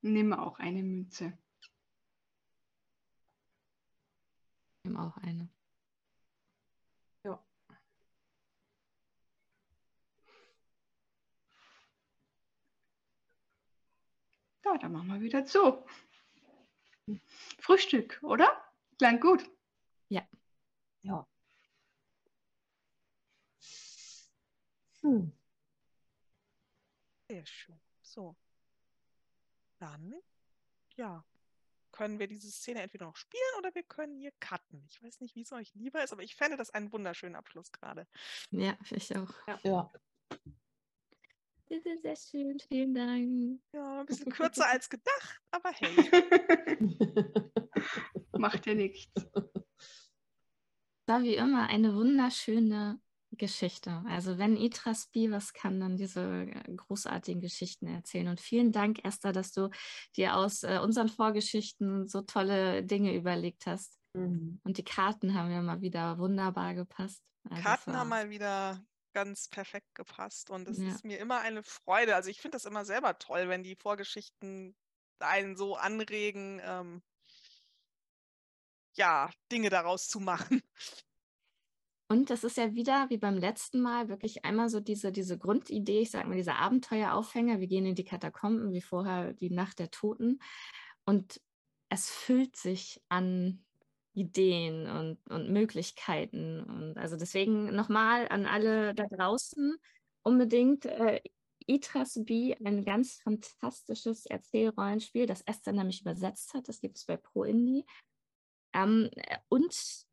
[0.00, 1.36] Nimm auch eine Münze.
[4.84, 5.48] Nimm auch eine.
[14.64, 15.84] Ja, dann machen wir wieder zu.
[17.58, 18.48] Frühstück, oder?
[18.98, 19.44] Klang gut.
[20.08, 20.26] Ja.
[21.02, 21.26] Ja.
[25.02, 25.32] Hm.
[27.28, 27.80] Sehr schön.
[28.02, 28.36] So.
[29.78, 30.14] Dann,
[30.96, 31.24] ja,
[31.92, 34.84] können wir diese Szene entweder noch spielen oder wir können hier cutten.
[34.90, 37.70] Ich weiß nicht, wie es euch lieber ist, aber ich fände das einen wunderschönen Abschluss
[37.70, 38.06] gerade.
[38.50, 39.32] Ja, ich auch.
[39.62, 39.92] Ja.
[39.92, 40.40] Das
[41.74, 43.60] ist sehr schön, vielen Dank.
[43.72, 46.10] Ja, ein bisschen kürzer als gedacht, aber hey.
[48.38, 49.12] Macht ja nichts.
[51.06, 53.00] War wie immer eine wunderschöne
[53.36, 54.02] Geschichte.
[54.06, 56.46] Also wenn Itras B was kann, dann diese
[56.76, 58.28] großartigen Geschichten erzählen.
[58.28, 59.70] Und vielen Dank, Esther, dass du
[60.16, 63.98] dir aus äh, unseren Vorgeschichten so tolle Dinge überlegt hast.
[64.14, 64.60] Mhm.
[64.64, 67.22] Und die Karten haben ja mal wieder wunderbar gepasst.
[67.50, 68.82] Also Karten haben mal wieder
[69.14, 70.88] ganz perfekt gepasst und es Ja.
[70.88, 72.14] ist mir immer eine Freude.
[72.16, 74.76] Also ich finde das immer selber toll, wenn die Vorgeschichten
[75.20, 77.02] einen so anregen, ähm,
[78.96, 80.62] ja, Dinge daraus zu machen.
[82.08, 86.00] Und das ist ja wieder wie beim letzten Mal wirklich einmal so diese, diese Grundidee,
[86.00, 87.60] ich sag mal, dieser Abenteueraufhänger.
[87.60, 90.38] Wir gehen in die Katakomben, wie vorher die Nacht der Toten.
[91.06, 91.40] Und
[91.88, 93.64] es füllt sich an
[94.14, 96.62] Ideen und, und Möglichkeiten.
[96.62, 99.76] Und also deswegen nochmal an alle da draußen
[100.22, 101.20] unbedingt äh,
[101.66, 106.68] Itras B, ein ganz fantastisches Erzählrollenspiel, das Esther nämlich übersetzt hat.
[106.68, 107.84] Das gibt es bei Pro Indie.
[108.74, 109.10] Ähm,
[109.48, 110.06] und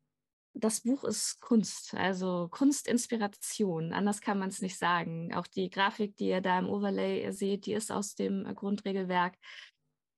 [0.54, 3.92] das Buch ist Kunst, also Kunstinspiration.
[3.92, 5.32] Anders kann man es nicht sagen.
[5.34, 9.36] Auch die Grafik, die ihr da im Overlay seht, die ist aus dem äh, Grundregelwerk.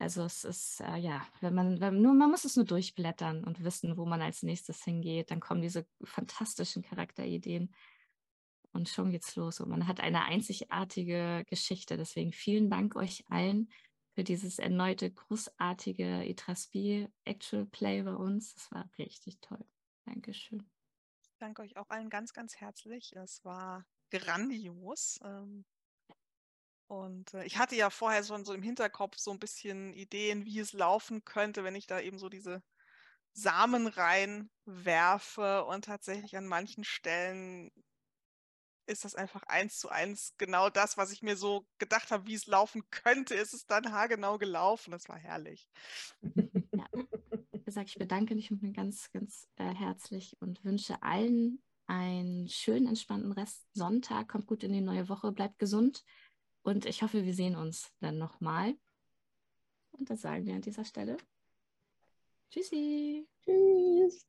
[0.05, 3.65] Also es ist, äh, ja, wenn man, wenn, nur, man muss es nur durchblättern und
[3.65, 5.31] wissen, wo man als nächstes hingeht.
[5.31, 7.75] Dann kommen diese fantastischen Charakterideen
[8.73, 9.61] und schon geht's los.
[9.61, 11.97] Und man hat eine einzigartige Geschichte.
[11.97, 13.73] Deswegen vielen Dank euch allen
[14.15, 18.53] für dieses erneute großartige Itraspi Actual Play bei uns.
[18.53, 19.65] Das war richtig toll.
[20.05, 20.71] Dankeschön.
[21.23, 23.17] Ich danke euch auch allen ganz, ganz herzlich.
[23.17, 25.19] Es war grandios.
[25.25, 25.65] Ähm,
[26.87, 30.59] und äh, ich hatte ja vorher schon so im Hinterkopf so ein bisschen Ideen, wie
[30.59, 32.63] es laufen könnte, wenn ich da eben so diese
[33.33, 35.65] Samen reinwerfe.
[35.65, 37.71] Und tatsächlich an manchen Stellen
[38.87, 42.35] ist das einfach eins zu eins genau das, was ich mir so gedacht habe, wie
[42.35, 44.91] es laufen könnte, ist es dann haargenau gelaufen.
[44.91, 45.69] Das war herrlich.
[46.21, 53.33] Wie gesagt, ich bedanke mich ganz, ganz äh, herzlich und wünsche allen einen schönen, entspannten
[53.33, 54.29] Rest Sonntag.
[54.29, 56.05] Kommt gut in die neue Woche, bleibt gesund
[56.65, 58.75] und ich hoffe, wir sehen uns dann nochmal.
[59.93, 61.19] Und das sagen wir an dieser Stelle.
[62.51, 63.29] Tschüssi.
[63.45, 64.27] Tschüss.